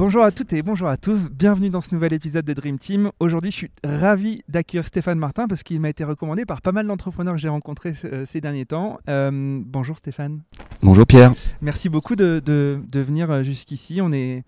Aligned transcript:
Bonjour 0.00 0.24
à 0.24 0.30
toutes 0.30 0.54
et 0.54 0.62
bonjour 0.62 0.88
à 0.88 0.96
tous, 0.96 1.28
bienvenue 1.30 1.68
dans 1.68 1.82
ce 1.82 1.94
nouvel 1.94 2.14
épisode 2.14 2.46
de 2.46 2.54
Dream 2.54 2.78
Team. 2.78 3.10
Aujourd'hui, 3.20 3.50
je 3.50 3.56
suis 3.56 3.70
ravi 3.84 4.42
d'accueillir 4.48 4.86
Stéphane 4.86 5.18
Martin 5.18 5.46
parce 5.46 5.62
qu'il 5.62 5.78
m'a 5.78 5.90
été 5.90 6.04
recommandé 6.04 6.46
par 6.46 6.62
pas 6.62 6.72
mal 6.72 6.86
d'entrepreneurs 6.86 7.34
que 7.34 7.38
j'ai 7.38 7.50
rencontrés 7.50 7.92
euh, 8.04 8.24
ces 8.24 8.40
derniers 8.40 8.64
temps. 8.64 8.98
Euh, 9.10 9.60
bonjour 9.62 9.98
Stéphane. 9.98 10.40
Bonjour 10.82 11.06
Pierre. 11.06 11.34
Merci 11.60 11.90
beaucoup 11.90 12.16
de, 12.16 12.40
de, 12.42 13.00
venir 13.00 13.30
euh, 13.30 13.42
jusqu'ici. 13.42 14.00
On 14.00 14.10
est 14.10 14.42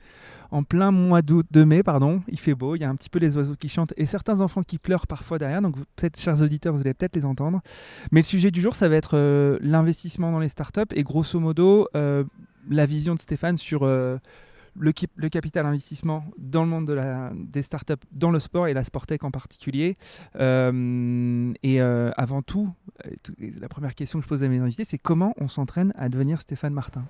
en 0.53 0.63
plein 0.63 0.91
mois 0.91 1.21
d'août, 1.21 1.45
de 1.51 1.65
mai, 1.65 1.83
pardon. 1.83 2.23
Il 2.29 2.39
fait 2.39 2.55
beau, 2.55 2.75
il 2.75 2.81
y 2.81 2.85
a 2.85 2.89
un 2.89 2.97
petit 2.97 3.11
peu 3.11 3.19
les 3.19 3.37
oiseaux 3.37 3.55
qui 3.55 3.69
chantent 3.69 3.93
et 3.99 4.07
certains 4.07 4.41
enfants 4.41 4.63
qui 4.63 4.79
pleurent 4.79 5.07
parfois 5.07 5.37
derrière. 5.37 5.61
Donc, 5.61 5.77
peut-être, 5.97 6.19
chers 6.19 6.41
auditeurs, 6.41 6.73
vous 6.73 6.81
allez 6.81 6.95
peut-être 6.95 7.15
les 7.15 7.27
entendre. 7.27 7.61
Mais 8.11 8.21
le 8.21 8.27
sujet 8.27 8.51
du 8.51 8.63
jour, 8.63 8.75
ça 8.75 8.89
va 8.89 8.97
être 8.97 9.59
l'investissement 9.61 10.33
dans 10.33 10.41
les 10.41 10.49
startups 10.49 10.81
et 10.95 11.03
grosso 11.03 11.39
modo, 11.39 11.89
la 11.93 12.87
vision 12.87 13.15
de 13.15 13.21
Stéphane 13.21 13.59
sur 13.59 13.87
le, 14.79 14.93
le, 15.17 15.29
capital 15.29 15.67
investissement 15.67 16.25
dans 16.39 16.63
le 16.63 16.69
monde 16.69 16.87
de 16.87 16.93
la, 16.93 17.31
des 17.35 17.63
startups, 17.63 17.95
dans 18.13 18.31
le 18.31 18.41
sport 18.41 18.69
et 18.69 18.75
la 18.75 18.85
Sportec 18.85 19.25
en 19.25 19.31
particulier. 19.31 19.97
Euh, 20.39 21.53
et 21.63 21.81
euh, 21.81 22.11
avant 22.17 22.43
tout, 22.43 22.71
euh, 23.07 23.11
la 23.61 23.69
première 23.69 23.95
question 23.95 24.19
que 24.19 24.25
je 24.25 24.29
pose 24.29 24.45
à 24.45 24.49
mes 24.49 24.61
invités, 24.61 24.85
c'est 24.85 24.99
comment 24.99 25.35
on 25.39 25.49
s'entraîne 25.49 25.93
à 25.99 26.09
devenir 26.09 26.41
Stéphane 26.41 26.73
Martin? 26.73 27.03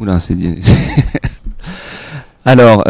Oula, 0.00 0.20
c'est 0.20 0.34
Alors, 2.44 2.82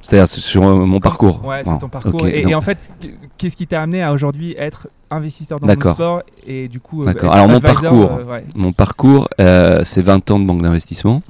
c'est-à-dire 0.00 0.28
sur 0.28 0.62
mon 0.62 1.00
parcours. 1.00 1.44
Ouais, 1.44 1.62
c'est 1.64 1.78
ton 1.78 1.88
parcours. 1.88 2.26
et, 2.26 2.54
en 2.54 2.60
fait, 2.60 2.90
qu'est-ce 3.36 3.56
qui 3.56 3.66
t'a 3.66 3.82
amené 3.82 4.02
à 4.02 4.12
aujourd'hui 4.12 4.54
être 4.56 4.88
investisseur 5.14 5.60
dans 5.60 5.66
le 5.66 5.74
sport 5.74 6.22
et 6.46 6.68
du 6.68 6.80
coup. 6.80 7.02
D'accord. 7.04 7.32
Alors 7.32 7.48
mon 7.48 7.60
parcours, 7.60 8.20
mon 8.54 8.72
parcours, 8.72 9.28
c'est 9.38 10.02
20 10.02 10.30
ans 10.30 10.38
de 10.38 10.44
banque 10.44 10.62
d'investissement 10.62 11.22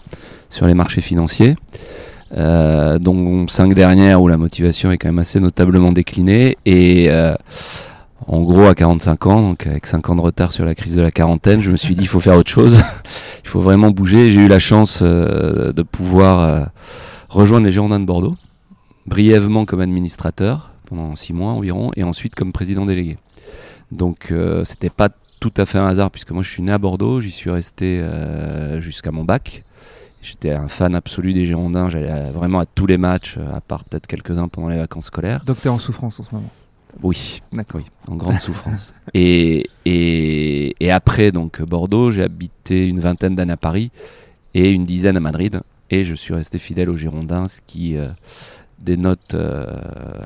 sur 0.49 0.67
les 0.67 0.75
marchés 0.75 1.01
financiers. 1.01 1.57
Euh, 2.37 2.99
dont 2.99 3.47
cinq 3.47 3.75
dernières 3.75 4.21
où 4.21 4.27
la 4.27 4.37
motivation 4.37 4.91
est 4.91 4.99
quand 4.99 5.09
même 5.09 5.21
assez 5.21 5.39
notablement 5.39 5.93
déclinée. 5.93 6.57
Et 6.67 7.07
euh, 7.09 7.35
en 8.27 8.41
gros, 8.43 8.67
à 8.67 8.75
45 8.75 9.27
ans, 9.27 9.41
donc 9.41 9.67
avec 9.67 9.87
5 9.87 10.09
ans 10.11 10.17
de 10.17 10.21
retard 10.21 10.53
sur 10.53 10.65
la 10.65 10.75
crise 10.75 10.97
de 10.97 11.03
la 11.03 11.13
quarantaine, 11.13 11.61
je 11.61 11.71
me 11.71 11.77
suis 11.77 11.95
dit 11.95 12.03
il 12.03 12.09
faut 12.09 12.21
faire 12.21 12.37
autre 12.37 12.51
chose, 12.51 12.77
il 13.45 13.49
faut 13.49 13.61
vraiment 13.61 13.91
bouger. 13.91 14.33
J'ai 14.33 14.41
eu 14.41 14.49
la 14.49 14.59
chance 14.59 15.01
euh, 15.03 15.73
de 15.73 15.83
pouvoir 15.83 16.71
rejoindre 17.29 17.67
les 17.67 17.73
Girondins 17.73 18.01
de 18.01 18.05
Bordeaux, 18.05 18.37
brièvement 19.07 19.65
comme 19.65 19.81
administrateur 19.81 20.73
pendant 20.89 21.15
6 21.15 21.33
mois 21.35 21.53
environ, 21.53 21.93
et 21.97 22.03
ensuite 22.03 22.35
comme 22.35 22.53
président 22.53 22.85
délégué. 22.85 23.17
Donc 23.93 24.33
c'était 24.65 24.91
pas 24.91 25.09
tout 25.41 25.53
à 25.57 25.67
fait 25.67 25.79
un 25.79 25.87
hasard 25.87 26.11
puisque 26.11 26.31
moi 26.31 26.43
je 26.43 26.51
suis 26.51 26.63
né 26.63 26.73
à 26.73 26.79
Bordeaux, 26.79 27.21
j'y 27.21 27.31
suis 27.31 27.51
resté 27.51 28.03
jusqu'à 28.81 29.11
mon 29.13 29.25
bac. 29.25 29.63
J'étais 30.23 30.53
un 30.53 30.69
fan 30.69 30.95
absolu 30.95 31.35
des 31.35 31.45
Girondins, 31.45 31.91
j'allais 31.91 32.31
vraiment 32.31 32.61
à 32.61 32.67
tous 32.67 32.87
les 32.87 32.97
matchs, 32.97 33.37
à 33.55 33.61
part 33.61 33.85
peut-être 33.85 34.07
quelques-uns 34.07 34.49
pendant 34.49 34.69
les 34.69 34.79
vacances 34.79 35.07
scolaires. 35.07 35.45
Donc 35.45 35.65
en 35.67 35.79
souffrance 35.79 36.19
en 36.19 36.25
ce 36.25 36.35
moment 36.35 36.51
oui, 37.03 37.41
en 38.09 38.17
grande 38.17 38.39
souffrance. 38.39 38.95
Et, 39.15 39.69
et, 39.85 40.75
et, 40.81 40.91
après 40.91 41.33
donc 41.33 41.63
Bordeaux, 41.63 42.11
j'ai 42.11 42.23
habité 42.23 42.87
une 42.87 43.01
vingtaine 43.01 43.35
d'années 43.35 43.53
à 43.53 43.57
Paris 43.57 43.91
et 44.55 44.71
une 44.71 44.85
dizaine 44.85 45.17
à 45.17 45.21
Madrid. 45.21 45.61
Et 45.91 46.05
je 46.05 46.15
suis 46.15 46.35
resté 46.35 46.59
fidèle 46.59 46.91
aux 46.91 46.97
Girondins, 46.97 47.47
ce 47.47 47.61
qui 47.67 47.97
euh, 47.97 48.09
dénote 48.85 49.35
euh, 49.35 49.67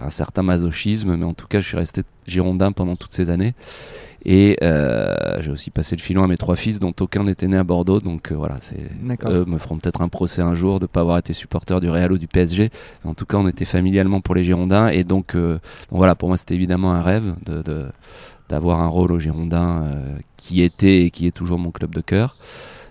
un 0.03 0.11
certain 0.11 0.43
masochisme, 0.43 1.17
mais 1.17 1.25
en 1.25 1.33
tout 1.33 1.47
cas 1.47 1.61
je 1.61 1.69
suis 1.69 1.77
resté 1.77 2.03
Girondin 2.27 2.73
pendant 2.73 2.97
toutes 2.97 3.13
ces 3.13 3.31
années. 3.31 3.55
Et 4.25 4.59
euh, 4.63 5.41
j'ai 5.41 5.51
aussi 5.51 5.71
passé 5.71 5.95
le 5.95 6.03
filon 6.03 6.25
à 6.25 6.27
mes 6.27 6.37
trois 6.37 6.57
fils, 6.57 6.81
dont 6.81 6.93
aucun 7.01 7.25
n'était 7.25 7.47
né 7.47 7.57
à 7.57 7.65
Bordeaux. 7.65 8.01
Donc 8.01 8.33
euh, 8.33 8.35
voilà, 8.35 8.59
c'est, 8.61 8.81
eux 9.25 9.45
me 9.47 9.59
feront 9.59 9.79
peut-être 9.79 10.03
un 10.03 10.09
procès 10.09 10.43
un 10.43 10.55
jour 10.55 10.81
de 10.81 10.85
ne 10.85 10.89
pas 10.89 11.01
avoir 11.01 11.19
été 11.19 11.33
supporter 11.33 11.81
du 11.81 11.89
Real 11.89 12.13
ou 12.13 12.19
du 12.19 12.27
PSG. 12.27 12.69
En 13.05 13.15
tout 13.15 13.27
cas, 13.27 13.39
on 13.39 13.47
était 13.47 13.65
familialement 13.65 14.21
pour 14.21 14.35
les 14.35 14.45
Girondins. 14.45 14.89
Et 14.89 15.05
donc, 15.05 15.37
voilà, 15.91 16.17
pour 16.17 16.29
moi, 16.29 16.37
c'était 16.37 16.57
évidemment 16.57 16.93
un 16.93 17.03
rêve 17.03 17.35
de, 17.47 17.87
d'avoir 18.49 18.81
un 18.81 18.89
rôle 18.89 19.13
aux 19.13 19.21
Girondins 19.21 19.85
qui 20.37 20.63
était 20.63 21.05
et 21.05 21.11
qui 21.11 21.27
est 21.27 21.33
toujours 21.33 21.61
mon 21.61 21.71
club 21.71 21.95
de 21.95 22.01
cœur. 22.01 22.37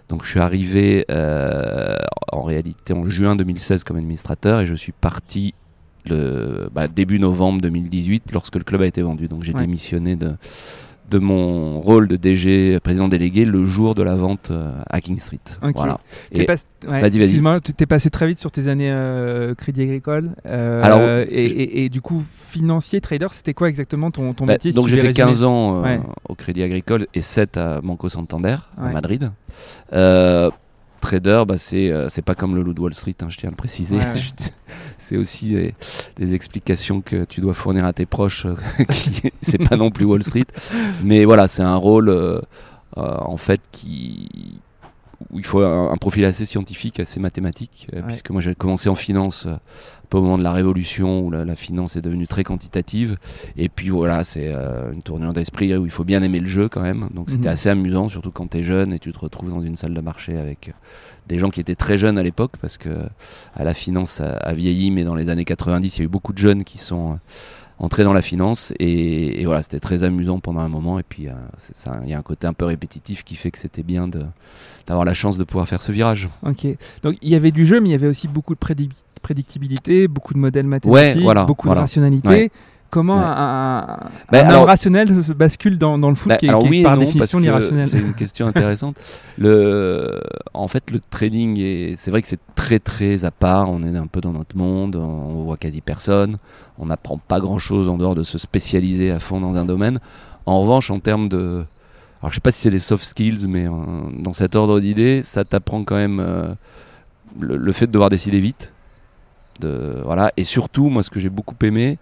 Donc 0.09 0.23
je 0.23 0.29
suis 0.29 0.39
arrivé 0.39 1.05
en 1.09 2.41
réalité 2.41 2.93
en 2.93 3.07
juin 3.09 3.35
2016 3.35 3.83
comme 3.83 3.97
administrateur 3.97 4.61
et 4.61 4.65
je 4.65 4.75
suis 4.75 4.91
parti 4.91 5.53
le 6.05 6.69
bah, 6.71 6.87
début 6.87 7.19
novembre 7.19 7.61
2018 7.61 8.31
lorsque 8.31 8.55
le 8.55 8.63
club 8.63 8.81
a 8.81 8.85
été 8.85 9.01
vendu. 9.01 9.27
Donc 9.27 9.43
j'ai 9.43 9.53
démissionné 9.53 10.15
de, 10.15 10.35
de 11.09 11.19
mon 11.19 11.79
rôle 11.79 12.07
de 12.07 12.15
DG 12.15 12.79
président 12.81 13.07
délégué 13.07 13.45
le 13.45 13.65
jour 13.65 13.95
de 13.95 14.03
la 14.03 14.15
vente 14.15 14.51
euh, 14.51 14.71
à 14.89 15.01
King 15.01 15.19
Street. 15.19 15.39
Voilà. 15.73 15.99
vas-y, 16.85 17.19
vas-y. 17.19 17.61
Tu 17.61 17.83
es 17.83 17.85
passé 17.85 18.09
très 18.09 18.27
vite 18.27 18.39
sur 18.39 18.51
tes 18.51 18.67
années 18.67 18.91
euh, 18.91 19.55
Crédit 19.55 19.83
Agricole. 19.83 20.31
Euh, 20.45 20.83
Alors, 20.83 21.25
et, 21.29 21.89
du 21.89 22.01
coup, 22.01 22.23
financier, 22.23 23.01
trader, 23.01 23.27
c'était 23.31 23.53
quoi 23.53 23.69
exactement 23.69 24.11
ton, 24.11 24.33
ton 24.33 24.45
bah, 24.45 24.53
métier 24.53 24.71
Donc 24.71 24.87
j'ai 24.87 24.97
fait 24.97 25.13
15 25.13 25.43
ans 25.43 25.83
au 26.27 26.35
Crédit 26.35 26.63
Agricole 26.63 27.07
et 27.13 27.21
7 27.21 27.57
à 27.57 27.81
Banco 27.81 28.09
Santander, 28.09 28.57
à 28.77 28.89
Madrid 28.89 29.31
trader, 30.99 31.43
bah, 31.47 31.57
c'est 31.57 31.91
euh, 31.91 32.09
c'est 32.09 32.21
pas 32.21 32.35
comme 32.35 32.55
le 32.55 32.63
loup 32.63 32.73
de 32.73 32.81
Wall 32.81 32.93
Street, 32.93 33.15
hein, 33.21 33.27
je 33.29 33.37
tiens 33.37 33.49
à 33.49 33.51
le 33.51 33.55
préciser. 33.55 33.99
c'est 34.97 35.17
aussi 35.17 35.73
des, 36.17 36.33
explications 36.33 37.01
que 37.01 37.23
tu 37.25 37.41
dois 37.41 37.53
fournir 37.53 37.85
à 37.85 37.93
tes 37.93 38.05
proches. 38.05 38.45
Euh, 38.45 38.55
c'est 39.41 39.57
pas 39.57 39.77
non 39.77 39.91
plus 39.91 40.05
Wall 40.05 40.23
Street, 40.23 40.45
mais 41.03 41.25
voilà, 41.25 41.47
c'est 41.47 41.63
un 41.63 41.75
rôle 41.75 42.09
euh, 42.09 42.41
en 42.95 43.37
fait 43.37 43.61
qui 43.71 44.59
où 45.31 45.39
il 45.39 45.45
faut 45.45 45.61
un, 45.61 45.95
profil 45.97 46.25
assez 46.25 46.45
scientifique, 46.45 46.99
assez 46.99 47.19
mathématique, 47.19 47.89
puisque 48.07 48.29
moi 48.29 48.41
j'ai 48.41 48.55
commencé 48.55 48.89
en 48.89 48.95
finance 48.95 49.47
au 50.15 50.21
moment 50.21 50.37
de 50.37 50.43
la 50.43 50.51
révolution 50.51 51.19
où 51.21 51.31
la, 51.31 51.55
finance 51.55 51.95
est 51.95 52.01
devenue 52.01 52.27
très 52.27 52.43
quantitative. 52.43 53.17
Et 53.57 53.67
puis 53.69 53.89
voilà, 53.89 54.23
c'est 54.23 54.47
euh, 54.47 54.91
une 54.93 55.01
tournure 55.01 55.33
d'esprit 55.33 55.75
où 55.75 55.85
il 55.85 55.91
faut 55.91 56.03
bien 56.03 56.23
aimer 56.23 56.39
le 56.39 56.47
jeu 56.47 56.69
quand 56.69 56.81
même. 56.81 57.09
Donc 57.13 57.29
c'était 57.29 57.47
mhm. 57.47 57.53
assez 57.53 57.69
amusant, 57.69 58.09
surtout 58.09 58.31
quand 58.31 58.47
tu 58.47 58.59
es 58.59 58.63
jeune 58.63 58.93
et 58.93 58.99
tu 58.99 59.11
te 59.11 59.19
retrouves 59.19 59.49
dans 59.49 59.61
une 59.61 59.75
salle 59.75 59.93
de 59.93 60.01
marché 60.01 60.37
avec 60.37 60.69
euh, 60.69 60.71
des 61.27 61.39
gens 61.39 61.49
qui 61.49 61.59
étaient 61.59 61.75
très 61.75 61.97
jeunes 61.97 62.17
à 62.17 62.23
l'époque, 62.23 62.53
parce 62.61 62.77
que 62.77 62.89
à 63.55 63.63
la 63.63 63.73
finance 63.73 64.21
a, 64.21 64.53
vieilli, 64.53 64.91
mais 64.91 65.03
dans 65.03 65.15
les 65.15 65.29
années 65.29 65.45
90, 65.45 65.97
il 65.97 65.99
y 65.99 66.01
a 66.03 66.05
eu 66.05 66.07
beaucoup 66.07 66.33
de 66.33 66.37
jeunes 66.37 66.63
qui 66.63 66.77
sont 66.77 67.13
euh, 67.13 67.15
entrés 67.79 68.03
dans 68.03 68.13
la 68.13 68.21
finance. 68.21 68.73
Et, 68.79 69.43
voilà, 69.45 69.63
c'était 69.63 69.79
très 69.79 70.03
amusant 70.03 70.39
pendant 70.39 70.59
un 70.59 70.69
moment. 70.69 70.99
Et 70.99 71.03
puis 71.03 71.23
il 71.23 72.09
y 72.09 72.13
a 72.13 72.17
un 72.17 72.21
côté 72.21 72.47
un 72.47 72.53
peu 72.53 72.65
répétitif 72.65 73.23
qui 73.23 73.35
fait 73.35 73.51
que 73.51 73.59
c'était 73.59 73.83
bien 73.83 74.07
d'avoir 74.87 75.05
la 75.05 75.13
chance 75.13 75.37
de 75.37 75.43
pouvoir 75.43 75.67
faire 75.67 75.81
ce 75.81 75.91
virage. 75.91 76.29
Ok. 76.43 76.67
Donc 77.03 77.17
il 77.21 77.29
y 77.29 77.35
avait 77.35 77.51
du 77.51 77.65
jeu, 77.65 77.79
mais 77.79 77.89
il 77.89 77.91
y 77.93 77.95
avait 77.95 78.07
aussi 78.07 78.27
beaucoup 78.27 78.55
de 78.55 78.59
prédictibilité, 79.21 80.07
beaucoup 80.07 80.33
de 80.33 80.39
modèles 80.39 80.67
mathématiques, 80.67 81.23
beaucoup 81.45 81.69
de 81.69 81.73
rationalité. 81.73 82.51
Comment 82.89 83.17
un, 83.19 83.99
ben, 84.31 84.49
rationnel 84.49 85.23
se 85.23 85.33
bascule 85.33 85.77
dans, 85.77 85.97
le 85.97 86.15
foot 86.15 86.29
ben, 86.29 86.37
qui, 86.37 86.47
est, 86.47 86.83
par 86.83 86.97
définition 86.97 87.39
irrationnel 87.41 87.85
C'est 87.85 87.99
une 87.99 88.13
question 88.15 88.47
intéressante. 88.47 88.97
le, 89.37 90.21
en 90.53 90.67
fait, 90.67 90.89
le 90.91 90.99
trading, 90.99 91.95
c'est 91.97 92.11
vrai 92.11 92.21
que 92.21 92.27
c'est 92.27 92.39
très 92.55 92.79
très 92.79 93.25
à 93.25 93.31
part. 93.31 93.69
On 93.69 93.83
est 93.83 93.97
un 93.97 94.07
peu 94.07 94.21
dans 94.21 94.31
notre 94.31 94.55
monde, 94.55 94.95
on, 94.95 95.43
voit 95.43 95.57
quasi 95.57 95.81
personne. 95.81 96.37
On 96.77 96.85
n'apprend 96.85 97.17
pas 97.17 97.39
grand 97.39 97.59
chose 97.59 97.89
en 97.89 97.97
dehors 97.97 98.15
de 98.15 98.23
se 98.23 98.37
spécialiser 98.37 99.11
à 99.11 99.19
fond 99.19 99.41
dans 99.41 99.55
un 99.55 99.65
domaine. 99.65 99.99
En 100.45 100.61
revanche, 100.61 100.89
en 100.89 100.99
termes 100.99 101.27
de. 101.27 101.63
Alors, 102.21 102.31
je 102.31 102.35
sais 102.35 102.41
pas 102.41 102.51
si 102.51 102.61
c'est 102.61 102.71
des 102.71 102.79
soft 102.79 103.03
skills, 103.03 103.47
mais 103.47 103.67
euh, 103.67 103.71
dans 104.19 104.33
cet 104.33 104.55
ordre 104.55 104.79
d'idées, 104.79 105.21
ça 105.23 105.43
t'apprend 105.43 105.83
quand 105.83 105.95
même 105.95 106.19
euh, 106.19 106.47
le, 107.39 107.57
le, 107.57 107.71
fait 107.73 107.85
de 107.85 107.91
devoir 107.91 108.09
décider 108.09 108.39
vite 108.39 108.71
voilà. 110.03 110.31
Et 110.37 110.43
surtout, 110.43 110.89
moi, 110.89 111.03
ce 111.03 111.09
que 111.09 111.19
j'ai 111.19 111.29
beaucoup 111.29 111.55
aimé, 111.63 111.97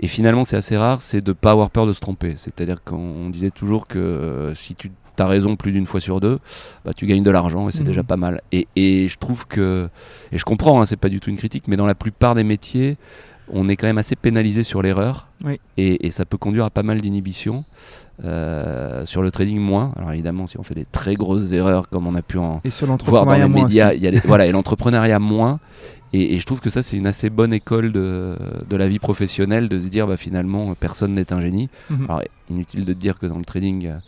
et 0.00 0.06
finalement 0.08 0.44
c'est 0.44 0.56
assez 0.56 0.76
rare, 0.76 1.00
c'est 1.02 1.20
de 1.20 1.30
ne 1.30 1.34
pas 1.34 1.50
avoir 1.52 1.70
peur 1.70 1.86
de 1.86 1.92
se 1.92 2.00
tromper. 2.00 2.34
C'est-à-dire 2.36 2.82
qu'on 2.84 3.30
disait 3.30 3.50
toujours 3.50 3.86
que 3.86 3.98
euh, 3.98 4.54
si 4.54 4.74
tu 4.74 4.90
as 5.18 5.26
raison 5.26 5.56
plus 5.56 5.72
d'une 5.72 5.86
fois 5.86 6.00
sur 6.00 6.20
deux, 6.20 6.38
bah, 6.84 6.92
tu 6.94 7.04
gagnes 7.06 7.24
de 7.24 7.30
l'argent 7.30 7.68
et 7.68 7.72
c'est 7.72 7.80
Mhm. 7.80 7.86
déjà 7.86 8.02
pas 8.04 8.16
mal. 8.16 8.40
Et, 8.52 8.68
et 8.76 9.08
je 9.08 9.18
trouve 9.18 9.46
que, 9.48 9.88
et 10.30 10.38
je 10.38 10.44
comprends, 10.44 10.80
hein, 10.80 10.86
c'est 10.86 10.96
pas 10.96 11.08
du 11.08 11.18
tout 11.20 11.30
une 11.30 11.36
critique, 11.36 11.64
mais 11.66 11.76
dans 11.76 11.86
la 11.86 11.96
plupart 11.96 12.34
des 12.36 12.44
métiers, 12.44 12.96
on 13.52 13.68
est 13.68 13.76
quand 13.76 13.86
même 13.86 13.98
assez 13.98 14.16
pénalisé 14.16 14.62
sur 14.62 14.82
l'erreur 14.82 15.28
Oui. 15.44 15.60
et, 15.76 16.06
et 16.06 16.10
ça 16.10 16.24
peut 16.24 16.36
conduire 16.38 16.64
à 16.64 16.70
pas 16.70 16.82
mal 16.82 17.00
d'inhibitions. 17.00 17.64
Euh, 18.24 19.06
sur 19.06 19.22
le 19.22 19.30
trading, 19.30 19.58
moins. 19.60 19.92
Alors 19.96 20.10
évidemment, 20.12 20.48
si 20.48 20.58
on 20.58 20.64
fait 20.64 20.74
des 20.74 20.86
très 20.90 21.14
grosses 21.14 21.52
erreurs 21.52 21.88
comme 21.88 22.06
on 22.08 22.16
a 22.16 22.22
pu 22.22 22.36
en 22.38 22.60
Et 22.64 22.70
sur 22.70 22.86
voir 23.06 23.26
dans 23.26 23.34
les 23.34 23.48
médias, 23.48 23.92
il 23.94 24.02
y 24.02 24.08
a 24.08 24.10
des- 24.10 24.18
voilà, 24.24 24.46
et 24.46 24.50
l'entrepreneuriat 24.52 25.20
moins. 25.20 25.60
Et, 26.12 26.34
et 26.34 26.38
je 26.40 26.46
trouve 26.46 26.58
que 26.60 26.70
ça, 26.70 26.82
c'est 26.82 26.96
une 26.96 27.06
assez 27.06 27.30
bonne 27.30 27.52
école 27.52 27.92
de, 27.92 28.36
de 28.68 28.76
la 28.76 28.88
vie 28.88 28.98
professionnelle 28.98 29.68
de 29.68 29.78
se 29.78 29.88
dire, 29.88 30.06
bah, 30.08 30.16
finalement, 30.16 30.74
personne 30.74 31.14
n'est 31.14 31.32
un 31.32 31.40
génie. 31.40 31.68
Mhm. 31.90 32.04
Alors, 32.08 32.22
inutile 32.50 32.84
de 32.84 32.92
dire 32.92 33.18
que 33.20 33.26
dans 33.26 33.38
le 33.38 33.44
trading, 33.44 33.86
euh, 33.86 33.98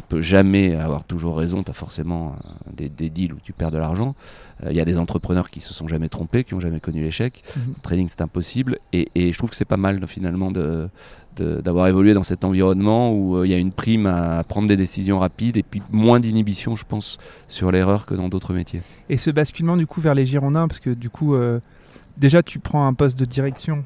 tu 0.00 0.06
peux 0.08 0.22
jamais 0.22 0.74
avoir 0.74 1.04
toujours 1.04 1.36
raison. 1.36 1.62
Tu 1.62 1.70
as 1.70 1.74
forcément 1.74 2.32
euh, 2.32 2.70
des, 2.76 2.88
des 2.88 3.10
deals 3.10 3.34
où 3.34 3.38
tu 3.42 3.52
perds 3.52 3.70
de 3.70 3.78
l'argent. 3.78 4.14
Euh, 4.64 4.70
Il 4.70 4.76
y 4.76 4.80
a 4.80 4.84
des 4.84 4.98
entrepreneurs 4.98 5.50
qui 5.50 5.60
se 5.60 5.74
sont 5.74 5.88
jamais 5.88 6.08
trompés, 6.08 6.42
qui 6.44 6.54
ont 6.54 6.60
jamais 6.60 6.80
connu 6.80 7.02
l'échec. 7.02 7.42
Mhm. 7.56 7.74
Le 7.76 7.82
trading, 7.82 8.08
c'est 8.08 8.22
impossible. 8.22 8.78
Et, 8.92 9.08
et 9.14 9.32
je 9.32 9.38
trouve 9.38 9.50
que 9.50 9.56
c'est 9.56 9.64
pas 9.64 9.76
mal, 9.76 10.00
finalement, 10.06 10.50
d'avoir 11.36 11.86
évolué 11.88 12.14
dans 12.14 12.22
cet 12.22 12.44
environnement 12.44 13.12
où 13.12 13.36
euh, 13.36 13.46
il 13.46 13.50
y 13.50 13.54
a 13.54 13.58
une 13.58 13.72
prime 13.72 14.06
à 14.06 14.42
prendre 14.44 14.68
des 14.68 14.76
décisions 14.76 15.18
rapides 15.18 15.56
et 15.56 15.62
puis 15.62 15.82
moins 15.90 16.18
d'inhibition, 16.20 16.76
je 16.76 16.84
pense, 16.84 17.18
sur 17.48 17.70
l'erreur 17.70 18.06
que 18.06 18.14
dans 18.14 18.28
d'autres 18.28 18.54
métiers. 18.54 18.82
Et 19.10 19.16
ce 19.16 19.30
basculement 19.30 19.76
du 19.76 19.86
coup 19.86 20.00
vers 20.00 20.14
les 20.14 20.26
Girondins, 20.26 20.68
parce 20.68 20.80
que 20.80 20.90
du 20.90 21.10
coup, 21.10 21.34
euh, 21.34 21.60
déjà 22.16 22.42
tu 22.42 22.58
prends 22.58 22.86
un 22.86 22.94
poste 22.94 23.18
de 23.18 23.24
direction 23.26 23.84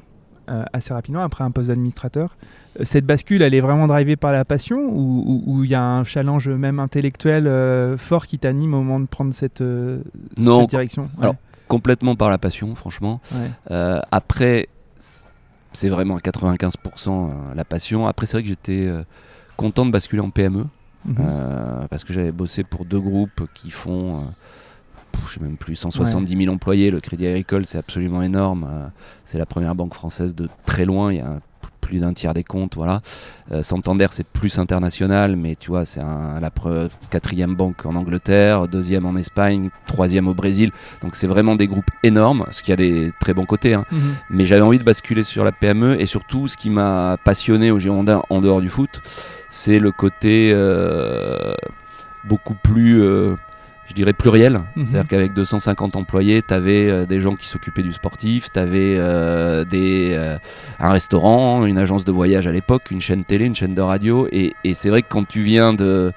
assez 0.73 0.93
rapidement, 0.93 1.21
après 1.23 1.43
un 1.43 1.51
poste 1.51 1.67
d'administrateur. 1.69 2.35
Euh, 2.79 2.83
cette 2.85 3.05
bascule, 3.05 3.41
elle 3.41 3.53
est 3.53 3.61
vraiment 3.61 3.87
drivée 3.87 4.15
par 4.15 4.31
la 4.33 4.45
passion 4.45 4.77
ou 4.91 5.63
il 5.63 5.69
y 5.69 5.75
a 5.75 5.81
un 5.83 6.03
challenge 6.03 6.47
même 6.49 6.79
intellectuel 6.79 7.47
euh, 7.47 7.97
fort 7.97 8.25
qui 8.25 8.37
t'anime 8.39 8.73
au 8.73 8.81
moment 8.81 8.99
de 8.99 9.05
prendre 9.07 9.33
cette, 9.33 9.61
euh, 9.61 9.99
Non, 10.39 10.61
cette 10.61 10.69
direction? 10.71 11.03
Ouais. 11.17 11.23
alors, 11.23 11.35
complètement 11.67 12.15
par 12.15 12.29
la 12.29 12.37
passion, 12.37 12.75
franchement. 12.75 13.21
Ouais. 13.33 13.49
Euh, 13.71 13.99
après, 14.11 14.67
c'est 15.73 15.89
vraiment 15.89 16.15
à 16.17 16.19
95% 16.19 17.09
euh, 17.29 17.53
la 17.55 17.65
passion. 17.65 18.07
Après, 18.07 18.25
c'est 18.25 18.33
vrai 18.37 18.43
que 18.43 18.49
j'étais 18.49 18.85
euh, 18.87 19.03
content 19.57 19.85
de 19.85 19.91
basculer 19.91 20.21
en 20.21 20.29
PME 20.29 20.65
Mhm. 21.07 21.17
euh, 21.19 21.87
parce 21.87 22.03
que 22.03 22.13
j'avais 22.13 22.31
bossé 22.31 22.63
pour 22.63 22.83
deux 22.83 22.99
groupes 22.99 23.43
qui 23.53 23.69
font, 23.69 24.17
euh, 24.17 24.19
je 25.27 25.35
sais 25.35 25.39
même 25.41 25.57
plus, 25.57 25.75
170 25.75 26.37
000 26.37 26.53
employés. 26.53 26.91
Le 26.91 26.99
Crédit 27.01 27.27
Agricole, 27.27 27.65
c'est 27.65 27.77
absolument 27.77 28.21
énorme. 28.21 28.67
Euh, 28.69 28.87
c'est 29.23 29.37
la 29.37 29.45
première 29.45 29.75
banque 29.75 29.93
française 29.93 30.35
de 30.35 30.47
très 30.65 30.85
loin. 30.85 31.11
Il 31.11 31.17
y 31.17 31.21
a 31.21 31.27
un- 31.27 31.39
plus 31.81 31.99
d'un 31.99 32.13
tiers 32.13 32.33
des 32.33 32.43
comptes, 32.43 32.73
voilà. 32.75 32.99
Euh, 33.51 33.61
Santander, 33.61 34.07
c'est 34.09 34.25
plus 34.25 34.57
international, 34.57 35.35
mais 35.35 35.53
tu 35.53 35.67
vois, 35.69 35.85
c'est 35.85 35.99
la 35.99 36.49
quatrième 37.11 37.53
banque 37.55 37.85
en 37.85 37.95
Angleterre, 37.95 38.67
deuxième 38.67 39.05
en 39.05 39.15
Espagne, 39.15 39.69
troisième 39.85 40.27
au 40.27 40.33
Brésil. 40.33 40.71
Donc 41.03 41.13
c'est 41.13 41.27
vraiment 41.27 41.55
des 41.55 41.67
groupes 41.67 41.91
énormes, 42.01 42.45
ce 42.49 42.63
qui 42.63 42.71
a 42.71 42.75
des 42.75 43.11
très 43.19 43.35
bons 43.35 43.45
côtés. 43.45 43.75
hein. 43.75 43.85
Mhm. 43.91 43.99
Mais 44.31 44.45
j'avais 44.47 44.63
envie 44.63 44.79
de 44.79 44.83
basculer 44.83 45.23
sur 45.23 45.43
la 45.43 45.51
PME 45.51 46.01
et 46.01 46.07
surtout, 46.07 46.47
ce 46.47 46.57
qui 46.57 46.71
m'a 46.71 47.17
passionné 47.23 47.69
au 47.69 47.77
Girondin 47.77 48.23
en 48.31 48.41
dehors 48.41 48.61
du 48.61 48.69
foot, 48.69 49.01
c'est 49.49 49.77
le 49.77 49.91
côté 49.91 50.49
euh, 50.55 51.53
beaucoup 52.27 52.55
plus, 52.55 52.99
euh, 53.03 53.35
je 53.87 53.93
dirais, 53.93 54.13
pluriel. 54.13 54.61
Mhm. 54.75 54.85
C'est-à-dire 54.85 55.07
qu'avec 55.07 55.33
250 55.33 55.95
employés, 55.95 56.41
tu 56.41 56.53
avais 56.53 57.05
des 57.05 57.19
gens 57.19 57.35
qui 57.35 57.47
s'occupaient 57.47 57.83
du 57.83 57.93
sportif, 57.93 58.51
tu 58.51 58.59
avais 58.59 58.97
un 60.79 60.89
restaurant, 60.89 61.65
une 61.65 61.77
agence 61.77 62.05
de 62.05 62.11
voyage 62.11 62.47
à 62.47 62.51
l'époque, 62.51 62.91
une 62.91 63.01
chaîne 63.01 63.23
télé, 63.23 63.45
une 63.45 63.55
chaîne 63.55 63.73
de 63.75 63.81
radio. 63.81 64.27
Et, 64.31 64.53
et 64.63 64.73
c'est 64.73 64.89
vrai 64.89 65.01
que 65.01 65.07
quand 65.09 65.27
tu 65.27 65.41
viens 65.41 65.73
de 65.73 66.11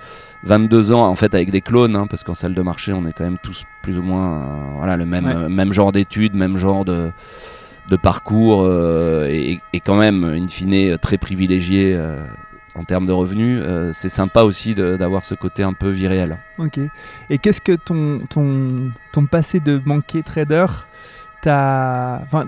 22 0.45 0.93
ans, 0.93 1.07
en 1.07 1.15
fait, 1.17 1.35
avec 1.35 1.51
des 1.51 1.61
clones, 1.61 1.97
hein, 1.97 2.07
parce 2.09 2.25
qu'en 2.25 2.35
salle 2.35 2.55
de 2.55 2.63
marché, 2.63 2.93
on 2.93 3.07
est 3.07 3.13
quand 3.13 3.25
même 3.25 3.39
tous 3.43 3.65
plus 3.83 3.99
ou 3.99 4.03
moins 4.03 4.33
euh, 4.33 4.45
voilà, 4.77 4.97
le 4.97 5.07
même, 5.07 5.27
Ouais. 5.27 5.35
euh, 5.35 5.49
même 5.49 5.73
genre 5.73 5.93
d'études, 5.93 6.35
même 6.35 6.57
genre 6.57 6.85
de 6.85 7.11
de 7.91 7.97
parcours 7.97 8.65
euh, 8.67 9.27
et, 9.31 9.61
et 9.73 9.81
quand 9.81 9.97
même, 9.97 10.23
in 10.25 10.47
fine, 10.47 10.99
très 10.99 11.17
privilégié 11.17 11.95
euh, 11.97 12.23
en 12.79 12.85
termes 12.85 13.07
de 13.07 13.13
revenus, 13.13 13.61
euh, 13.63 13.91
c'est 13.93 14.09
sympa 14.09 14.43
aussi 14.43 14.75
d'avoir 14.75 15.25
ce 15.25 15.35
côté 15.35 15.63
un 15.65 15.73
peu 15.73 15.89
viréel. 15.91 16.39
Ok. 16.59 16.79
Et 17.29 17.39
qu'est-ce 17.39 17.61
que 17.61 17.73
ton, 17.73 18.21
ton, 18.31 18.93
ton 19.13 19.27
passé 19.27 19.59
de 19.61 19.77
banquier 19.79 20.23
trader. 20.23 20.67
Enfin, 21.45 22.47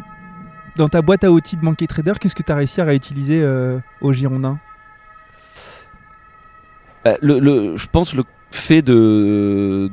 dans 0.77 0.89
ta 0.89 1.03
boîte 1.03 1.25
à 1.25 1.31
outils 1.33 1.57
de 1.57 1.63
banquier 1.65 1.87
trader, 1.87 2.13
qu'est-ce 2.21 2.35
que 2.37 2.43
tu 2.43 2.53
as 2.53 2.55
réussi 2.55 2.81
à 2.81 2.85
réutiliser 2.85 3.41
euh, 3.43 3.79
au 4.01 4.13
Girondin? 4.13 4.59
Bah, 7.05 7.17
le, 7.23 7.39
le- 7.39 7.77
je 7.77 7.87
pense 7.91 8.15
le 8.15 8.25
fait 8.51 8.83
de 8.83 9.91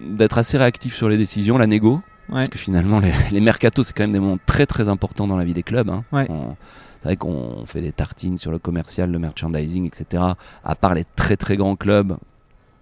d'être 0.00 0.38
assez 0.38 0.56
réactif 0.56 0.94
sur 0.94 1.08
les 1.08 1.18
décisions, 1.18 1.58
la 1.58 1.66
négo, 1.66 2.00
Ouais. 2.30 2.36
parce 2.36 2.48
que 2.48 2.58
finalement 2.58 3.00
les, 3.00 3.12
les 3.32 3.40
mercatos 3.40 3.86
c'est 3.86 3.92
quand 3.96 4.04
même 4.04 4.12
des 4.12 4.20
moments 4.20 4.38
très 4.46 4.66
très 4.66 4.88
importants 4.88 5.26
dans 5.26 5.36
la 5.36 5.44
vie 5.44 5.52
des 5.54 5.62
clubs. 5.62 5.90
hein. 5.90 6.04
Ouais. 6.12 6.26
On- 6.30 6.56
c'est 7.02 7.08
vrai 7.08 7.16
qu'on 7.16 7.64
fait 7.66 7.80
des 7.80 7.92
tartines 7.92 8.36
sur 8.36 8.50
le 8.50 8.58
commercial, 8.58 9.10
le 9.10 9.18
merchandising, 9.18 9.86
etc. 9.86 10.22
À 10.62 10.74
part 10.74 10.92
les 10.94 11.04
très 11.16 11.36
très 11.38 11.56
grands 11.56 11.74
clubs 11.74 12.16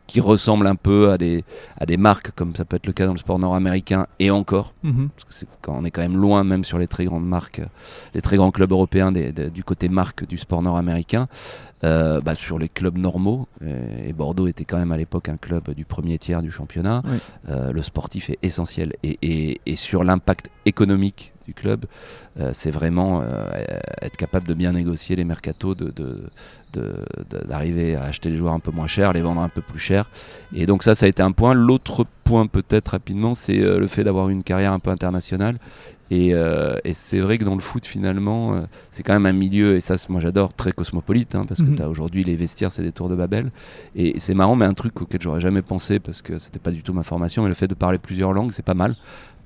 qui 0.08 0.20
ressemblent 0.20 0.66
un 0.66 0.74
peu 0.74 1.12
à 1.12 1.18
des, 1.18 1.44
à 1.78 1.86
des 1.86 1.96
marques 1.98 2.32
comme 2.34 2.56
ça 2.56 2.64
peut 2.64 2.76
être 2.76 2.86
le 2.86 2.92
cas 2.92 3.06
dans 3.06 3.12
le 3.12 3.18
sport 3.18 3.38
nord-américain 3.38 4.06
et 4.18 4.30
encore 4.32 4.74
Mhm. 4.82 5.10
parce 5.10 5.24
que 5.24 5.34
c'est 5.34 5.46
quand 5.62 5.74
on 5.78 5.84
est 5.84 5.90
quand 5.92 6.00
même 6.02 6.16
loin 6.16 6.42
même 6.42 6.64
sur 6.64 6.78
les 6.78 6.88
très 6.88 7.04
grandes 7.04 7.26
marques, 7.26 7.60
les 8.14 8.20
très 8.22 8.36
grands 8.36 8.50
clubs 8.50 8.72
européens 8.72 9.12
des- 9.12 9.30
des- 9.32 9.50
du 9.50 9.62
côté 9.62 9.88
marque 9.88 10.26
du 10.26 10.38
sport 10.38 10.62
nord-américain, 10.62 11.28
euh, 11.84 12.20
bah, 12.20 12.34
sur 12.34 12.58
les 12.58 12.68
clubs 12.68 12.96
normaux, 12.98 13.46
euh, 13.62 14.08
et 14.08 14.12
Bordeaux 14.12 14.48
était 14.48 14.64
quand 14.64 14.78
même 14.78 14.92
à 14.92 14.96
l'époque 14.96 15.28
un 15.28 15.36
club 15.36 15.70
du 15.74 15.84
premier 15.84 16.18
tiers 16.18 16.42
du 16.42 16.50
championnat, 16.50 17.02
Oui. 17.04 17.18
euh, 17.50 17.70
le 17.72 17.82
sportif 17.82 18.30
est 18.30 18.38
essentiel 18.42 18.94
et, 19.02 19.18
et- 19.22 19.60
et 19.66 19.76
sur 19.76 20.02
l'impact 20.04 20.50
économique 20.64 21.32
du 21.48 21.54
club, 21.54 21.80
euh, 22.40 22.50
c'est 22.52 22.70
vraiment 22.70 23.22
euh, 23.22 23.24
être 24.02 24.16
capable 24.24 24.46
de 24.46 24.54
bien 24.54 24.72
négocier 24.72 25.16
les 25.16 25.24
mercatos, 25.24 25.74
de, 25.76 25.92
d'arriver 27.48 27.96
à 27.96 28.04
acheter 28.04 28.28
les 28.30 28.36
joueurs 28.36 28.52
un 28.52 28.60
peu 28.60 28.70
moins 28.70 28.86
chers, 28.86 29.12
les 29.14 29.22
vendre 29.22 29.40
un 29.40 29.48
peu 29.48 29.62
plus 29.62 29.78
cher. 29.78 30.10
Et 30.54 30.66
donc 30.66 30.82
ça, 30.82 30.94
ça 30.94 31.06
a 31.06 31.08
été 31.08 31.22
un 31.22 31.32
point. 31.32 31.54
L'autre 31.54 32.04
point 32.24 32.46
peut-être 32.46 32.88
rapidement, 32.88 33.34
c'est 33.34 33.60
euh, 33.60 33.78
le 33.78 33.86
fait 33.86 34.04
d'avoir 34.04 34.28
une 34.28 34.42
carrière 34.42 34.72
un 34.72 34.78
peu 34.78 34.90
internationale. 34.90 35.56
Et, 36.10 36.30
euh, 36.32 36.78
et 36.84 36.94
c'est 36.94 37.20
vrai 37.20 37.36
que 37.36 37.44
dans 37.44 37.54
le 37.54 37.60
foot, 37.60 37.84
finalement, 37.84 38.54
euh, 38.54 38.60
c'est 38.90 39.02
quand 39.02 39.12
même 39.12 39.26
un 39.26 39.32
milieu, 39.38 39.76
et 39.76 39.80
ça, 39.80 39.94
moi 40.08 40.20
j'adore, 40.22 40.54
très 40.54 40.72
cosmopolite, 40.72 41.34
hein, 41.34 41.44
parce 41.46 41.60
que 41.60 41.66
Mhm. 41.66 41.74
t'as 41.76 41.86
aujourd'hui 41.86 42.24
les 42.24 42.34
vestiaires, 42.34 42.72
c'est 42.72 42.82
des 42.82 42.92
tours 42.92 43.10
de 43.10 43.14
Babel. 43.14 43.50
Et, 43.94 44.16
et 44.16 44.20
c'est 44.20 44.32
marrant, 44.32 44.56
mais 44.56 44.64
un 44.64 44.72
truc 44.72 44.98
auquel 45.02 45.20
j'aurais 45.20 45.42
jamais 45.42 45.60
pensé, 45.60 45.98
parce 46.00 46.22
que 46.22 46.38
c'était 46.38 46.58
pas 46.60 46.70
du 46.70 46.82
tout 46.82 46.94
ma 46.94 47.02
formation, 47.02 47.42
mais 47.42 47.50
le 47.50 47.54
fait 47.54 47.68
de 47.68 47.74
parler 47.74 47.98
plusieurs 47.98 48.32
langues, 48.32 48.52
c'est 48.52 48.64
pas 48.64 48.72
mal, 48.72 48.94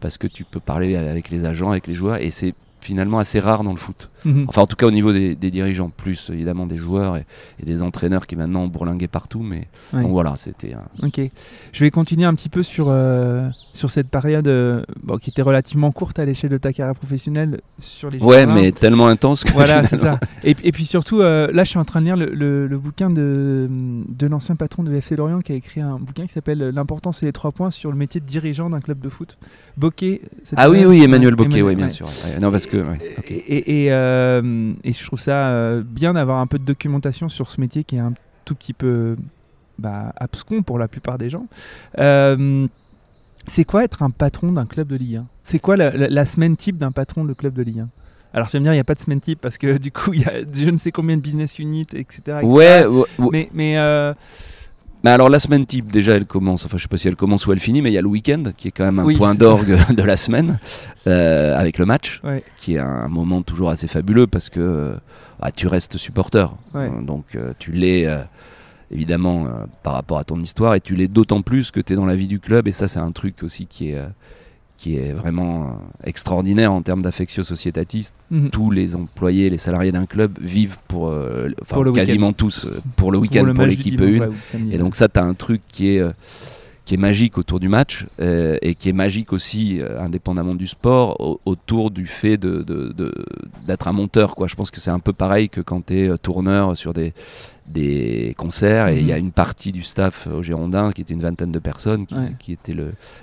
parce 0.02 0.18
que 0.18 0.26
tu 0.26 0.44
peux 0.44 0.60
parler 0.60 0.96
avec 0.96 1.30
les 1.30 1.46
agents, 1.46 1.70
avec 1.70 1.86
les 1.86 1.94
joueurs, 1.94 2.20
et 2.20 2.30
c'est 2.30 2.54
finalement 2.82 3.18
assez 3.18 3.40
rare 3.40 3.64
dans 3.64 3.70
le 3.70 3.76
foot. 3.78 4.10
Mhm. 4.24 4.44
Enfin, 4.48 4.62
en 4.62 4.66
tout 4.66 4.76
cas, 4.76 4.86
au 4.86 4.90
niveau 4.90 5.12
des, 5.12 5.34
des 5.34 5.50
dirigeants, 5.50 5.90
plus 5.90 6.30
évidemment 6.32 6.66
des 6.66 6.76
joueurs 6.78 7.16
et, 7.16 7.24
et 7.60 7.66
des 7.66 7.82
entraîneurs 7.82 8.26
qui 8.26 8.36
maintenant 8.36 8.62
ont 8.62 8.68
bourlingué 8.68 9.08
partout. 9.08 9.40
Mais 9.42 9.66
Ouais. 9.92 10.02
donc 10.02 10.12
voilà, 10.12 10.34
c'était 10.36 10.74
un. 10.74 10.84
Ok. 11.06 11.20
Je 11.72 11.84
vais 11.84 11.90
continuer 11.90 12.24
un 12.24 12.34
petit 12.34 12.48
peu 12.48 12.62
sur, 12.62 12.86
euh, 12.88 13.48
sur 13.72 13.90
cette 13.90 14.08
période 14.08 14.46
euh, 14.48 14.84
bon, 15.02 15.16
qui 15.18 15.30
était 15.30 15.42
relativement 15.42 15.90
courte 15.92 16.18
à 16.18 16.24
l'échelle 16.24 16.50
de 16.50 16.58
ta 16.58 16.72
carrière 16.72 16.94
professionnelle 16.94 17.60
sur 17.78 18.10
les 18.10 18.18
Ouais, 18.20 18.46
mais 18.46 18.70
tellement 18.72 19.06
intense 19.08 19.42
que. 19.44 19.52
Voilà, 19.52 19.84
c'est 19.84 19.96
ça. 19.98 20.18
Et, 20.44 20.56
et 20.62 20.72
puis 20.72 20.84
surtout, 20.86 21.20
euh, 21.20 21.50
là, 21.52 21.64
je 21.64 21.70
suis 21.70 21.78
en 21.78 21.84
train 21.84 22.00
de 22.00 22.06
lire 22.06 22.16
le, 22.16 22.26
le- 22.32 22.66
le 22.66 22.78
bouquin 22.78 23.10
de, 23.10 23.66
de 23.68 24.26
l'ancien 24.26 24.54
patron 24.56 24.82
de 24.82 24.92
FC 24.92 25.16
Lorient 25.16 25.40
qui 25.40 25.52
a 25.52 25.54
écrit 25.56 25.80
un 25.80 25.98
bouquin 25.98 26.26
qui 26.26 26.32
s'appelle 26.32 26.70
L'importance 26.74 27.22
et 27.22 27.26
les 27.26 27.32
trois 27.32 27.50
points 27.52 27.70
sur 27.70 27.90
le 27.90 27.96
métier 27.96 28.20
de 28.20 28.26
dirigeant 28.26 28.70
d'un 28.70 28.80
club 28.80 29.00
de 29.00 29.08
foot. 29.08 29.36
Bokeh. 29.76 30.20
Ah 30.56 30.68
oui, 30.70 30.84
oui, 30.84 31.02
Emmanuel 31.02 31.34
Emmanuel, 31.38 31.62
oui, 31.64 31.74
bien 31.76 31.86
ouais. 31.86 31.90
sûr. 31.92 32.06
ouais. 32.06 32.38
Non, 32.40 32.50
parce 32.50 32.66
que. 32.66 32.71
Ouais, 32.74 33.14
ok. 33.18 33.30
Et, 33.30 33.84
et, 33.84 33.92
euh, 33.92 34.72
et 34.84 34.92
je 34.92 35.04
trouve 35.04 35.20
ça 35.20 35.48
euh, 35.48 35.82
bien 35.84 36.14
d'avoir 36.14 36.38
un 36.38 36.46
peu 36.46 36.58
de 36.58 36.64
documentation 36.64 37.28
sur 37.28 37.50
ce 37.50 37.60
métier 37.60 37.84
qui 37.84 37.96
est 37.96 38.00
un 38.00 38.14
tout 38.44 38.54
petit 38.54 38.72
peu 38.72 39.16
bah, 39.78 40.12
abscon 40.16 40.62
pour 40.62 40.78
la 40.78 40.88
plupart 40.88 41.18
des 41.18 41.30
gens. 41.30 41.46
Euh, 41.98 42.66
c'est 43.46 43.64
quoi 43.64 43.84
être 43.84 44.02
un 44.02 44.10
patron 44.10 44.52
d'un 44.52 44.66
club 44.66 44.88
de 44.88 44.96
Ligue 44.96 45.16
1 45.16 45.26
C'est 45.44 45.58
quoi 45.58 45.76
la, 45.76 45.90
la- 45.96 46.08
la 46.08 46.24
semaine 46.24 46.56
type 46.56 46.78
d'un 46.78 46.92
patron 46.92 47.24
de 47.24 47.32
club 47.32 47.54
de 47.54 47.62
Ligue 47.62 47.80
1 47.80 47.88
Alors 48.34 48.48
tu 48.48 48.56
vas 48.56 48.60
me 48.60 48.64
dire, 48.64 48.72
il 48.72 48.76
n'y 48.76 48.80
a 48.80 48.84
pas 48.84 48.94
de 48.94 49.00
semaine 49.00 49.20
type 49.20 49.40
parce 49.40 49.58
que 49.58 49.78
du 49.78 49.90
coup, 49.90 50.12
il 50.14 50.20
y 50.20 50.24
a 50.24 50.32
je 50.54 50.70
ne 50.70 50.76
sais 50.76 50.92
combien 50.92 51.16
de 51.16 51.22
business 51.22 51.58
units, 51.58 51.88
etc. 51.92 52.18
etc. 52.18 52.38
Ouais, 52.44 52.84
ouais, 52.86 53.04
ouais. 53.18 53.28
Mais, 53.32 53.50
mais 53.52 53.78
euh, 53.78 54.14
Mais 55.04 55.10
alors 55.10 55.28
la 55.28 55.38
semaine 55.40 55.66
type, 55.66 55.90
déjà, 55.90 56.12
elle 56.12 56.26
commence. 56.26 56.64
Enfin, 56.64 56.76
je 56.78 56.82
sais 56.82 56.88
pas 56.88 56.96
si 56.96 57.08
elle 57.08 57.16
commence 57.16 57.46
ou 57.46 57.52
elle 57.52 57.58
finit, 57.58 57.82
mais 57.82 57.90
il 57.90 57.94
y 57.94 57.98
a 57.98 58.02
le 58.02 58.08
week-end 58.08 58.42
qui 58.56 58.68
est 58.68 58.70
quand 58.70 58.84
même 58.84 58.98
un 59.00 59.04
Oui, 59.04 59.16
point 59.16 59.34
d'orgue 59.34 59.76
de 59.94 60.02
la 60.02 60.16
semaine 60.16 60.58
euh, 61.06 61.56
avec 61.58 61.78
le 61.78 61.86
match, 61.86 62.20
Ouais. 62.24 62.44
qui 62.58 62.74
est 62.74 62.78
un 62.78 63.08
moment 63.08 63.42
toujours 63.42 63.70
assez 63.70 63.88
fabuleux 63.88 64.26
parce 64.28 64.48
que 64.48 64.94
bah, 65.40 65.50
tu 65.50 65.66
restes 65.66 65.96
supporter. 65.96 66.52
Ouais. 66.74 66.88
Euh, 66.88 67.02
donc 67.02 67.24
euh, 67.34 67.52
tu 67.58 67.72
l'es 67.72 68.06
euh, 68.06 68.18
évidemment 68.92 69.46
par 69.82 69.94
rapport 69.94 70.18
à 70.18 70.24
ton 70.24 70.38
histoire 70.38 70.74
et 70.74 70.80
tu 70.80 70.94
l'es 70.94 71.08
d'autant 71.08 71.42
plus 71.42 71.70
que 71.70 71.80
tu 71.80 71.94
es 71.94 71.96
dans 71.96 72.04
la 72.06 72.14
vie 72.14 72.28
du 72.28 72.38
club 72.40 72.68
et 72.68 72.72
ça 72.72 72.88
c'est 72.88 72.98
un 73.00 73.10
truc 73.10 73.42
aussi 73.42 73.66
qui 73.66 73.90
est 73.90 73.96
euh, 73.98 74.06
qui 74.82 74.96
est 74.96 75.12
vraiment 75.12 75.62
euh, 75.62 75.66
extraordinaire 76.02 76.72
en 76.72 76.82
termes 76.82 77.02
d'affectio 77.02 77.44
societatis. 77.44 78.10
Mhm. 78.32 78.50
Tous 78.50 78.72
les 78.72 78.96
employés, 78.96 79.48
les 79.48 79.56
salariés 79.58 79.92
d'un 79.92 80.06
club 80.06 80.36
vivent 80.40 80.78
pour, 80.88 81.06
euh, 81.08 81.50
enfin, 81.62 81.76
Pour 81.76 81.84
le 81.84 81.92
quasiment 81.92 82.32
tous 82.32 82.66
euh, 82.66 82.80
pour 82.96 83.12
le 83.12 83.18
week-end, 83.18 83.52
pour, 83.54 83.64
l'équipe 83.64 83.94
dimanche, 83.94 84.10
1. 84.16 84.18
ouais, 84.18 84.26
ou 84.26 84.30
le 84.32 84.36
samedi, 84.40 84.74
Et 84.74 84.78
donc 84.78 84.96
ça, 84.96 85.08
tu 85.08 85.20
as 85.20 85.22
un 85.22 85.34
truc 85.34 85.60
qui 85.70 85.94
est, 85.94 86.00
euh, 86.00 86.10
qui 86.92 86.96
est 86.96 87.00
magique 87.00 87.38
autour 87.38 87.58
du 87.58 87.70
match 87.70 88.04
euh, 88.20 88.58
et 88.60 88.74
qui 88.74 88.90
est 88.90 88.92
magique 88.92 89.32
aussi, 89.32 89.80
euh, 89.80 89.98
indépendamment 89.98 90.54
du 90.54 90.66
sport, 90.66 91.18
au- 91.22 91.40
autour 91.46 91.90
du 91.90 92.04
fait 92.06 92.36
de, 92.36 92.60
de- 92.62 92.92
de- 92.92 93.14
d'être 93.66 93.88
un 93.88 93.92
monteur. 93.92 94.34
Quoi. 94.34 94.46
Je 94.46 94.54
pense 94.56 94.70
que 94.70 94.78
c'est 94.78 94.90
un 94.90 94.98
peu 94.98 95.14
pareil 95.14 95.48
que 95.48 95.62
quand 95.62 95.86
tu 95.86 96.00
es 96.00 96.18
tourneur 96.18 96.76
sur 96.76 96.92
des, 96.92 97.14
des 97.66 98.34
concerts 98.36 98.88
et 98.88 98.98
il 98.98 99.06
y 99.06 99.12
a 99.12 99.16
Mhm. 99.16 99.24
une 99.24 99.32
partie 99.32 99.72
du 99.72 99.82
staff 99.82 100.26
au 100.26 100.42
Girondin 100.42 100.92
qui 100.92 101.00
était 101.00 101.14
une 101.14 101.22
vingtaine 101.22 101.50
de 101.50 101.58
personnes 101.58 102.04
qui, 102.04 102.14
Ouais. 102.14 102.32
qui 102.38 102.52
était 102.52 102.74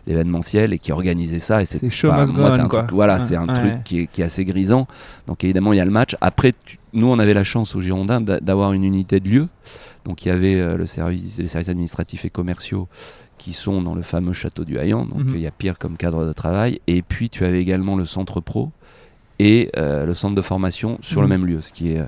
l'événementiel 0.08 0.74
et 0.74 0.80
qui 0.80 0.92
organisait 0.92 1.40
ça. 1.40 1.62
Et 1.62 1.66
c'est, 1.66 1.84
moi, 2.06 2.24
un 2.52 2.68
quoi. 2.70 2.80
truc, 2.82 2.92
voilà, 2.92 3.18
Ouais, 3.18 3.22
c'est 3.22 3.36
un 3.36 3.48
ouais. 3.50 3.54
truc 3.54 3.84
qui 3.84 4.00
est, 4.00 4.08
qui 4.08 4.22
est 4.22 4.26
assez 4.26 4.46
grisant. 4.46 4.88
Donc 5.28 5.44
évidemment, 5.44 5.74
il 5.74 5.78
y 5.78 5.82
a 5.82 5.86
le 5.86 5.92
match. 5.92 6.16
Après, 6.22 6.54
tu- 6.66 6.80
nous, 6.94 7.06
on 7.08 7.20
avait 7.20 7.36
la 7.36 7.44
chance 7.44 7.76
au 7.76 7.82
Girondin 7.82 8.20
d'a- 8.20 8.40
d'avoir 8.40 8.74
une 8.74 8.84
unité 8.84 9.20
de 9.20 9.30
lieu. 9.30 9.48
Donc 10.06 10.26
il 10.26 10.30
y 10.30 10.32
avait 10.32 10.56
euh, 10.60 10.76
le 10.76 10.88
service, 10.88 11.38
les 11.38 11.48
services 11.50 11.70
administratifs 11.70 12.26
et 12.26 12.32
commerciaux 12.32 12.88
qui 13.39 13.53
sont 13.53 13.81
dans 13.81 13.96
le 13.96 14.03
fameux 14.03 14.34
château 14.34 14.63
du 14.65 14.77
Haillan. 14.77 15.05
Donc 15.05 15.24
Mhm. 15.25 15.36
il 15.36 15.41
y 15.41 15.48
a 15.48 15.51
pire 15.51 15.79
comme 15.79 15.98
cadre 15.98 16.25
de 16.27 16.34
travail. 16.34 16.79
Et 16.86 17.01
puis 17.01 17.29
tu 17.31 17.43
avais 17.46 17.60
également 17.62 17.96
le 17.96 18.05
centre 18.05 18.39
pro 18.41 18.69
et 19.39 19.69
euh, 19.77 20.05
le 20.05 20.13
centre 20.13 20.36
de 20.36 20.41
formation 20.43 20.98
sur 21.01 21.22
le 21.22 21.27
Mhm. 21.27 21.34
même 21.34 21.46
lieu, 21.48 21.62
ce 21.62 21.72
qui 21.74 21.91
est 21.93 22.00
euh, 22.00 22.05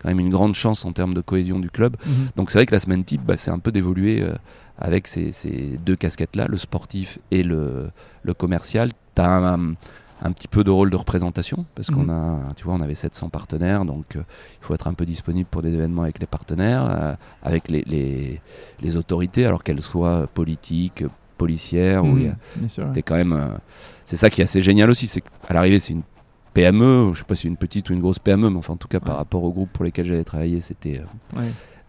quand 0.00 0.08
même 0.08 0.20
une 0.20 0.30
grande 0.30 0.54
chance 0.54 0.84
en 0.84 0.92
termes 0.92 1.14
de 1.14 1.20
cohésion 1.22 1.58
du 1.58 1.70
club. 1.70 1.96
Mhm. 2.06 2.12
Donc 2.36 2.50
c'est 2.50 2.58
vrai 2.58 2.66
que 2.66 2.72
la 2.74 2.80
semaine 2.80 3.04
type, 3.04 3.22
bah, 3.24 3.36
c'est 3.36 3.50
un 3.50 3.58
peu 3.58 3.72
d'évoluer 3.72 4.20
euh, 4.22 4.34
avec 4.78 5.06
ces, 5.08 5.32
ces 5.32 5.78
deux 5.84 5.96
casquettes-là, 5.96 6.46
le 6.48 6.58
sportif 6.58 7.18
et 7.30 7.42
le, 7.42 7.88
le 8.22 8.34
commercial. 8.34 8.90
Tu 9.16 9.22
as 9.22 9.28
un, 9.30 9.70
un 9.70 9.74
petit 10.32 10.48
peu 10.48 10.64
de 10.64 10.70
rôle 10.70 10.90
de 10.90 10.96
représentation, 10.96 11.66
parce 11.74 11.90
qu'on 11.90 12.04
Mhm. 12.04 12.10
a, 12.10 12.38
tu 12.56 12.64
vois, 12.64 12.74
on 12.74 12.80
avait 12.80 12.94
700 12.94 13.28
partenaires, 13.28 13.84
donc 13.84 14.16
euh, 14.16 14.20
il 14.60 14.64
faut 14.64 14.74
être 14.74 14.86
un 14.86 14.94
peu 14.94 15.04
disponible 15.06 15.48
pour 15.50 15.60
des 15.62 15.72
événements 15.74 16.02
avec 16.02 16.18
les 16.18 16.26
partenaires, 16.26 16.84
euh, 16.88 17.14
avec 17.42 17.68
les, 17.68 17.82
les, 17.86 18.40
les 18.80 18.96
autorités, 18.96 19.44
alors 19.46 19.62
qu'elles 19.62 19.82
soient 19.82 20.26
politiques, 20.32 21.04
policières, 21.36 22.00
a- 22.00 22.02
Mhm. 22.06 22.22
Ouais. 22.62 22.68
c'était 22.68 23.02
quand 23.02 23.16
même. 23.16 23.32
euh, 23.32 23.48
c'est 24.04 24.16
ça 24.16 24.30
qui 24.30 24.40
est 24.40 24.44
assez 24.44 24.62
génial 24.62 24.88
aussi, 24.90 25.06
c'est 25.08 25.20
qu'à 25.20 25.52
l'arrivée, 25.54 25.80
c'est 25.80 25.92
une 25.92 26.02
PME, 26.54 27.10
je 27.14 27.18
sais 27.18 27.24
pas 27.24 27.34
si 27.34 27.42
c'est 27.42 27.48
une 27.48 27.56
petite 27.56 27.90
ou 27.90 27.92
une 27.94 28.00
grosse 28.00 28.18
PME, 28.20 28.48
mais 28.50 28.58
enfin, 28.58 28.74
en 28.74 28.76
tout 28.76 28.86
cas, 28.88 29.00
par 29.00 29.16
rapport 29.16 29.42
au 29.42 29.52
groupe 29.52 29.70
pour 29.72 29.84
lesquels 29.84 30.06
j'avais 30.06 30.22
travaillé, 30.24 30.60
c'était. 30.60 31.02
Ouais. 31.36 31.42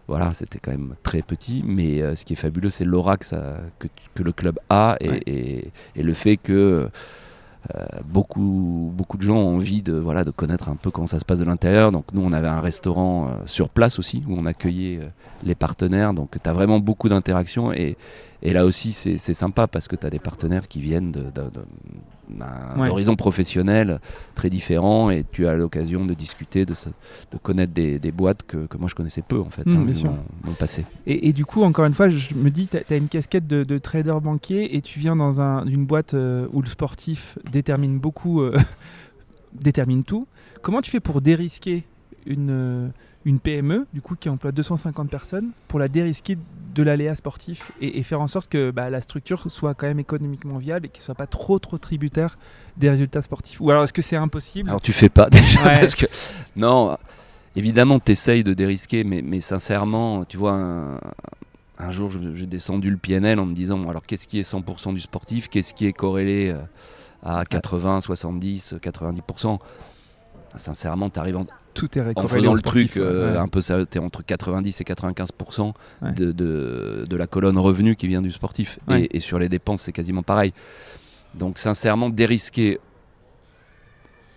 voilà, 0.08 0.34
c'était 0.34 0.58
quand 0.58 0.72
même 0.72 0.94
très 1.04 1.22
petit, 1.22 1.62
mais 1.66 2.00
euh, 2.02 2.14
ce 2.16 2.24
qui 2.24 2.32
est 2.34 2.36
fabuleux, 2.36 2.70
c'est 2.70 2.84
l'aura 2.84 3.16
que, 3.16 3.26
que, 3.78 3.86
que 4.14 4.22
le 4.22 4.32
club 4.32 4.58
a 4.68 4.96
et, 5.00 5.08
Ouais. 5.10 5.22
et- 5.26 5.70
et 5.96 6.02
le 6.02 6.14
fait 6.14 6.36
que 6.36 6.90
beaucoup, 8.04 8.92
beaucoup 8.94 9.16
de 9.16 9.22
gens 9.22 9.36
ont 9.36 9.56
envie 9.56 9.82
de, 9.82 9.92
voilà, 9.92 10.24
de 10.24 10.30
connaître 10.30 10.68
un 10.68 10.76
peu 10.76 10.90
comment 10.90 11.06
ça 11.06 11.18
se 11.18 11.24
passe 11.24 11.38
de 11.38 11.44
l'intérieur. 11.44 11.92
Donc 11.92 12.06
nous, 12.12 12.22
on 12.24 12.32
avait 12.32 12.48
un 12.48 12.60
restaurant 12.60 13.26
euh, 13.26 13.30
sur 13.46 13.68
place 13.68 13.98
aussi, 13.98 14.22
où 14.28 14.34
on 14.36 14.46
accueillait 14.46 14.98
euh, 14.98 15.08
les 15.44 15.54
partenaires. 15.54 16.14
Donc 16.14 16.30
tu 16.42 16.48
as 16.48 16.52
vraiment 16.52 16.78
beaucoup 16.78 17.08
d'interactions 17.08 17.72
et, 17.72 17.96
et 18.42 18.52
là 18.52 18.64
aussi, 18.66 18.92
c'est 18.92 19.18
sympa 19.34 19.66
parce 19.66 19.88
que 19.88 19.96
tu 19.96 20.06
as 20.06 20.10
des 20.10 20.18
partenaires 20.18 20.68
qui 20.68 20.80
viennent 20.80 21.10
d'un 21.12 21.30
Ouais. 22.76 22.90
horizon 22.90 23.14
professionnel 23.14 24.00
très 24.34 24.50
différent 24.50 25.10
et 25.10 25.24
tu 25.30 25.46
as 25.46 25.54
l'occasion 25.54 26.04
de 26.04 26.12
discuter, 26.12 26.66
de, 26.66 26.74
se- 26.74 26.88
de 26.88 27.38
connaître 27.40 27.72
des, 27.72 28.00
des 28.00 28.10
boîtes 28.10 28.42
que, 28.42 28.66
que 28.66 28.76
moi 28.78 28.88
je 28.88 28.96
connaissais 28.96 29.22
peu 29.22 29.38
en 29.40 29.48
fait, 29.50 29.64
Mm, 29.64 29.76
hein, 29.76 29.84
bien 29.84 30.14
mon 30.44 30.52
passé. 30.54 30.84
Et, 31.06 31.28
et 31.28 31.32
du 31.32 31.44
coup, 31.44 31.62
encore 31.62 31.84
une 31.84 31.94
fois, 31.94 32.08
je 32.08 32.34
me 32.34 32.50
dis, 32.50 32.66
tu 32.66 32.76
as, 32.92 32.96
une 32.96 33.06
casquette 33.08 33.46
de, 33.46 33.62
de 33.62 33.78
trader 33.78 34.16
banquier 34.20 34.74
et 34.74 34.80
tu 34.82 34.98
viens 34.98 35.14
dans 35.14 35.40
un, 35.40 35.64
une 35.66 35.86
boîte 35.86 36.14
euh, 36.14 36.48
où 36.52 36.62
le 36.62 36.66
sportif 36.68 37.38
détermine 37.52 37.98
beaucoup, 38.00 38.40
euh, 38.42 38.56
détermine 39.52 40.02
tout. 40.04 40.26
Comment 40.62 40.82
tu 40.82 40.90
fais 40.90 41.00
pour 41.00 41.20
dérisquer 41.20 41.84
une, 42.26 42.48
euh, 42.50 42.88
une 43.26 43.40
PME, 43.40 43.86
du 43.92 44.00
coup, 44.00 44.14
qui 44.14 44.28
emploie 44.28 44.52
250 44.52 45.10
personnes, 45.10 45.50
pour 45.68 45.78
la 45.80 45.88
dérisquer 45.88 46.38
de 46.74 46.82
l'aléa 46.82 47.16
sportif 47.16 47.72
et, 47.80 47.98
et 47.98 48.02
faire 48.04 48.20
en 48.20 48.28
sorte 48.28 48.48
que 48.48 48.70
bah, 48.70 48.88
la 48.88 49.00
structure 49.00 49.50
soit 49.50 49.74
quand 49.74 49.88
même 49.88 49.98
économiquement 49.98 50.58
viable 50.58 50.86
et 50.86 50.88
qu'il 50.88 51.00
ne 51.00 51.06
soit 51.06 51.14
pas 51.16 51.26
trop, 51.26 51.58
trop 51.58 51.76
tributaire 51.76 52.38
des 52.76 52.88
résultats 52.88 53.22
sportifs 53.22 53.60
Ou 53.60 53.70
alors, 53.70 53.82
est-ce 53.82 53.92
que 53.92 54.00
c'est 54.02 54.16
impossible? 54.16 54.68
Alors 54.68 54.80
tu 54.80 54.92
fais 54.92 55.08
pas 55.08 55.28
déjà 55.30 55.60
Ouais. 55.64 55.80
parce 55.80 55.96
que 55.96 56.06
non, 56.54 56.96
évidemment 57.56 57.98
tu 57.98 58.12
essayes 58.12 58.44
de 58.44 58.54
dérisquer, 58.54 59.02
mais, 59.02 59.22
mais 59.22 59.40
sincèrement, 59.40 60.24
tu 60.24 60.36
vois, 60.36 60.52
un, 60.52 61.00
un 61.78 61.90
jour 61.90 62.10
j'ai 62.34 62.46
descendu 62.46 62.90
le 62.90 62.96
PNL 62.96 63.40
en 63.40 63.46
me 63.46 63.54
disant 63.54 63.78
bon, 63.78 63.90
alors 63.90 64.02
qu'est-ce 64.04 64.28
qui 64.28 64.38
est 64.38 64.48
100% 64.48 64.94
du 64.94 65.00
sportif, 65.00 65.48
qu'est-ce 65.48 65.74
qui 65.74 65.86
est 65.86 65.92
corrélé 65.92 66.50
euh, 66.50 66.60
à 67.24 67.44
80, 67.44 68.02
70, 68.02 68.74
90%. 68.80 69.58
Sincèrement, 70.54 71.10
tu 71.10 71.18
arrives 71.18 71.38
en, 71.38 71.46
Tout 71.76 71.98
est 71.98 72.18
en 72.18 72.26
faisant 72.26 72.52
le 72.54 72.58
sportif, 72.58 72.90
truc 72.92 73.02
euh, 73.02 73.32
ouais. 73.34 73.38
un 73.38 73.48
peu 73.48 73.62
ça, 73.62 73.84
t'es 73.86 73.98
entre 73.98 74.22
90 74.24 74.80
et 74.80 74.84
95% 74.84 75.72
Ouais. 76.02 76.12
de, 76.12 76.32
de, 76.32 77.04
de 77.08 77.16
la 77.16 77.26
colonne 77.26 77.58
revenu 77.58 77.94
qui 77.96 78.08
vient 78.08 78.22
du 78.22 78.30
sportif. 78.32 78.78
Ouais. 78.88 79.02
Et, 79.02 79.16
et 79.18 79.20
sur 79.20 79.38
les 79.38 79.48
dépenses, 79.48 79.82
c'est 79.82 79.92
quasiment 79.92 80.22
pareil. 80.22 80.52
Donc 81.34 81.58
sincèrement, 81.58 82.08
dérisquer 82.10 82.78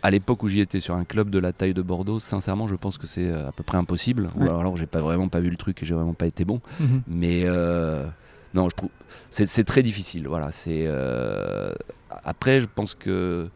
à 0.01 0.11
l'époque 0.11 0.43
où 0.43 0.47
j'y 0.47 0.61
étais 0.61 0.79
sur 0.79 0.95
un 0.95 1.03
club 1.03 1.29
de 1.29 1.39
la 1.39 1.51
taille 1.51 1.73
de 1.73 1.81
Bordeaux, 1.81 2.19
sincèrement, 2.21 2.67
je 2.67 2.75
pense 2.75 2.97
que 2.97 3.05
c'est 3.07 3.29
euh, 3.29 3.49
à 3.49 3.51
peu 3.51 3.63
près 3.63 3.77
impossible. 3.77 4.29
Ou 4.37 4.43
alors, 4.43 4.59
alors 4.61 4.77
j'ai 4.77 4.85
pas 4.85 5.01
vraiment 5.01 5.27
pas 5.27 5.41
vu 5.41 5.49
le 5.49 5.57
truc 5.57 5.81
et 5.83 5.85
j'ai 5.85 5.93
vraiment 5.93 6.13
pas 6.13 6.27
été 6.27 6.45
bon. 6.45 6.61
Mhm. 6.79 7.01
Mais 7.07 7.41
euh, 7.45 8.05
non, 8.53 8.69
je 8.69 8.75
trouve 8.75 8.89
c'est 9.31 9.45
c'est 9.45 9.63
très 9.65 9.83
difficile. 9.83 10.27
Voilà, 10.27 10.51
c'est 10.51 10.83
euh, 10.87 11.73
après, 12.23 12.61
je 12.61 12.67
pense 12.73 12.95
que 12.95 13.49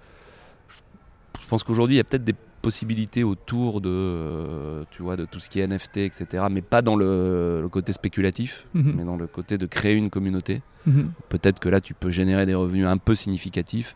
je 1.42 1.48
pense 1.48 1.64
qu'aujourd'hui, 1.64 1.96
il 1.96 1.98
y 1.98 2.02
a 2.02 2.04
peut-être 2.04 2.24
des 2.26 2.36
possibilités 2.64 3.24
autour 3.24 3.82
de 3.82 3.90
euh, 3.92 4.84
tu 4.90 5.04
vois 5.04 5.16
de 5.18 5.26
tout 5.26 5.40
ce 5.40 5.50
qui 5.50 5.60
est 5.60 5.68
NFT, 5.68 5.98
etc. 5.98 6.46
Mais 6.50 6.62
pas 6.64 6.82
dans 6.82 6.96
le, 6.96 7.60
le 7.62 7.70
côté 7.70 7.94
spéculatif, 7.94 8.66
Mhm. 8.74 8.94
mais 8.98 9.04
dans 9.04 9.18
le 9.18 9.28
côté 9.28 9.60
de 9.60 9.68
créer 9.68 9.96
une 9.96 10.10
communauté. 10.10 10.62
Mhm. 10.88 11.12
Peut-être 11.30 11.60
que 11.60 11.70
là, 11.70 11.80
tu 11.82 11.94
peux 11.94 12.10
générer 12.10 12.46
des 12.48 12.56
revenus 12.56 12.88
un 12.88 12.98
peu 12.98 13.14
significatifs. 13.16 13.96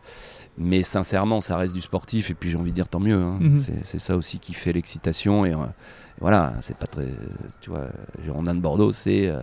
Mais 0.60 0.84
sincèrement, 0.84 1.40
ça 1.42 1.56
reste 1.58 1.74
du 1.74 1.82
sportif. 1.82 2.30
Et 2.32 2.34
puis, 2.34 2.50
j'ai 2.52 2.58
envie 2.58 2.72
de 2.72 2.76
dire 2.76 2.88
tant 2.90 3.00
mieux. 3.00 3.16
hein. 3.22 3.38
Mhm. 3.42 3.60
C'est- 3.62 3.84
C'est 3.86 4.00
ça 4.00 4.16
aussi 4.18 4.38
qui 4.40 4.54
fait 4.54 4.74
l'excitation. 4.74 5.46
Et 5.46 5.54
euh, 5.54 5.58
voilà, 6.20 6.54
c'est 6.62 6.78
pas 6.78 6.88
très. 6.88 7.08
Tu 7.62 7.70
vois, 7.70 7.88
Girondin 8.26 8.54
de 8.56 8.60
Bordeaux, 8.62 8.92
c'est 8.92 9.28
euh, 9.28 9.42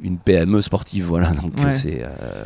une 0.00 0.18
PME 0.18 0.60
sportive. 0.60 1.04
Voilà, 1.06 1.30
donc 1.32 1.56
Ouais. 1.58 1.72
c'est. 1.72 2.02
euh, 2.04 2.44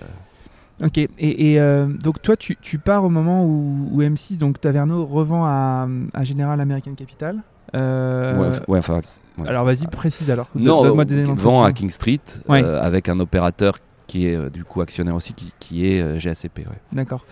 Ok, 0.82 0.98
et, 0.98 1.08
et, 1.18 1.60
euh, 1.60 1.86
donc 1.86 2.22
toi 2.22 2.36
tu, 2.36 2.56
tu 2.60 2.78
pars 2.78 3.04
au 3.04 3.10
moment 3.10 3.44
où, 3.44 3.88
où 3.92 4.02
M6, 4.02 4.38
donc 4.38 4.60
Taverneau, 4.60 5.04
revend 5.04 5.44
à, 5.44 5.86
à 6.14 6.24
General 6.24 6.60
American 6.60 6.94
Capital. 6.94 7.36
Euh, 7.74 8.58
ouais, 8.66 8.78
enfin. 8.78 9.00
ouais. 9.38 9.48
Alors 9.48 9.64
vas-y, 9.64 9.86
précise 9.86 10.30
alors. 10.30 10.48
non, 10.54 10.82
Donne-moi 10.82 11.04
des 11.04 11.14
éléments 11.14 11.34
de 11.34 11.40
vend 11.40 11.62
à. 11.62 11.72
King 11.72 11.90
Street 11.90 12.18
euh, 12.48 12.80
avec 12.82 13.08
un 13.08 13.20
opérateur 13.20 13.78
qui 14.06 14.26
est 14.26 14.36
euh, 14.36 14.50
du 14.50 14.64
coup 14.64 14.80
actionnaire 14.80 15.14
aussi, 15.14 15.34
qui, 15.34 15.52
qui 15.60 15.86
est 15.86 16.02
euh, 16.02 16.18
GACP. 16.18 16.66
D'accord. 16.92 17.24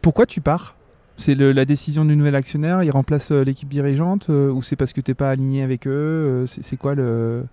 Pourquoi 0.00 0.24
tu 0.24 0.40
pars? 0.40 0.74
C'est 1.16 1.34
la 1.36 1.64
décision 1.64 2.04
du 2.04 2.16
nouvel 2.16 2.34
actionnaire, 2.34 2.82
il 2.82 2.90
remplace 2.90 3.30
euh, 3.30 3.44
l'équipe 3.44 3.68
dirigeante 3.68 4.30
euh, 4.30 4.50
ou 4.50 4.62
c'est 4.62 4.74
parce 4.74 4.92
que 4.92 5.00
t'es 5.00 5.14
pas 5.14 5.30
aligné 5.30 5.62
avec 5.62 5.86
eux 5.86 5.90
euh, 5.90 6.46
c'est 6.46 6.76
quoi 6.76 6.96
le... 6.96 7.44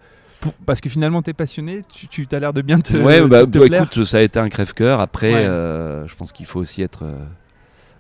Pour- 0.42 0.54
parce 0.66 0.82
que 0.82 0.90
finalement 0.90 1.22
t'es 1.22 1.34
passionné, 1.34 1.84
tu, 1.94 2.08
tu 2.08 2.28
as 2.32 2.40
l'air 2.40 2.52
de 2.52 2.62
bien 2.62 2.80
te, 2.80 2.94
ouais, 2.98 3.22
bah, 3.28 3.46
te 3.46 3.58
bah, 3.60 3.66
plaire. 3.68 3.84
écoute, 3.84 4.04
ça 4.06 4.18
a 4.18 4.22
été 4.22 4.40
un 4.40 4.50
crève-cœur. 4.50 5.00
Après, 5.00 5.34
Ouais. 5.34 5.46
euh, 5.46 6.08
je 6.08 6.16
pense 6.16 6.32
qu'il 6.34 6.46
faut 6.48 6.60
aussi 6.60 6.82
être 6.82 7.04
euh, 7.06 7.24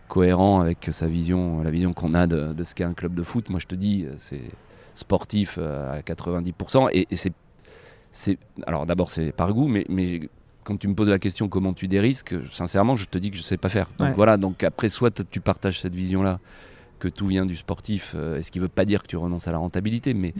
cohérent 0.07 0.59
avec 0.61 0.89
sa 0.91 1.07
vision, 1.07 1.61
la 1.63 1.71
vision 1.71 1.93
qu'on 1.93 2.13
a 2.13 2.27
de, 2.27 2.53
de 2.53 2.63
ce 2.63 2.75
qu'est 2.75 2.83
un 2.83 2.93
club 2.93 3.13
de 3.13 3.23
foot. 3.23 3.49
Moi, 3.49 3.59
je 3.59 3.67
te 3.67 3.75
dis, 3.75 4.05
c'est 4.17 4.41
sportif 4.95 5.57
euh, 5.61 5.99
à 5.99 6.01
90%. 6.01 6.89
Et, 6.93 7.07
et 7.09 7.15
c'est, 7.15 7.31
c'est, 8.11 8.37
alors 8.67 8.85
d'abord, 8.85 9.09
c'est 9.09 9.31
par 9.31 9.53
goût, 9.53 9.67
mais, 9.67 9.85
mais 9.87 10.29
quand 10.63 10.77
tu 10.77 10.87
me 10.87 10.95
poses 10.95 11.09
la 11.09 11.19
question 11.19 11.47
comment 11.47 11.73
tu 11.73 11.87
dérisques, 11.87 12.35
sincèrement, 12.51 12.95
je 12.95 13.05
te 13.05 13.17
dis 13.17 13.31
que 13.31 13.37
je 13.37 13.41
sais 13.41 13.57
pas 13.57 13.69
faire. 13.69 13.87
Donc 13.99 14.09
Ouais. 14.09 14.13
voilà. 14.15 14.37
Donc 14.37 14.63
après, 14.63 14.89
soit 14.89 15.23
tu 15.29 15.39
partages 15.39 15.79
cette 15.79 15.95
vision-là 15.95 16.39
que 17.01 17.07
tout 17.07 17.25
vient 17.25 17.47
du 17.47 17.57
sportif, 17.57 18.13
euh, 18.15 18.41
ce 18.41 18.51
qui 18.51 18.59
veut 18.59 18.67
pas 18.67 18.85
dire 18.85 19.01
que 19.01 19.07
tu 19.07 19.17
renonces 19.17 19.47
à 19.47 19.51
la 19.51 19.57
rentabilité, 19.57 20.13
mais, 20.13 20.33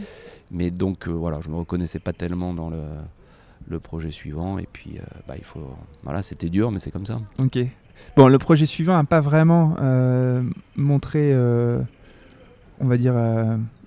mais 0.52 0.70
donc 0.70 1.08
euh, 1.08 1.10
voilà, 1.10 1.40
je 1.42 1.50
me 1.50 1.56
reconnaissais 1.56 1.98
pas 1.98 2.12
tellement 2.12 2.54
dans 2.54 2.70
le, 2.70 3.80
projet 3.80 4.10
suivant, 4.10 4.58
et 4.58 4.68
puis 4.72 4.98
euh, 4.98 5.02
bah, 5.26 5.34
il 5.36 5.44
faut, 5.44 5.76
voilà, 6.04 6.22
c'était 6.22 6.48
dur, 6.48 6.70
mais 6.70 6.78
c'est 6.78 6.92
comme 6.92 7.06
ça. 7.06 7.20
Ok. 7.38 7.58
Bon, 8.16 8.28
le 8.28 8.38
projet 8.38 8.66
suivant 8.66 8.94
n'a 8.94 9.04
pas 9.04 9.20
vraiment 9.20 9.76
montré, 10.76 11.34
on 12.80 12.86
va 12.86 12.96
dire, 12.96 13.14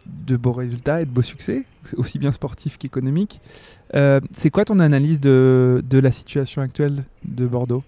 de 0.06 0.38
beaux 0.38 0.54
résultats 0.54 1.02
et 1.02 1.06
de 1.06 1.10
beaux 1.10 1.22
succès, 1.22 1.64
aussi 1.98 2.20
bien 2.20 2.32
sportifs 2.32 2.78
qu'économiques. 2.78 3.42
C'est 3.94 4.50
quoi 4.52 4.66
ton 4.66 4.80
analyse 4.80 5.20
de 5.22 5.82
la 5.92 6.12
situation 6.12 6.62
actuelle 6.62 7.04
de 7.26 7.46
Bordeaux, 7.46 7.84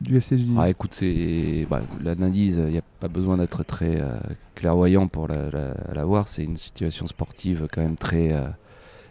du 0.00 0.20
FCJ 0.20 0.42
Ah, 0.58 0.68
écoute, 0.70 0.94
c'est 0.94 1.66
bah, 1.70 1.82
l'analyse, 2.02 2.60
il 2.66 2.72
n'y 2.72 2.78
a 2.78 2.82
pas 3.00 3.08
besoin 3.08 3.36
d'être 3.38 3.62
très 3.64 4.00
euh, 4.00 4.18
clairvoyant 4.54 5.06
pour 5.08 5.28
la, 5.28 5.50
la- 5.50 5.74
la 5.94 6.04
voir. 6.04 6.28
C'est 6.28 6.44
une 6.44 6.56
situation 6.56 7.06
sportive 7.06 7.68
quand 7.72 7.82
même 7.82 7.96
très, 7.96 8.32
euh, 8.32 8.46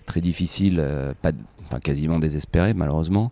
très 0.05 0.21
difficile, 0.21 0.77
euh, 0.79 1.13
pas, 1.21 1.31
enfin, 1.65 1.79
quasiment 1.79 2.19
désespérée 2.19 2.73
malheureusement. 2.73 3.31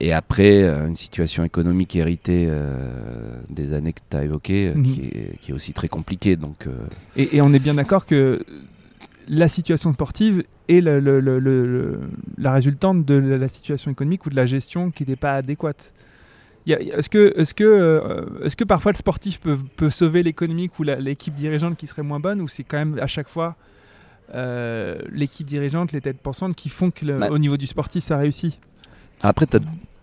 Et 0.00 0.12
après, 0.12 0.64
une 0.64 0.96
situation 0.96 1.44
économique 1.44 1.94
héritée 1.94 2.50
des 3.48 3.72
années 3.74 3.92
que 3.92 4.00
tu 4.10 4.16
as 4.16 4.24
évoquées, 4.24 4.72
Mhm. 4.74 4.82
qui, 4.82 5.00
est, 5.02 5.38
qui 5.40 5.50
est 5.52 5.54
aussi 5.54 5.72
très 5.72 5.86
compliquée. 5.86 6.34
Donc, 6.34 6.66
Et, 7.16 7.36
et 7.36 7.40
on 7.40 7.52
est 7.52 7.60
bien 7.60 7.74
d'accord 7.74 8.06
que 8.06 8.44
la 9.28 9.46
situation 9.48 9.92
sportive 9.92 10.42
le- 10.68 10.98
le- 11.00 11.20
le- 11.20 12.00
la 12.38 12.52
résultante 12.52 13.04
de 13.04 13.14
la 13.14 13.46
situation 13.48 13.90
économique 13.92 14.26
ou 14.26 14.30
de 14.30 14.36
la 14.36 14.46
gestion 14.46 14.90
qui 14.90 15.02
n'était 15.04 15.14
pas 15.16 15.34
adéquate. 15.34 15.92
Est-ce 16.66 17.08
que, 17.08 17.32
est 17.36 17.52
que, 17.54 17.64
euh, 17.64 18.44
est 18.44 18.54
que 18.54 18.64
parfois 18.64 18.92
le 18.92 18.96
sportif 18.98 19.40
peut, 19.40 19.58
peut 19.76 19.90
sauver 19.90 20.22
l'économique 20.22 20.78
ou 20.78 20.82
l'équipe 20.82 21.34
dirigeante 21.34 21.76
qui 21.76 21.86
serait 21.86 22.02
moins 22.02 22.20
bonne 22.20 22.40
ou 22.40 22.48
c'est 22.48 22.64
quand 22.64 22.76
même 22.78 22.98
à 23.00 23.06
chaque 23.06 23.28
fois 23.28 23.56
euh, 24.34 24.98
l'équipe 25.10 25.46
dirigeante, 25.46 25.92
les 25.92 26.00
têtes 26.00 26.18
pensantes 26.20 26.54
qui 26.54 26.68
font 26.68 26.90
que 26.90 27.04
le- 27.06 27.18
Bah. 27.18 27.28
au 27.30 27.38
niveau 27.38 27.56
du 27.56 27.66
sportif 27.66 28.04
ça 28.04 28.16
réussit? 28.18 28.60
Après, 29.22 29.46
tu 29.46 29.56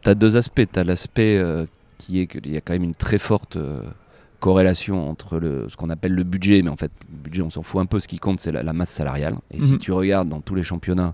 as, 0.06 0.16
deux 0.16 0.36
aspects. 0.36 0.62
Tu 0.72 0.80
as 0.80 0.84
l'aspect 0.84 1.38
euh, 1.38 1.66
qui 1.98 2.20
est 2.20 2.28
qu'il 2.28 2.52
y 2.52 2.58
a 2.58 2.62
quand 2.62 2.74
même 2.74 2.84
une 2.84 2.96
très 2.96 3.18
forte 3.18 3.58
corrélation 4.40 5.10
entre 5.10 5.40
le, 5.40 5.66
ce 5.70 5.76
qu'on 5.78 5.90
appelle 5.90 6.14
le 6.14 6.24
budget, 6.24 6.62
mais 6.62 6.70
en 6.70 6.76
fait, 6.76 6.92
le 7.10 7.18
budget, 7.24 7.42
on 7.42 7.50
s'en 7.50 7.64
fout 7.64 7.82
un 7.82 7.86
peu. 7.86 8.00
Ce 8.00 8.08
qui 8.08 8.20
compte, 8.20 8.40
c'est 8.40 8.52
la, 8.52 8.62
la 8.64 8.74
masse 8.74 8.92
salariale. 8.92 9.36
Et 9.52 9.62
si 9.62 9.74
Mhm. 9.74 9.78
tu 9.80 9.92
regardes 9.92 10.30
dans 10.30 10.42
tous 10.42 10.54
les 10.56 10.64
championnats, 10.64 11.14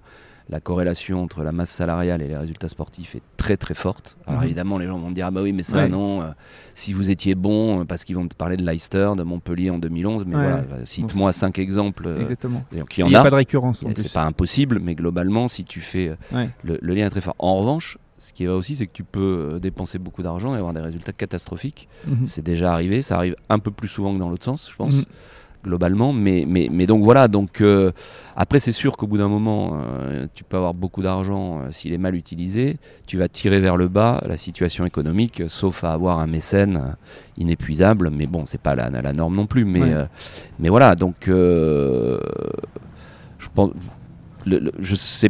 la 0.50 0.59
corrélation 0.59 1.23
entre 1.23 1.41
la 1.43 1.51
masse 1.51 1.69
salariale 1.71 2.21
et 2.21 2.27
les 2.27 2.38
résultats 2.38 2.67
sportifs 2.69 3.15
est 3.15 3.21
très 3.38 3.55
très 3.57 3.73
forte. 3.73 4.17
Alors 4.27 4.41
Mhm. 4.41 4.45
évidemment, 4.45 4.77
les 4.77 4.88
gens 4.88 4.97
vont 5.00 5.09
me 5.09 5.15
dire 5.15 5.27
ah 5.27 5.31
bah 5.31 5.41
oui, 5.41 5.53
mais 5.53 5.63
ça 5.63 5.77
Ouais. 5.77 5.88
non. 5.89 6.21
euh, 6.21 6.25
si 6.73 6.91
vous 6.93 7.09
étiez 7.09 7.33
bon, 7.35 7.81
euh, 7.81 7.85
parce 7.85 8.03
qu'ils 8.03 8.15
vont 8.15 8.27
te 8.27 8.35
parler 8.35 8.57
de 8.57 8.65
Leicester, 8.65 9.12
de 9.17 9.23
Montpellier 9.23 9.69
en 9.69 9.77
2011, 9.79 10.25
mais 10.25 10.35
Ouais. 10.35 10.41
voilà, 10.41 10.57
euh, 10.73 10.85
cite-moi 10.85 11.31
cinq 11.31 11.59
exemples. 11.59 12.07
euh, 12.07 12.19
Exactement. 12.21 12.63
Il 12.73 13.03
en 13.03 13.07
n'y 13.09 13.15
a 13.15 13.21
a. 13.21 13.23
pas 13.23 13.29
de 13.29 13.35
récurrence. 13.35 13.83
C'est 13.95 14.12
pas 14.13 14.23
impossible, 14.25 14.79
mais 14.81 14.95
globalement, 14.95 15.47
si 15.47 15.63
tu 15.63 15.79
fais. 15.81 16.15
Ouais. 16.33 16.50
Le, 16.63 16.77
le 16.81 16.93
lien 16.93 17.05
est 17.07 17.09
très 17.09 17.21
fort. 17.21 17.35
En 17.39 17.55
revanche, 17.57 17.97
ce 18.19 18.31
qui 18.33 18.45
vrai 18.45 18.55
aussi, 18.55 18.75
c'est 18.75 18.88
que 18.88 18.93
tu 18.93 19.03
peux 19.03 19.59
dépenser 19.62 19.97
beaucoup 20.00 20.23
d'argent 20.23 20.53
et 20.55 20.57
avoir 20.57 20.73
des 20.73 20.79
résultats 20.81 21.12
catastrophiques. 21.13 21.88
Mhm. 22.07 22.25
C'est 22.25 22.41
déjà 22.43 22.73
arrivé, 22.73 23.01
ça 23.01 23.15
arrive 23.17 23.35
un 23.50 23.59
peu 23.59 23.71
plus 23.71 23.88
souvent 23.89 24.13
que 24.13 24.19
dans 24.19 24.29
l'autre 24.29 24.45
sens, 24.45 24.69
je 24.71 24.75
pense, 24.75 24.93
Mhm. 24.95 25.03
Globalement. 25.63 26.13
Mais, 26.13 26.46
mais, 26.48 26.70
mais 26.72 26.86
donc 26.88 27.03
voilà, 27.03 27.27
donc 27.27 27.62
euh, 27.62 27.91
après, 28.36 28.60
c'est 28.60 28.72
sûr 28.72 28.98
qu'au 28.98 29.08
bout 29.08 29.17
d'un 29.17 29.27
moment, 29.27 29.79
euh, 29.82 30.27
tu 30.34 30.43
peux 30.43 30.58
avoir 30.58 30.74
beaucoup 30.74 31.01
d'argent 31.01 31.60
euh, 31.62 31.72
s'il 31.72 31.93
est 31.93 31.98
mal 31.98 32.15
utilisé. 32.15 32.77
Tu 33.08 33.17
vas 33.17 33.27
tirer 33.27 33.60
vers 33.60 33.77
le 33.77 33.88
bas 33.88 34.22
la 34.27 34.38
situation 34.38 34.86
économique, 34.86 35.43
sauf 35.48 35.84
à 35.84 35.93
avoir 35.93 36.20
un 36.20 36.27
mécène 36.27 36.96
inépuisable. 37.38 38.10
Mais 38.12 38.27
bon, 38.27 38.46
c'est 38.46 38.60
pas 38.62 38.75
la, 38.75 38.89
la 38.89 39.13
norme 39.13 39.36
non 39.36 39.46
plus. 39.46 39.65
Mais, 39.65 39.82
Ouais. 39.82 40.05
mais 40.60 40.70
voilà, 40.70 40.96
donc 40.96 41.15
je 41.27 42.20
pense. 43.53 43.72
le- 44.46 44.60
le- 44.60 44.72
je 44.79 44.96
sais 44.96 45.29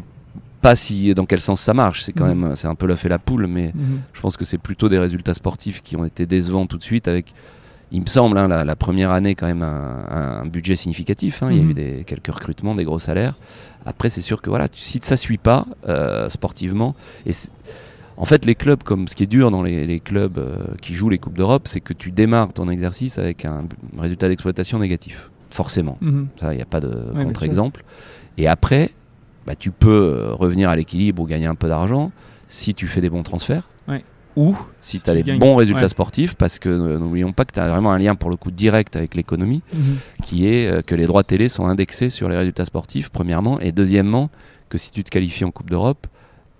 pas 0.61 0.75
si 0.75 1.13
dans 1.13 1.25
quel 1.25 1.39
sens 1.41 1.61
ça 1.61 1.73
marche. 1.73 2.03
C'est 2.03 2.13
quand 2.13 2.25
Mhm. 2.25 2.39
même, 2.39 2.55
c'est 2.55 2.67
un 2.67 2.75
peu 2.75 2.87
l'œuf 2.87 3.05
et 3.05 3.09
la 3.09 3.19
poule, 3.19 3.47
mais 3.47 3.71
Mhm. 3.75 3.99
je 4.13 4.21
pense 4.21 4.37
que 4.37 4.45
c'est 4.45 4.57
plutôt 4.57 4.89
des 4.89 4.97
résultats 4.97 5.33
sportifs 5.33 5.81
qui 5.83 5.95
ont 5.97 6.05
été 6.05 6.25
décevants 6.25 6.65
tout 6.65 6.77
de 6.77 6.83
suite 6.83 7.07
avec. 7.07 7.33
Il 7.93 8.01
me 8.01 8.07
semble, 8.07 8.37
hein, 8.37 8.47
la, 8.47 8.65
la 8.65 8.75
première 8.75 9.11
année, 9.11 9.35
quand 9.35 9.45
même, 9.45 9.61
un, 9.61 10.41
un 10.41 10.45
budget 10.45 10.75
significatif. 10.75 11.43
hein. 11.43 11.49
Il 11.51 11.57
y 11.57 11.59
a 11.59 11.63
Mhm. 11.63 11.69
eu 11.69 11.73
des, 11.73 12.03
quelques 12.05 12.27
recrutements, 12.33 12.73
des 12.75 12.83
gros 12.83 12.99
salaires. 12.99 13.35
Après, 13.85 14.09
c'est 14.09 14.21
sûr 14.21 14.41
que 14.41 14.49
voilà, 14.49 14.67
tu- 14.67 14.79
si 14.81 14.99
ça 15.03 15.15
suit 15.15 15.37
pas 15.37 15.65
euh, 15.87 16.27
sportivement, 16.29 16.95
et 17.25 17.31
en 18.17 18.25
fait, 18.25 18.45
les 18.45 18.55
clubs, 18.55 18.81
comme 18.83 19.07
ce 19.07 19.15
qui 19.15 19.23
est 19.23 19.27
dur 19.27 19.51
dans 19.51 19.61
les, 19.63 19.85
les 19.85 19.99
clubs 19.99 20.37
euh, 20.37 20.55
qui 20.81 20.93
jouent 20.95 21.09
les 21.09 21.17
Coupes 21.19 21.37
d'Europe, 21.37 21.67
c'est 21.67 21.81
que 21.81 21.93
tu 21.93 22.11
démarres 22.11 22.51
ton 22.53 22.67
exercice 22.69 23.17
avec 23.19 23.45
un 23.45 23.65
résultat 23.97 24.27
d'exploitation 24.27 24.79
négatif. 24.79 25.29
Forcément. 25.51 25.97
Mhm. 26.01 26.27
Ça, 26.39 26.51
il 26.53 26.57
n'y 26.57 26.63
a 26.63 26.65
pas 26.65 26.79
de 26.79 26.89
contre-exemple. 27.25 27.83
Et 28.39 28.47
après, 28.47 28.89
bah, 29.45 29.55
tu 29.55 29.69
peux 29.69 29.89
euh, 29.91 30.33
revenir 30.33 30.69
à 30.71 30.75
l'équilibre 30.75 31.21
ou 31.21 31.27
gagner 31.27 31.45
un 31.45 31.53
peu 31.55 31.67
d'argent 31.67 32.11
si 32.47 32.73
tu 32.73 32.87
fais 32.87 33.01
des 33.01 33.09
bons 33.11 33.21
transferts. 33.23 33.69
Ouais. 33.87 34.03
Ou 34.35 34.55
si 34.81 34.99
tu 34.99 35.09
as 35.09 35.13
les 35.13 35.23
bons 35.37 35.55
résultats 35.55 35.83
Ouais. 35.83 35.89
sportifs, 35.89 36.33
parce 36.35 36.57
que 36.59 36.69
euh, 36.69 36.97
n'oublions 36.99 37.31
pas 37.33 37.45
que 37.45 37.53
tu 37.53 37.59
as 37.59 37.69
vraiment 37.69 37.91
un 37.91 37.99
lien 37.99 38.15
pour 38.15 38.29
le 38.29 38.35
coup 38.35 38.49
direct 38.51 38.95
avec 38.95 39.13
l'économie, 39.15 39.61
Mhm. 39.73 39.97
qui 40.23 40.47
est 40.47 40.67
euh, 40.67 40.81
que 40.81 40.95
les 40.95 41.05
droits 41.05 41.23
télé 41.23 41.49
sont 41.49 41.65
indexés 41.67 42.09
sur 42.09 42.29
les 42.29 42.37
résultats 42.37 42.65
sportifs, 42.65 43.09
premièrement, 43.09 43.59
et 43.59 43.71
deuxièmement, 43.71 44.29
que 44.69 44.77
si 44.77 44.91
tu 44.91 45.03
te 45.03 45.09
qualifies 45.11 45.45
en 45.45 45.51
Coupe 45.51 45.69
d'Europe, 45.69 46.07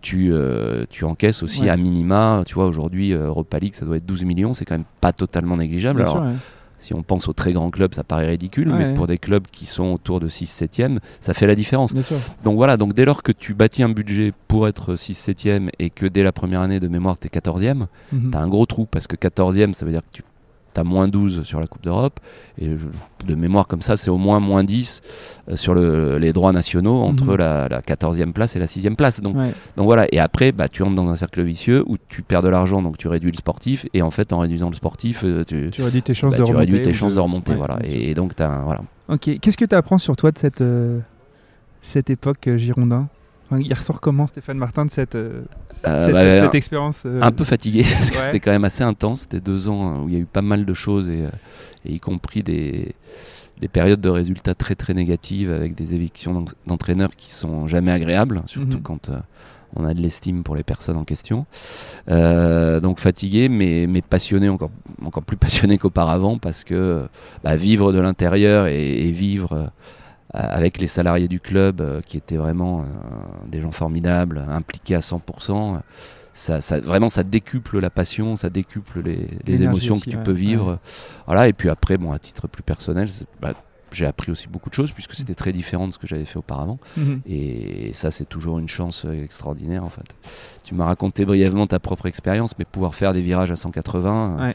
tu, 0.02 0.30
euh, 0.34 0.86
tu 0.90 1.06
encaisses 1.06 1.42
aussi 1.44 1.62
Ouais. 1.64 1.70
à 1.70 1.78
minima, 1.78 2.44
tu 2.46 2.56
vois, 2.56 2.66
aujourd'hui, 2.68 3.14
euh, 3.14 3.28
Europa 3.28 3.58
League, 3.58 3.74
ça 3.74 3.86
doit 3.86 3.96
être 3.98 4.06
12 4.06 4.24
millions, 4.26 4.54
c'est 4.54 4.66
quand 4.66 4.76
même 4.76 4.84
pas 5.02 5.14
totalement 5.14 5.56
négligeable. 5.58 6.02
Bien 6.02 6.10
Alors, 6.12 6.24
sûr, 6.24 6.32
ouais. 6.32 6.38
Si 6.84 6.94
on 6.94 7.02
pense 7.02 7.28
aux 7.28 7.34
très 7.34 7.54
grands 7.54 7.70
clubs, 7.72 7.94
ça 7.94 8.04
paraît 8.04 8.28
ridicule, 8.28 8.70
Ouais. 8.72 8.88
mais 8.90 8.94
pour 8.94 9.08
des 9.08 9.18
clubs 9.18 9.46
qui 9.52 9.66
sont 9.66 9.86
autour 9.94 10.20
de 10.20 10.28
6-7e, 10.28 11.00
ça 11.22 11.34
fait 11.34 11.48
la 11.48 11.56
différence. 11.56 11.94
Donc 12.44 12.56
voilà, 12.58 12.78
donc 12.78 12.94
dès 12.94 13.06
lors 13.06 13.24
que 13.24 13.32
tu 13.32 13.54
bâtis 13.54 13.84
un 13.84 13.90
budget 13.90 14.34
pour 14.48 14.68
être 14.68 14.96
6-7e 14.96 15.70
et 15.80 15.90
que 15.90 16.06
dès 16.06 16.24
la 16.24 16.32
première 16.32 16.62
année 16.62 16.80
de 16.80 16.88
mémoire, 16.88 17.18
tu 17.18 17.28
es 17.28 17.30
14e, 17.30 17.88
Mhm. 18.12 18.32
tu 18.32 18.38
as 18.38 18.42
un 18.42 18.48
gros 18.48 18.66
trou 18.66 18.86
parce 18.86 19.08
que 19.08 19.16
14e, 19.16 19.74
ça 19.74 19.86
veut 19.86 19.92
dire 19.92 20.02
que 20.02 20.12
tu 20.18 20.24
as 20.80 20.84
moins 20.84 21.08
12 21.08 21.44
sur 21.44 21.60
la 21.60 21.68
Coupe 21.68 21.84
d'Europe. 21.84 22.20
Et 22.60 22.68
de 23.26 23.36
mémoire 23.36 23.68
comme 23.68 23.82
ça, 23.82 23.96
c'est 23.98 24.10
au 24.10 24.18
moins 24.18 24.40
moins 24.40 24.64
10 24.64 25.02
euh, 25.50 25.56
sur 25.56 25.74
le- 25.74 26.18
les 26.18 26.34
droits 26.34 26.52
nationaux 26.52 27.02
entre 27.02 27.32
Mhm. 27.32 27.36
la, 27.38 27.68
la 27.70 27.82
14e 27.82 28.32
place 28.34 28.56
et 28.56 28.60
la 28.60 28.68
6e 28.68 28.96
place. 28.96 29.22
Donc, 29.22 29.36
Ouais. 29.38 29.52
donc 29.78 29.86
voilà, 29.86 30.06
et 30.12 30.20
après, 30.20 30.52
bah, 30.52 30.68
tu 30.68 30.84
entres 30.84 30.96
dans 30.96 31.08
un 31.10 31.16
cercle 31.16 31.42
vicieux 31.42 31.84
où 31.88 31.98
tu 32.10 32.22
perds 32.22 32.42
de 32.44 32.50
l'argent, 32.50 32.82
donc 32.82 32.98
tu 32.98 33.08
réduis 33.08 33.32
le 33.32 33.38
sportif. 33.38 33.86
Et 33.94 34.02
en 34.02 34.12
fait, 34.12 34.34
en 34.34 34.40
réduisant 34.40 34.70
le 34.70 34.76
sportif, 34.76 35.22
euh, 35.24 35.44
tu, 35.44 35.70
Tu 35.72 35.82
réduis 35.84 36.02
tes 36.04 36.14
chances 36.14 36.32
bah, 36.32 36.38
de 36.40 36.44
tu 36.44 36.52
remonter. 36.52 36.66
réduis 36.72 36.82
tes 36.84 36.92
ou 36.92 36.94
chances 36.94 37.16
de, 37.16 37.20
remonter. 37.20 37.52
Ouais, 37.54 37.58
voilà. 37.58 37.80
Et, 37.86 38.12
et 38.12 38.14
donc, 38.14 38.36
tu 38.36 38.44
as 38.44 38.62
voilà. 38.66 38.82
Ok, 39.10 39.40
qu'est-ce 39.42 39.58
que 39.58 39.66
tu 39.66 39.76
apprends 39.76 39.98
sur 39.98 40.16
toi 40.16 40.32
de 40.32 40.38
cette, 40.38 40.62
euh, 40.62 41.00
cette 41.82 42.10
époque 42.10 42.48
euh, 42.48 42.58
Girondin? 42.58 43.08
Enfin, 43.50 43.62
Il 43.64 43.74
ressort 43.74 44.00
comment 44.02 44.26
Stéphane 44.28 44.58
Martin 44.58 44.86
de 44.86 44.92
cette, 44.92 45.16
euh, 45.16 45.42
Euh, 45.86 46.06
cette, 46.06 46.14
bah, 46.14 46.40
cette 46.42 46.56
expérience 46.56 47.04
euh, 47.06 47.22
un 47.22 47.32
peu 47.32 47.44
fatigué 47.44 47.84
parce 47.92 48.10
que 48.10 48.16
Ouais. 48.18 48.22
c'était 48.24 48.40
quand 48.40 48.52
même 48.52 48.66
assez 48.66 48.84
intense. 48.84 49.22
C'était 49.22 49.42
deux 49.42 49.70
ans 49.70 49.88
hein, 49.92 50.00
où 50.04 50.10
il 50.10 50.14
y 50.16 50.18
a 50.18 50.22
eu 50.22 50.26
pas 50.26 50.42
mal 50.42 50.66
de 50.66 50.74
choses 50.74 51.10
et, 51.10 51.24
euh, 51.26 51.30
et 51.86 51.94
y 51.94 52.00
compris 52.00 52.42
des, 52.44 52.96
des 53.60 53.68
périodes 53.68 54.02
de 54.02 54.10
résultats 54.10 54.56
très 54.56 54.76
très 54.76 54.94
négatives 54.94 55.52
avec 55.52 55.76
des 55.76 55.94
évictions 55.94 56.34
d'en- 56.42 56.46
d'entraîneurs 56.68 57.16
qui 57.18 57.32
sont 57.32 57.68
jamais 57.68 57.92
agréables, 57.92 58.42
surtout 58.48 58.78
Mhm. 58.78 58.82
quand 58.84 59.10
euh, 59.10 59.20
on 59.76 59.86
a 59.86 59.94
de 59.94 60.00
l'estime 60.02 60.44
pour 60.44 60.56
les 60.56 60.64
personnes 60.64 60.98
en 60.98 61.04
question. 61.04 61.46
Euh, 62.10 62.80
donc 62.80 63.00
fatigué, 63.00 63.50
mais, 63.50 63.88
mais 63.88 64.02
passionné 64.02 64.48
encore, 64.50 64.70
encore 65.04 65.24
plus 65.24 65.38
passionné 65.38 65.78
qu'auparavant 65.80 66.38
parce 66.38 66.64
que 66.64 67.06
bah, 67.44 67.56
vivre 67.56 67.92
de 67.92 68.00
l'intérieur 68.00 68.68
et, 68.68 69.08
et 69.08 69.12
vivre 69.12 69.54
euh, 69.54 69.66
avec 70.34 70.80
les 70.80 70.88
salariés 70.88 71.28
du 71.28 71.40
club 71.40 71.82
euh, 71.82 72.02
qui 72.02 72.18
étaient 72.18 72.38
vraiment 72.38 72.82
euh, 72.82 72.86
des 73.48 73.62
gens 73.62 73.72
formidables, 73.72 74.44
impliqués 74.50 74.96
à 74.96 75.00
100%. 75.02 75.76
euh, 75.76 75.80
ça, 76.36 76.62
ça- 76.62 76.80
vraiment, 76.80 77.10
ça 77.10 77.22
décuple 77.24 77.80
la 77.80 77.92
passion, 77.92 78.36
ça 78.36 78.50
décuple 78.50 79.02
les, 79.02 79.62
émotions 79.64 79.96
aussi, 79.96 80.06
que 80.06 80.10
tu 80.10 80.18
ouais, 80.18 80.24
peux 80.24 80.32
vivre. 80.32 80.72
ouais. 80.74 80.78
Voilà, 81.28 81.48
et 81.48 81.54
puis 81.54 81.70
après, 81.70 81.98
bon, 81.98 82.12
à 82.12 82.18
titre 82.18 82.48
plus 82.48 82.64
personnel, 82.64 83.08
bah, 83.40 83.54
j'ai 83.92 84.08
appris 84.08 84.32
aussi 84.32 84.48
beaucoup 84.48 84.72
de 84.72 84.74
choses 84.74 84.92
puisque 84.92 85.14
c'était 85.14 85.36
très 85.36 85.52
différent 85.54 85.88
de 85.88 85.94
ce 85.94 86.00
que 86.00 86.08
j'avais 86.08 86.26
fait 86.26 86.38
auparavant. 86.38 86.80
mhm. 86.98 87.22
Et 87.28 87.92
ça, 87.94 88.10
c'est 88.10 88.26
toujours 88.26 88.58
une 88.58 88.68
chance 88.68 89.06
euh, 89.06 89.24
extraordinaire 89.24 89.84
en 89.84 89.90
fait. 89.90 90.16
Tu 90.64 90.74
m'as 90.74 90.86
raconté 90.86 91.26
brièvement 91.26 91.68
ta 91.68 91.78
propre 91.78 92.08
expérience, 92.08 92.58
mais 92.58 92.66
pouvoir 92.66 92.96
faire 92.96 93.14
des 93.14 93.22
virages 93.22 93.52
à 93.52 93.56
180, 93.56 94.38
euh, 94.40 94.42
Ouais. 94.48 94.50
euh, 94.50 94.54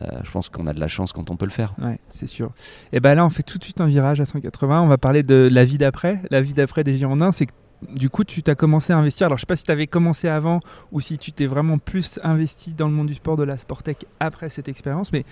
je 0.00 0.30
pense 0.30 0.48
qu'on 0.48 0.66
a 0.66 0.72
de 0.72 0.80
la 0.80 0.88
chance 0.88 1.12
quand 1.12 1.30
on 1.30 1.36
peut 1.36 1.46
le 1.46 1.50
faire. 1.50 1.74
Ouais, 1.80 1.98
c'est 2.10 2.26
sûr. 2.26 2.52
Et 2.92 3.00
ben 3.00 3.14
là, 3.14 3.24
on 3.24 3.30
fait 3.30 3.42
tout 3.42 3.58
de 3.58 3.64
suite 3.64 3.80
un 3.80 3.86
virage 3.86 4.20
à 4.20 4.24
180. 4.24 4.80
On 4.82 4.86
va 4.86 4.98
parler 4.98 5.22
de 5.22 5.48
la 5.50 5.64
vie 5.64 5.78
d'après. 5.78 6.20
La 6.30 6.40
vie 6.40 6.54
d'après 6.54 6.84
des 6.84 6.94
Girondins, 6.94 7.32
c'est 7.32 7.46
que 7.46 7.52
du 7.92 8.10
coup, 8.10 8.24
tu 8.24 8.42
t'as 8.42 8.54
commencé 8.54 8.92
à 8.92 8.98
investir. 8.98 9.26
Alors, 9.26 9.38
je 9.38 9.42
sais 9.42 9.46
pas 9.46 9.56
si 9.56 9.64
tu 9.64 9.72
avais 9.72 9.86
commencé 9.86 10.28
avant 10.28 10.60
ou 10.92 11.00
si 11.00 11.18
tu 11.18 11.32
t'es 11.32 11.46
vraiment 11.46 11.78
plus 11.78 12.18
investi 12.22 12.72
dans 12.72 12.86
le 12.86 12.92
monde 12.92 13.06
du 13.06 13.14
sport, 13.14 13.36
de 13.36 13.42
la 13.42 13.56
Sportec 13.56 14.06
après 14.20 14.50
cette 14.50 14.68
expérience. 14.68 15.12
Mais 15.12 15.24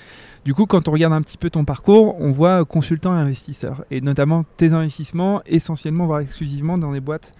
du 0.44 0.54
coup, 0.54 0.66
quand 0.66 0.88
on 0.88 0.92
regarde 0.92 1.12
un 1.12 1.20
petit 1.20 1.37
peu 1.37 1.50
ton 1.50 1.64
parcours, 1.64 2.18
on 2.20 2.31
voit 2.31 2.64
consultant 2.64 3.14
et 3.16 3.20
investisseur. 3.20 3.85
Et 3.90 4.00
notamment 4.00 4.44
tes 4.57 4.72
investissements, 4.72 5.42
essentiellement, 5.46 6.07
voire 6.07 6.20
exclusivement 6.20 6.78
dans 6.78 6.90
les 6.90 7.00
boîtes 7.00 7.33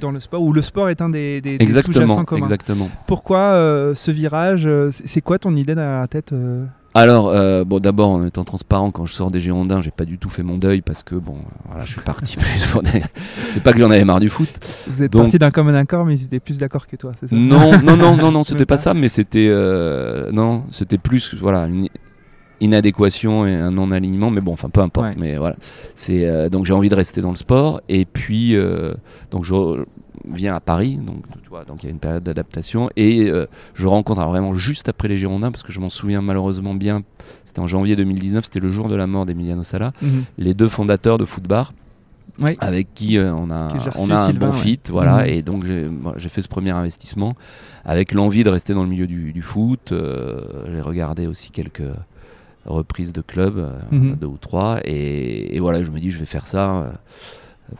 dans 0.00 0.10
le 0.10 0.20
sport, 0.20 0.42
où 0.42 0.52
le 0.52 0.62
sport 0.62 0.88
est 0.88 1.00
un 1.02 1.08
des, 1.08 1.40
des, 1.40 1.58
des 1.58 1.64
Exactement, 1.64 2.04
sous-jacents 2.04 2.24
communs. 2.24 2.42
exactement. 2.42 2.88
Pourquoi 3.06 3.38
euh, 3.38 3.94
ce 3.94 4.10
virage 4.10 4.66
euh, 4.66 4.90
C'est 4.92 5.20
quoi 5.20 5.38
ton 5.38 5.56
idée 5.56 5.74
derrière 5.74 6.00
la 6.00 6.06
tête 6.08 6.32
euh 6.32 6.64
Alors, 6.94 7.28
euh, 7.28 7.64
bon, 7.64 7.80
d'abord, 7.80 8.10
en 8.10 8.24
étant 8.26 8.44
transparent, 8.44 8.90
quand 8.90 9.04
je 9.06 9.14
sors 9.14 9.30
des 9.30 9.40
Girondins, 9.40 9.80
j'ai 9.80 9.90
pas 9.90 10.04
du 10.04 10.18
tout 10.18 10.30
fait 10.30 10.42
mon 10.42 10.56
deuil 10.58 10.80
parce 10.80 11.02
que, 11.02 11.14
bon, 11.14 11.36
voilà, 11.68 11.84
je 11.84 11.90
suis 11.92 12.00
parti 12.00 12.36
plus 12.36 12.66
pour 12.72 12.82
des. 12.82 13.02
C'est 13.50 13.62
pas 13.62 13.72
que 13.72 13.78
j'en 13.78 13.90
avais 13.90 14.04
marre 14.04 14.20
du 14.20 14.28
foot. 14.30 14.48
Vous 14.88 15.02
êtes 15.02 15.12
Donc- 15.12 15.22
parti 15.22 15.38
d'un 15.38 15.50
commun 15.50 15.74
accord, 15.74 16.04
mais 16.04 16.14
ils 16.18 16.24
étaient 16.24 16.40
plus 16.40 16.58
d'accord 16.58 16.86
que 16.86 16.96
toi, 16.96 17.12
c'est 17.20 17.28
ça? 17.28 17.36
Non, 17.36 17.78
non, 17.82 17.96
non, 17.96 18.16
non, 18.16 18.30
non, 18.32 18.44
c'était 18.44 18.66
pas 18.66 18.76
pas. 18.76 18.82
ça, 18.82 18.94
mais 18.94 19.08
c'était. 19.08 19.46
euh, 19.48 20.30
non, 20.32 20.62
c'était 20.72 20.98
plus, 20.98 21.34
voilà, 21.40 21.66
une 21.66 21.88
inadéquation 22.60 23.46
et 23.46 23.54
un 23.54 23.70
non-alignement, 23.70 24.30
mais 24.30 24.40
bon, 24.40 24.52
enfin, 24.52 24.68
peu 24.68 24.80
importe, 24.80 25.08
Ouais. 25.08 25.14
mais 25.18 25.36
voilà. 25.38 25.56
C'est, 25.94 26.26
euh, 26.26 26.48
donc, 26.48 26.66
j'ai 26.66 26.72
envie 26.72 26.88
de 26.88 26.94
rester 26.94 27.20
dans 27.20 27.30
le 27.30 27.36
sport, 27.36 27.80
et 27.88 28.04
puis, 28.04 28.56
euh, 28.56 28.92
donc, 29.30 29.44
je 29.44 29.84
viens 30.30 30.54
à 30.54 30.60
Paris, 30.60 30.96
donc, 31.02 31.22
tu 31.42 31.48
vois, 31.48 31.64
donc 31.64 31.82
il 31.82 31.86
y 31.86 31.88
a 31.88 31.92
une 31.92 31.98
période 31.98 32.22
d'adaptation, 32.22 32.90
et 32.96 33.28
euh, 33.30 33.46
je 33.74 33.86
rencontre, 33.86 34.20
alors 34.20 34.32
vraiment 34.32 34.54
juste 34.54 34.88
après 34.88 35.08
les 35.08 35.16
Girondins, 35.18 35.50
parce 35.50 35.62
que 35.62 35.72
je 35.72 35.80
m'en 35.80 35.88
souviens 35.90 36.20
malheureusement 36.20 36.74
bien, 36.74 37.02
c'était 37.44 37.60
en 37.60 37.66
janvier 37.66 37.96
2019, 37.96 38.44
c'était 38.44 38.60
le 38.60 38.70
jour 38.70 38.88
de 38.88 38.94
la 38.94 39.06
mort 39.06 39.24
d'Emiliano 39.26 39.62
Sala, 39.62 39.92
Mhm. 40.02 40.24
les 40.38 40.54
deux 40.54 40.68
fondateurs 40.68 41.16
de 41.18 41.24
Footbar, 41.24 41.72
Ouais. 42.40 42.56
avec 42.60 42.94
qui 42.94 43.18
euh, 43.18 43.34
on 43.34 43.50
a, 43.50 43.68
reçu 43.68 43.88
on 43.98 44.08
a 44.10 44.22
un 44.22 44.26
Sylvain, 44.28 44.46
bon 44.50 44.52
ouais. 44.54 44.60
fit. 44.62 44.80
Voilà, 44.88 45.24
Mhm. 45.24 45.28
et 45.28 45.42
donc 45.42 45.64
j'ai 45.64 46.28
fait 46.30 46.40
ce 46.40 46.48
premier 46.48 46.70
investissement 46.70 47.34
avec 47.84 48.12
l'envie 48.12 48.44
de 48.44 48.48
rester 48.50 48.72
dans 48.72 48.82
le 48.82 48.88
milieu 48.88 49.06
du, 49.06 49.32
du 49.34 49.42
foot. 49.42 49.92
Euh, 49.92 50.40
j'ai 50.72 50.80
regardé 50.80 51.26
aussi 51.26 51.50
quelques 51.50 51.82
reprises 52.66 53.12
de 53.12 53.20
clubs, 53.22 53.58
euh, 53.58 53.72
Mhm. 53.90 54.16
deux 54.16 54.26
ou 54.26 54.36
trois, 54.38 54.80
et, 54.84 55.56
et 55.56 55.60
voilà, 55.60 55.82
je 55.84 55.90
me 55.90 55.98
dis 56.00 56.10
je 56.10 56.18
vais 56.18 56.26
faire 56.26 56.46
ça. 56.46 56.70
euh, 56.82 56.90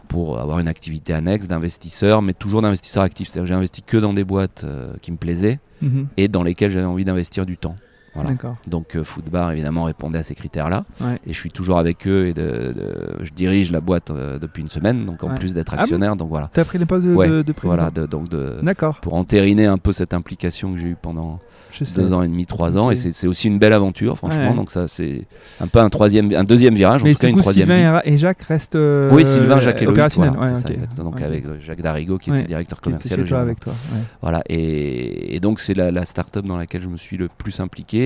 pour 0.07 0.39
avoir 0.39 0.59
une 0.59 0.69
activité 0.69 1.11
annexe 1.11 1.47
d'investisseur, 1.47 2.21
mais 2.21 2.31
toujours 2.33 2.61
d'investisseur 2.61 3.03
actif. 3.03 3.27
C'est-à-dire 3.27 3.43
que 3.43 3.47
j'ai 3.49 3.53
investi 3.55 3.81
que 3.81 3.97
dans 3.97 4.13
des 4.13 4.23
boîtes 4.23 4.63
euh, 4.63 4.93
qui 5.01 5.11
me 5.11 5.17
plaisaient 5.17 5.59
Mhm. 5.81 6.07
et 6.15 6.29
dans 6.29 6.43
lesquelles 6.43 6.71
j'avais 6.71 6.85
envie 6.85 7.03
d'investir 7.03 7.45
du 7.45 7.57
temps. 7.57 7.75
Voilà. 8.13 8.31
Donc 8.67 8.95
euh, 8.97 9.03
Footbar 9.05 9.51
évidemment 9.53 9.83
répondait 9.83 10.19
à 10.19 10.23
ces 10.23 10.35
critères-là 10.35 10.83
Ouais. 10.99 11.17
et 11.25 11.31
je 11.31 11.37
suis 11.39 11.49
toujours 11.49 11.77
avec 11.77 12.05
eux 12.07 12.27
et 12.27 12.33
de, 12.33 12.41
de- 12.41 13.23
je 13.23 13.31
dirige 13.31 13.71
la 13.71 13.79
boîte 13.79 14.09
euh, 14.11 14.37
depuis 14.37 14.61
une 14.61 14.67
semaine 14.69 15.05
donc 15.05 15.23
en 15.23 15.29
Ouais. 15.29 15.35
plus 15.35 15.53
d'être 15.53 15.73
Ah 15.77 15.81
actionnaire 15.81 16.17
donc 16.17 16.27
voilà 16.29 16.49
T'as 16.51 16.65
pris 16.65 16.77
les 16.77 16.85
postes 16.85 17.07
de, 17.07 17.13
Ouais, 17.15 17.29
de, 17.29 17.45
voilà 17.63 17.89
de- 17.89 18.05
donc 18.05 18.27
de, 18.27 18.57
D'accord. 18.63 18.99
pour 18.99 19.13
entériner 19.13 19.65
un 19.65 19.77
peu 19.77 19.93
cette 19.93 20.13
implication 20.13 20.73
que 20.73 20.79
j'ai 20.79 20.87
eue 20.87 20.97
pendant 21.01 21.39
Je 21.71 21.85
sais. 21.85 22.01
deux 22.01 22.11
ans 22.11 22.21
et 22.21 22.27
demi 22.27 22.45
trois 22.45 22.77
ans 22.77 22.91
et 22.91 22.95
c'est 22.95 23.27
aussi 23.27 23.47
une 23.47 23.59
belle 23.59 23.71
aventure 23.71 24.17
franchement 24.17 24.53
donc 24.55 24.71
ça 24.71 24.89
c'est 24.89 25.21
un 25.61 25.67
peu 25.67 25.79
un 25.79 25.89
troisième 25.89 26.33
un 26.33 26.43
deuxième 26.43 26.75
virage 26.75 27.03
en 27.03 27.05
Mais 27.05 27.13
tout 27.13 27.19
cas 27.21 27.29
une 27.29 27.37
troisième 27.37 27.69
vie. 27.69 27.75
Sylvain 27.75 28.01
et 28.03 28.17
Jacques 28.17 28.41
restent 28.43 28.75
euh, 28.75 29.09
oui 29.13 29.23
Sylvain 29.25 29.61
Jacques 29.61 29.81
et 29.81 29.85
Loïc 29.85 30.11
voilà, 30.15 30.55
ça, 30.57 30.69
donc 30.97 31.21
avec 31.21 31.45
Jacques 31.61 31.81
Darigo 31.81 32.17
qui 32.17 32.29
était 32.31 32.43
directeur 32.43 32.81
Qui 32.81 32.89
était 32.89 32.97
commercial 32.97 33.19
chez 33.19 33.23
au 33.23 33.27
toi 33.27 33.37
Géant. 33.37 33.41
avec 33.43 33.59
toi. 33.61 33.73
Voilà, 34.21 34.43
et, 34.49 35.35
et 35.35 35.39
donc 35.39 35.59
c'est 35.61 35.73
la, 35.73 35.91
la 35.91 36.03
start-up 36.05 36.45
dans 36.45 36.57
laquelle 36.57 36.81
je 36.81 36.87
me 36.87 36.97
suis 36.97 37.15
le 37.17 37.27
plus 37.29 37.59
impliqué. 37.59 38.00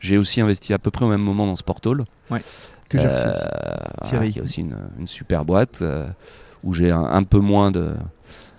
J'ai 0.00 0.16
aussi 0.16 0.40
investi 0.40 0.72
à 0.72 0.78
peu 0.78 0.90
près 0.90 1.04
au 1.04 1.08
même 1.08 1.20
moment 1.22 1.46
dans 1.46 1.56
Sportall, 1.56 2.04
Que 2.88 2.98
j'ai 2.98 3.04
euh, 3.06 3.32
voilà, 4.10 4.28
qui 4.28 4.38
est 4.38 4.42
aussi 4.42 4.60
une, 4.60 4.76
une 4.98 5.08
super 5.08 5.44
boîte 5.44 5.82
euh, 5.82 6.06
où 6.64 6.72
j'ai 6.72 6.90
un, 6.90 7.04
un 7.04 7.22
peu 7.24 7.38
moins 7.40 7.70
de, 7.70 7.90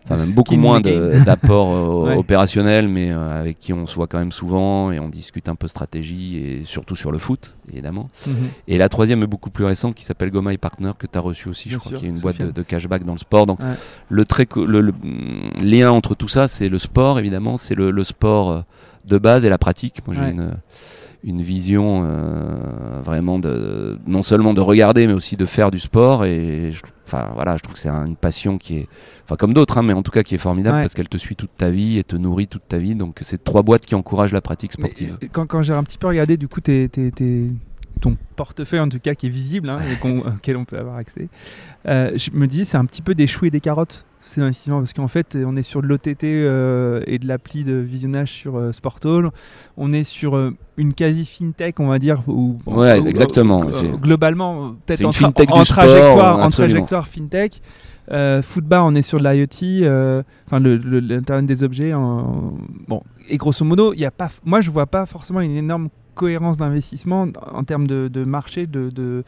enfin 0.06 0.17
même 0.17 0.34
beaucoup 0.34 0.56
moins 0.58 0.82
d'apport 1.25 1.73
euh, 1.73 2.08
Ouais. 2.10 2.15
opérationnel, 2.17 2.88
mais 2.88 3.12
euh, 3.12 3.39
avec 3.39 3.60
qui 3.60 3.71
on 3.73 3.88
se 3.88 3.95
voit 3.95 4.08
quand 4.08 4.19
même 4.19 4.32
souvent 4.32 4.91
et 4.91 4.99
on 4.99 5.08
discute 5.10 5.47
un 5.49 5.56
peu 5.56 5.67
stratégie 5.67 6.38
et 6.38 6.63
surtout 6.65 6.95
sur 6.95 7.12
le 7.12 7.17
foot, 7.19 7.56
évidemment. 7.71 8.10
Mhm. 8.28 8.36
Et 8.67 8.78
la 8.78 8.89
troisième 8.89 9.23
est 9.23 9.28
beaucoup 9.28 9.49
plus 9.49 9.65
récente 9.65 9.95
qui 9.95 10.04
s'appelle 10.06 10.30
Goma 10.32 10.56
Partner 10.58 10.91
que 10.99 11.08
tu 11.08 11.17
as 11.17 11.21
reçu 11.21 11.47
aussi, 11.49 11.69
Bien 11.69 11.78
je 11.80 11.84
crois, 11.88 11.97
qui 11.97 12.06
est 12.06 12.10
une 12.10 12.19
boîte 12.19 12.41
de, 12.41 12.63
cashback 12.63 13.04
dans 13.06 13.13
le 13.13 13.19
sport. 13.19 13.45
Donc 13.45 13.60
Ouais. 13.62 13.75
le, 14.10 14.25
très 14.25 14.45
le, 14.56 14.82
le, 14.82 14.93
lien 15.63 15.91
entre 15.91 16.15
tout 16.15 16.28
ça, 16.28 16.47
c'est 16.47 16.69
le 16.69 16.78
sport 16.80 17.17
évidemment, 17.17 17.58
c'est 17.58 17.75
le, 17.75 17.91
le 17.91 18.04
sport 18.04 18.63
de 19.10 19.17
base 19.17 19.43
et 19.45 19.50
la 19.50 19.58
pratique. 19.58 20.00
Moi 20.08 20.15
j'ai 20.15 20.22
Ouais. 20.22 20.32
une, 20.32 20.54
une 21.24 21.41
vision 21.41 22.04
euh, 22.06 23.02
vraiment 23.04 23.39
de 23.39 24.00
non 24.08 24.24
seulement 24.24 24.54
de 24.54 24.62
regarder 24.62 25.06
mais 25.08 25.13
aussi 25.13 25.36
de 25.36 25.45
faire 25.45 25.69
du 25.72 25.80
sport 25.80 26.24
et 26.24 26.72
je, 26.72 26.82
enfin 27.06 27.30
voilà, 27.34 27.58
je 27.58 27.63
trouve 27.63 27.74
que 27.74 27.80
c'est 27.80 27.89
un- 27.89 28.06
une 28.06 28.15
passion 28.15 28.58
qui 28.58 28.78
est 28.78 28.88
enfin 29.26 29.36
comme 29.36 29.54
d'autres 29.54 29.78
hein, 29.78 29.84
mais 29.84 29.93
en 29.93 30.02
tout 30.02 30.12
cas 30.12 30.24
qui 30.24 30.36
est 30.36 30.39
formidable 30.39 30.78
Ouais. 30.78 30.82
parce 30.84 30.93
qu'elle 30.93 31.10
te 31.10 31.17
suit 31.17 31.36
toute 31.36 31.52
ta 31.58 31.69
vie 31.72 31.98
et 31.98 32.04
te 32.06 32.15
nourrit 32.15 32.48
toute 32.48 32.67
ta 32.69 32.78
vie. 32.78 32.95
Donc 32.95 33.17
c'est 33.22 33.43
trois 33.43 33.63
boîtes 33.63 33.86
qui 33.86 33.95
encouragent 33.95 34.32
la 34.34 34.41
pratique 34.41 34.72
sportive. 34.72 35.17
euh, 35.22 35.28
quand 35.32 35.45
quand 35.45 35.62
j'ai 35.62 35.74
un 35.74 35.84
petit 35.84 35.98
peu 35.98 36.08
regardé, 36.08 36.38
du 36.38 36.48
coup, 36.48 36.62
t'es- 36.62 36.88
t'es- 36.88 37.12
t'es- 37.12 37.48
ton 38.01 38.17
portefeuille, 38.35 38.79
en 38.79 38.89
tout 38.89 38.99
cas, 38.99 39.15
qui 39.15 39.27
est 39.27 39.29
visible 39.29 39.69
hein, 39.69 39.79
et 39.91 39.95
qu'on- 39.97 40.19
auquel 40.35 40.57
on 40.57 40.65
peut 40.65 40.77
avoir 40.77 40.95
accès, 40.97 41.27
euh, 41.88 42.12
je 42.15 42.31
me 42.33 42.47
dis, 42.47 42.65
c'est 42.65 42.77
un 42.77 42.85
petit 42.85 43.01
peu 43.01 43.15
des 43.15 43.27
choux 43.27 43.45
et 43.45 43.51
des 43.51 43.59
carottes, 43.62 44.05
ces 44.21 44.41
investissements, 44.41 44.79
parce 44.79 44.93
qu'en 44.93 45.07
fait, 45.07 45.35
on 45.43 45.55
est 45.55 45.63
sur 45.63 45.81
de 45.81 45.88
l'OTT 45.88 46.23
euh, 46.25 46.99
et 47.07 47.17
de 47.19 47.27
l'appli 47.27 47.63
de 47.63 47.73
visionnage 47.75 48.29
sur 48.31 48.57
euh, 48.57 48.71
Sportall. 48.71 49.29
On 49.77 49.91
est 49.93 50.03
sur 50.03 50.35
euh, 50.35 50.51
une 50.77 50.93
quasi 50.93 51.25
fintech, 51.25 51.79
on 51.79 51.88
va 51.88 51.97
dire. 51.99 52.21
Où, 52.27 52.57
Ouais, 52.67 52.99
exactement, 53.07 53.63
globalement, 53.97 54.75
peut-être 54.85 54.99
en, 55.05 55.12
tra- 55.29 55.33
en 55.53 55.63
trajectoire, 55.63 56.35
en 56.39 56.49
trajectoire 56.51 57.07
fintech. 57.07 57.62
Footbar, 58.41 58.85
on 58.85 58.95
est 58.95 59.01
sur 59.03 59.19
de 59.19 59.23
l'IoT, 59.29 59.88
enfin 60.47 60.59
l'internet 60.59 61.45
des 61.45 61.63
objets. 61.63 61.93
en- 61.93 62.55
bon, 62.88 63.01
et 63.29 63.38
grosso 63.38 63.63
modo, 63.63 63.93
il 63.93 63.99
y 63.99 64.05
a 64.05 64.12
pas, 64.12 64.29
moi 64.43 64.62
je 64.62 64.71
vois 64.71 64.88
pas 64.88 65.05
forcément 65.05 65.41
une 65.41 65.55
énorme 65.55 65.89
cohérence 66.23 66.58
d'investissement 66.58 67.27
en 67.60 67.63
termes 67.63 67.88
de, 67.88 68.10
de 68.17 68.23
marché, 68.25 68.67
de, 68.67 68.89
de, 68.89 69.23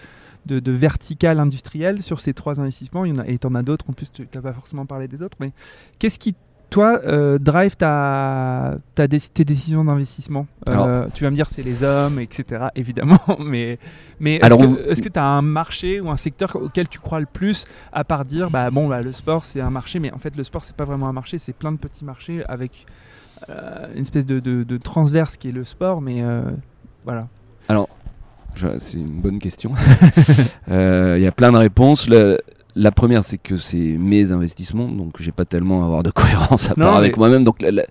de, 0.45 0.71
vertical 0.71 1.39
industriel 1.39 2.01
sur 2.03 2.19
ces 2.19 2.33
trois 2.33 2.59
investissements. 2.59 3.05
Il 3.05 3.11
y 3.13 3.17
en 3.17 3.21
a, 3.23 3.27
et 3.27 3.37
tu 3.37 3.47
en 3.47 3.55
as 3.55 3.63
d'autres, 3.63 3.85
en 3.89 3.93
plus 3.93 4.11
tu 4.11 4.27
n'as 4.35 4.41
pas 4.41 4.53
forcément 4.53 4.85
parlé 4.85 5.07
des 5.07 5.21
autres. 5.23 5.37
Mais 5.39 5.51
qu'est-ce 5.99 6.19
qui, 6.19 6.35
toi, 6.69 6.99
euh, 7.05 7.37
drive 7.37 7.75
ta, 7.77 8.77
ta 8.95 9.05
dé- 9.07 9.19
tes 9.19 9.43
décisions 9.45 9.83
d'investissement? 9.83 10.47
Euh, 10.69 11.07
Tu 11.13 11.23
vas 11.25 11.29
me 11.31 11.35
dire 11.35 11.49
c'est 11.49 11.63
les 11.63 11.83
hommes, 11.83 12.17
etc. 12.19 12.65
Évidemment, 12.75 13.19
mais, 13.39 13.77
mais 14.19 14.35
est-ce 14.35 15.01
que- 15.01 15.09
on- 15.09 15.11
tu 15.11 15.19
as 15.19 15.25
un 15.25 15.41
marché 15.41 15.99
ou 16.01 16.09
un 16.09 16.17
secteur 16.17 16.55
auquel 16.55 16.87
tu 16.87 16.99
crois 16.99 17.19
le 17.19 17.25
plus 17.25 17.65
à 17.91 18.03
part 18.03 18.23
dire 18.25 18.49
bah 18.49 18.69
bon 18.71 18.87
bah, 18.87 19.01
le 19.01 19.11
sport 19.11 19.43
c'est 19.45 19.59
un 19.61 19.69
marché 19.69 19.99
mais 19.99 20.11
en 20.13 20.17
fait 20.19 20.35
le 20.35 20.43
sport 20.43 20.63
c'est 20.63 20.75
pas 20.75 20.85
vraiment 20.85 21.07
un 21.09 21.13
marché 21.21 21.37
c'est 21.39 21.53
plein 21.53 21.71
de 21.73 21.77
petits 21.77 22.05
marchés 22.05 22.43
avec 22.47 22.85
euh, 23.49 23.87
une 23.95 24.03
espèce 24.03 24.25
de, 24.25 24.39
de- 24.39 24.63
de 24.63 24.77
transverse 24.77 25.35
qui 25.37 25.49
est 25.49 25.51
le 25.61 25.63
sport 25.65 25.99
mais 26.01 26.21
euh, 26.21 26.43
voilà 27.05 27.27
Je- 28.55 28.67
C'est 28.79 28.97
une 28.97 29.21
bonne 29.21 29.39
question. 29.39 29.71
Euh, 30.69 31.15
Il 31.17 31.23
y 31.23 31.27
a 31.27 31.31
plein 31.31 31.51
de 31.51 31.57
réponses. 31.57 32.07
Le- 32.07 32.37
la 32.75 32.91
première, 32.91 33.23
c'est 33.23 33.37
que 33.37 33.57
c'est 33.57 33.97
mes 33.97 34.31
investissements, 34.31 34.87
donc 34.87 35.15
j'ai 35.19 35.31
pas 35.33 35.43
tellement 35.45 35.83
à 35.83 35.85
avoir 35.85 36.03
de 36.03 36.09
cohérence 36.21 36.69
à 36.69 36.73
Non, 36.77 36.85
part 36.85 36.95
avec 36.95 37.17
moi-même. 37.17 37.43
Donc 37.43 37.61
le, 37.61 37.81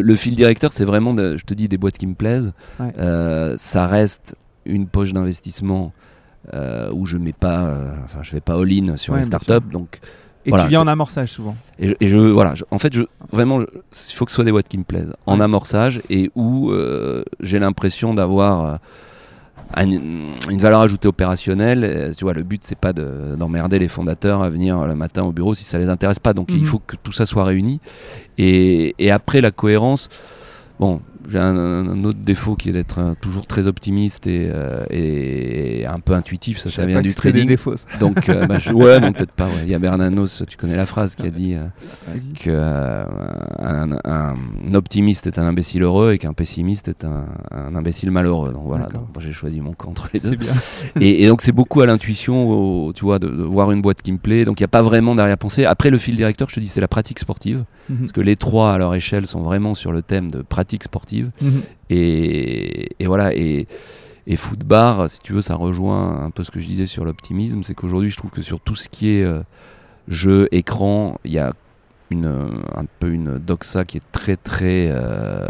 le 0.00 0.16
fil 0.16 0.34
directeur, 0.36 0.72
c'est 0.72 0.84
vraiment, 0.84 1.12
de- 1.14 1.36
je 1.38 1.44
te 1.44 1.54
dis, 1.54 1.68
des 1.68 1.78
boîtes 1.78 1.98
qui 1.98 2.06
me 2.06 2.14
plaisent. 2.14 2.52
Ouais. 2.80 2.92
Euh, 2.98 3.54
ça 3.58 3.86
reste 3.86 4.34
une 4.64 4.86
poche 4.86 5.12
d'investissement 5.12 5.92
euh, 6.54 6.90
où 6.92 7.04
je 7.06 7.18
mets 7.18 7.32
pas, 7.32 7.74
enfin, 8.04 8.20
je 8.22 8.30
fais 8.30 8.40
pas 8.40 8.54
all-in 8.54 8.96
sur 8.96 9.12
Ouais, 9.14 9.20
les 9.20 9.24
startups. 9.26 9.70
Donc 9.72 10.00
et 10.44 10.50
Voilà, 10.50 10.64
tu 10.64 10.70
viens 10.70 10.80
en 10.80 10.86
amorçage 10.88 11.30
souvent 11.30 11.56
et 11.78 11.88
je, 11.88 11.94
et 12.00 12.08
je- 12.08 12.18
voilà, 12.18 12.54
je- 12.54 12.64
en 12.70 12.78
fait, 12.78 12.92
je, 12.92 13.02
vraiment, 13.30 13.60
il 13.60 13.66
faut 14.14 14.24
que 14.24 14.30
ce 14.30 14.36
soit 14.36 14.44
des 14.44 14.52
boîtes 14.52 14.68
qui 14.68 14.78
me 14.78 14.84
plaisent, 14.84 15.12
en 15.26 15.38
amorçage 15.40 16.00
et 16.10 16.30
où 16.34 16.70
euh, 16.70 17.22
j'ai 17.40 17.58
l'impression 17.58 18.12
d'avoir 18.14 18.64
euh, 18.64 18.76
un- 19.74 19.90
une 19.90 20.58
valeur 20.58 20.80
ajoutée 20.80 21.08
opérationnelle. 21.08 22.12
Tu 22.16 22.24
vois, 22.24 22.34
le 22.34 22.42
but 22.42 22.62
c'est 22.64 22.76
pas 22.78 22.92
de- 22.92 23.36
d'emmerder 23.38 23.78
les 23.78 23.88
fondateurs 23.88 24.42
à 24.42 24.50
venir 24.50 24.84
le 24.86 24.94
matin 24.94 25.22
au 25.22 25.32
bureau 25.32 25.54
si 25.54 25.64
ça 25.64 25.78
les 25.78 25.88
intéresse 25.88 26.18
pas. 26.18 26.34
Donc 26.34 26.50
Mhm. 26.50 26.58
il 26.58 26.66
faut 26.66 26.78
que 26.80 26.96
tout 27.02 27.12
ça 27.12 27.24
soit 27.26 27.44
réuni. 27.44 27.80
Et, 28.38 28.94
et 28.98 29.10
après 29.10 29.40
la 29.40 29.50
cohérence. 29.50 30.08
Bon, 30.80 31.00
j'ai 31.28 31.38
un, 31.38 31.56
un 31.56 32.04
autre 32.04 32.18
défaut 32.20 32.56
qui 32.56 32.68
est 32.68 32.72
d'être 32.72 32.98
euh, 32.98 33.14
toujours 33.20 33.46
très 33.46 33.66
optimiste 33.66 34.26
et, 34.26 34.50
euh, 34.52 34.84
et 34.90 35.86
un 35.86 36.00
peu 36.00 36.14
intuitif. 36.14 36.58
Ça, 36.58 36.70
ça 36.70 36.84
vient 36.86 36.96
pas 36.96 37.02
du 37.02 37.14
que 37.14 37.28
des 37.28 37.56
trading. 37.56 37.76
ça. 37.76 37.98
Donc, 37.98 38.28
euh, 38.28 38.46
bah, 38.46 38.58
je- 38.58 38.72
ouais, 38.72 39.00
non, 39.00 39.12
peut-être 39.12 39.34
pas. 39.34 39.46
ouais. 39.46 39.62
Il 39.64 39.68
y 39.70 39.74
a 39.74 39.78
Bernanos, 39.78 40.42
tu 40.48 40.56
connais 40.56 40.76
la 40.76 40.86
phrase 40.86 41.14
qui 41.14 41.26
a 41.26 41.30
dit 41.30 41.54
euh, 41.54 41.64
Vas-y. 42.08 42.32
que 42.34 42.50
euh, 42.50 43.04
un, 43.58 43.92
un- 44.04 44.34
un 44.64 44.74
optimiste 44.74 45.26
est 45.26 45.38
un 45.38 45.44
imbécile 45.46 45.82
heureux 45.82 46.12
et 46.12 46.18
qu'un 46.18 46.32
pessimiste 46.32 46.88
est 46.88 47.04
un, 47.04 47.26
un 47.50 47.74
imbécile 47.74 48.10
malheureux. 48.10 48.52
Donc 48.52 48.64
voilà, 48.66 48.86
donc, 48.86 49.04
moi, 49.14 49.20
j'ai 49.20 49.32
choisi 49.32 49.60
mon 49.60 49.72
camp 49.72 49.90
entre 49.90 50.08
les 50.12 50.20
deux. 50.20 50.36
bien 50.36 50.52
Et, 51.00 51.22
et 51.24 51.28
donc 51.28 51.42
c'est 51.42 51.52
beaucoup 51.52 51.80
à 51.80 51.86
l'intuition, 51.86 52.92
tu 52.92 53.04
vois, 53.04 53.18
de, 53.18 53.28
de 53.28 53.42
voir 53.42 53.70
une 53.72 53.82
boîte 53.82 54.02
qui 54.02 54.12
me 54.12 54.18
plaît. 54.18 54.44
Donc 54.44 54.60
il 54.60 54.62
n'y 54.62 54.66
a 54.66 54.68
pas 54.68 54.82
vraiment 54.82 55.14
d'arrière-pensée. 55.14 55.64
Après 55.64 55.90
le 55.90 55.98
fil 55.98 56.16
directeur, 56.16 56.48
je 56.48 56.54
te 56.56 56.60
dis, 56.60 56.68
c'est 56.68 56.80
la 56.80 56.88
pratique 56.88 57.18
sportive. 57.18 57.64
Mhm. 57.88 57.98
Parce 57.98 58.12
que 58.12 58.20
les 58.20 58.36
trois 58.36 58.72
à 58.72 58.78
leur 58.78 58.94
échelle 58.94 59.26
sont 59.26 59.42
vraiment 59.42 59.74
sur 59.74 59.92
le 59.92 60.02
thème 60.02 60.30
de 60.30 60.42
pratique 60.42 60.84
sportive. 60.84 61.11
Mhm. 61.20 61.62
Et, 61.90 62.90
et 62.98 63.06
voilà, 63.06 63.34
et, 63.34 63.66
et 64.26 64.36
Footbar, 64.36 65.08
si 65.10 65.20
tu 65.20 65.32
veux, 65.32 65.42
ça 65.42 65.54
rejoint 65.54 66.22
un 66.24 66.30
peu 66.30 66.44
ce 66.44 66.50
que 66.50 66.60
je 66.60 66.66
disais 66.66 66.86
sur 66.86 67.04
l'optimisme, 67.04 67.62
c'est 67.62 67.74
qu'aujourd'hui, 67.74 68.10
je 68.10 68.16
trouve 68.16 68.30
que 68.30 68.42
sur 68.42 68.60
tout 68.60 68.76
ce 68.76 68.88
qui 68.88 69.10
est 69.16 69.24
euh, 69.24 69.40
jeu, 70.08 70.48
écran, 70.52 71.18
il 71.24 71.32
y 71.32 71.38
a 71.38 71.52
une, 72.10 72.26
euh, 72.26 72.48
un 72.76 72.84
peu 72.98 73.10
une 73.10 73.38
doxa 73.38 73.84
qui 73.84 73.96
est 73.98 74.02
très, 74.12 74.36
très, 74.36 74.88
euh, 74.90 75.46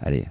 allez, 0.00 0.26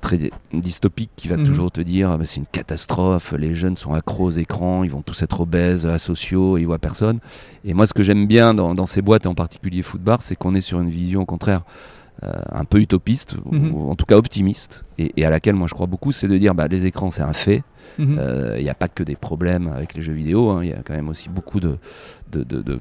très 0.00 0.30
dystopique, 0.52 1.10
qui 1.16 1.26
va 1.28 1.36
Mhm. 1.36 1.42
toujours 1.44 1.70
te 1.72 1.80
dire, 1.80 2.10
Ah, 2.12 2.18
c'est 2.24 2.36
une 2.40 2.46
catastrophe, 2.46 3.32
les 3.36 3.54
jeunes 3.54 3.76
sont 3.76 3.92
accros 3.94 4.26
aux 4.26 4.30
écrans, 4.30 4.84
ils 4.84 4.90
vont 4.90 5.02
tous 5.02 5.22
être 5.22 5.40
obèses, 5.40 5.86
asociaux, 5.86 6.58
ils 6.58 6.64
voient 6.64 6.78
personne. 6.78 7.18
Et 7.64 7.74
moi, 7.74 7.86
ce 7.86 7.94
que 7.94 8.02
j'aime 8.02 8.26
bien 8.26 8.54
dans, 8.54 8.74
dans 8.74 8.86
ces 8.86 9.02
boîtes, 9.02 9.24
et 9.24 9.28
en 9.28 9.34
particulier 9.34 9.82
Footbar, 9.82 10.22
c'est 10.22 10.36
qu'on 10.36 10.54
est 10.54 10.60
sur 10.60 10.80
une 10.80 10.90
vision, 10.90 11.22
au 11.22 11.26
contraire, 11.26 11.62
un 12.22 12.64
peu 12.64 12.78
utopiste, 12.80 13.36
Mhm. 13.50 13.72
ou 13.74 13.90
en 13.90 13.94
tout 13.94 14.06
cas 14.06 14.16
optimiste, 14.16 14.84
et, 14.98 15.12
et 15.16 15.24
à 15.24 15.30
laquelle 15.30 15.54
moi 15.54 15.66
je 15.68 15.74
crois 15.74 15.86
beaucoup, 15.86 16.12
c'est 16.12 16.28
de 16.28 16.36
dire 16.38 16.54
bah, 16.54 16.66
les 16.68 16.86
écrans 16.86 17.10
c'est 17.10 17.22
un 17.22 17.32
fait. 17.32 17.62
Mhm. 17.98 18.20
Il 18.58 18.62
n'y 18.64 18.68
a 18.70 18.74
pas 18.74 18.88
que 18.88 19.02
des 19.02 19.16
problèmes 19.16 19.68
avec 19.68 19.94
les 19.94 20.02
jeux 20.02 20.12
vidéo, 20.12 20.50
hein. 20.50 20.60
il 20.62 20.70
y 20.70 20.72
a 20.72 20.82
quand 20.84 20.94
même 20.94 21.08
aussi 21.08 21.28
beaucoup 21.28 21.60
de, 21.60 21.76
de, 22.32 22.42
de, 22.42 22.62
de, 22.62 22.78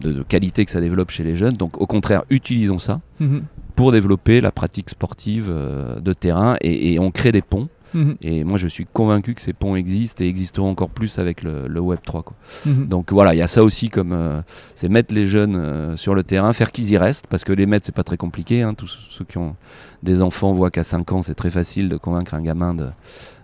de- 0.00 0.12
de 0.12 0.22
qualités 0.22 0.64
que 0.64 0.70
ça 0.70 0.80
développe 0.80 1.10
chez 1.10 1.24
les 1.24 1.34
jeunes. 1.34 1.54
Donc 1.56 1.80
au 1.80 1.86
contraire, 1.86 2.22
utilisons 2.30 2.78
ça 2.78 3.00
Mhm. 3.20 3.42
pour 3.74 3.90
développer 3.92 4.40
la 4.40 4.52
pratique 4.52 4.90
sportive 4.90 5.46
euh, 5.50 5.98
de 6.00 6.12
terrain 6.12 6.56
et, 6.60 6.92
et 6.94 6.98
on 7.00 7.10
crée 7.10 7.32
des 7.32 7.42
ponts. 7.42 7.68
Mhm. 7.94 8.16
Et 8.22 8.44
moi 8.44 8.58
je 8.58 8.66
suis 8.68 8.86
convaincu 8.92 9.34
que 9.34 9.40
ces 9.40 9.52
ponts 9.52 9.76
existent 9.76 10.22
et 10.22 10.28
existeront 10.28 10.70
encore 10.70 10.90
plus 10.90 11.18
avec 11.18 11.42
le, 11.42 11.66
le 11.68 11.80
Web 11.80 12.00
3. 12.04 12.22
Quoi. 12.22 12.36
Mhm. 12.66 12.86
Donc 12.86 13.12
voilà, 13.12 13.34
il 13.34 13.38
y 13.38 13.42
a 13.42 13.46
ça 13.48 13.62
aussi 13.64 13.88
comme 13.90 14.12
euh, 14.12 14.42
c'est 14.74 14.88
mettre 14.88 15.14
les 15.14 15.26
jeunes 15.26 15.56
euh, 15.56 15.96
sur 15.96 16.14
le 16.14 16.22
terrain, 16.22 16.52
faire 16.52 16.72
qu'ils 16.72 16.90
y 16.90 16.98
restent, 16.98 17.26
parce 17.28 17.44
que 17.44 17.52
les 17.52 17.66
mettre 17.66 17.86
c'est 17.86 17.94
pas 17.94 18.04
très 18.04 18.16
compliqué. 18.16 18.62
hein. 18.62 18.74
Tous 18.74 18.98
ceux 19.10 19.24
qui 19.24 19.38
ont 19.38 19.56
des 20.02 20.22
enfants 20.22 20.52
voient 20.52 20.70
qu'à 20.70 20.84
5 20.84 21.12
ans 21.12 21.22
c'est 21.22 21.34
très 21.34 21.50
facile 21.50 21.88
de 21.88 21.96
convaincre 21.96 22.34
un 22.34 22.42
gamin 22.42 22.74
de, 22.74 22.88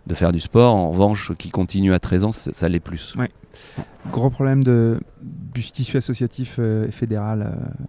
de 0.06 0.14
faire 0.14 0.32
du 0.32 0.40
sport. 0.40 0.74
En 0.74 0.90
revanche, 0.90 1.32
qui 1.38 1.50
continue 1.50 1.94
à 1.94 1.98
13 1.98 2.24
ans, 2.24 2.32
ça, 2.32 2.68
l'est 2.68 2.80
plus. 2.80 3.14
Ouais. 3.16 3.30
Gros 4.12 4.30
problème 4.30 4.62
de, 4.62 5.00
du 5.22 5.62
tissu 5.62 5.96
associatif 5.96 6.56
euh, 6.58 6.86
et 6.88 6.90
fédéral 6.90 7.42
euh, 7.42 7.84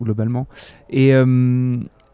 globalement. 0.00 0.46
Et 0.90 1.12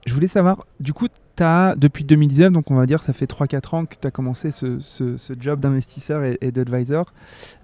je 0.07 0.15
voulais 0.15 0.27
savoir, 0.27 0.67
du 0.81 0.93
coup, 0.93 1.07
as, 1.41 1.75
depuis 1.77 2.05
2019, 2.05 2.53
donc 2.53 2.71
on 2.71 2.75
va 2.75 2.87
dire 2.87 3.03
ça 3.03 3.13
fait 3.13 3.31
3-4 3.31 3.75
ans 3.75 3.85
que 3.87 3.97
tu 4.01 4.07
as 4.07 4.11
commencé 4.11 4.53
ce, 4.53 4.79
job 5.41 5.61
d'investisseur 5.61 6.25
et, 6.25 6.39
et 6.41 6.53
d'advisor. 6.53 7.13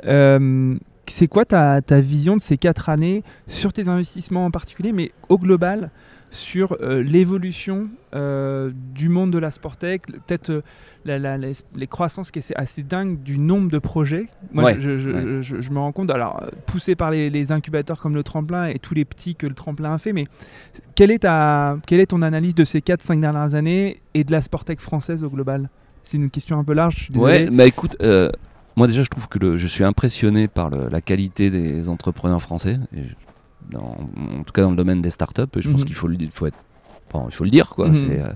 Euh, 0.05 0.74
c'est 1.07 1.29
quoi 1.29 1.44
ta, 1.44 1.81
ta 1.81 2.01
vision 2.01 2.37
de 2.37 2.42
ces 2.42 2.59
4 2.59 2.88
années 2.88 3.22
sur 3.46 3.72
tes 3.72 3.88
investissements 3.88 4.44
en 4.44 4.51
particulier, 4.51 4.92
mais 4.92 5.12
au 5.29 5.38
global 5.38 5.90
sur 6.31 6.77
euh, 6.81 7.03
l'évolution 7.03 7.88
euh, 8.14 8.71
du 8.95 9.09
monde 9.09 9.31
de 9.33 9.38
la 9.38 9.51
Sportec, 9.51 10.07
peut-être 10.07 10.51
euh, 10.51 10.61
la- 11.05 11.19
la- 11.19 11.38
les, 11.38 11.53
les 11.75 11.87
croissances 11.87 12.31
qui 12.31 12.38
est 12.38 12.53
assez 12.57 12.83
dingue 12.83 13.23
du 13.23 13.38
nombre 13.38 13.71
de 13.71 13.79
projets. 13.79 14.27
Moi, 14.53 14.64
Ouais, 14.64 14.77
je, 14.81 14.99
je- 14.99 15.11
ouais. 15.11 15.23
je- 15.23 15.43
je- 15.43 15.61
je 15.61 15.71
me 15.71 15.79
rends 15.79 15.93
compte, 15.93 16.11
alors 16.11 16.43
poussé 16.67 16.95
par 16.97 17.11
les, 17.11 17.31
les 17.31 17.51
incubateurs 17.53 17.99
comme 17.99 18.14
le 18.14 18.23
tremplin 18.23 18.67
et 18.67 18.79
tous 18.79 18.95
les 18.95 19.05
petits 19.05 19.35
que 19.37 19.47
le 19.47 19.55
tremplin 19.55 19.95
a 19.95 19.99
fait, 19.99 20.12
mais 20.12 20.25
quelle 20.95 21.11
est, 21.11 21.21
ta, 21.21 21.79
quelle 21.87 22.01
est 22.01 22.07
ton 22.07 22.23
analyse 22.23 22.55
de 22.55 22.64
ces 22.64 22.81
4-5 22.81 23.21
dernières 23.21 23.55
années 23.55 24.01
et 24.14 24.25
de 24.25 24.33
la 24.33 24.43
Sportec 24.43 24.81
française 24.81 25.25
au 25.25 25.31
global? 25.31 25.71
C'est 26.03 26.17
une 26.19 26.31
question 26.31 26.59
un 26.59 26.64
peu 26.64 26.73
large, 26.75 26.95
je 26.97 27.05
suis 27.05 27.12
désolé. 27.12 27.45
Ouais, 27.45 27.51
bah 27.51 27.64
écoute, 27.67 27.97
moi 28.77 28.87
déjà 28.87 29.03
je 29.03 29.09
trouve 29.11 29.29
que 29.29 29.38
le- 29.38 29.57
je 29.59 29.67
suis 29.67 29.85
impressionné 29.85 30.47
par 30.49 30.71
le- 30.71 30.88
la 30.91 31.01
qualité 31.01 31.51
des 31.51 31.88
entrepreneurs 31.88 32.41
français, 32.43 32.79
et 32.95 33.03
dans- 33.70 33.96
en 34.38 34.42
tout 34.44 34.52
cas 34.52 34.62
dans 34.62 34.70
le 34.70 34.76
domaine 34.76 35.02
des 35.02 35.11
startups, 35.11 35.42
et 35.57 35.62
je 35.62 35.68
pense 35.70 35.81
Mhm. 35.81 35.87
qu'il 35.87 35.94
faut 35.94 36.09
le, 36.09 36.16
il 36.20 36.31
faut 36.31 36.46
être, 36.46 36.57
bon, 37.12 37.26
il 37.28 37.35
faut 37.35 37.44
le 37.44 37.50
dire 37.50 37.70
quoi. 37.70 37.94
C'est, 37.94 38.20
euh, 38.20 38.26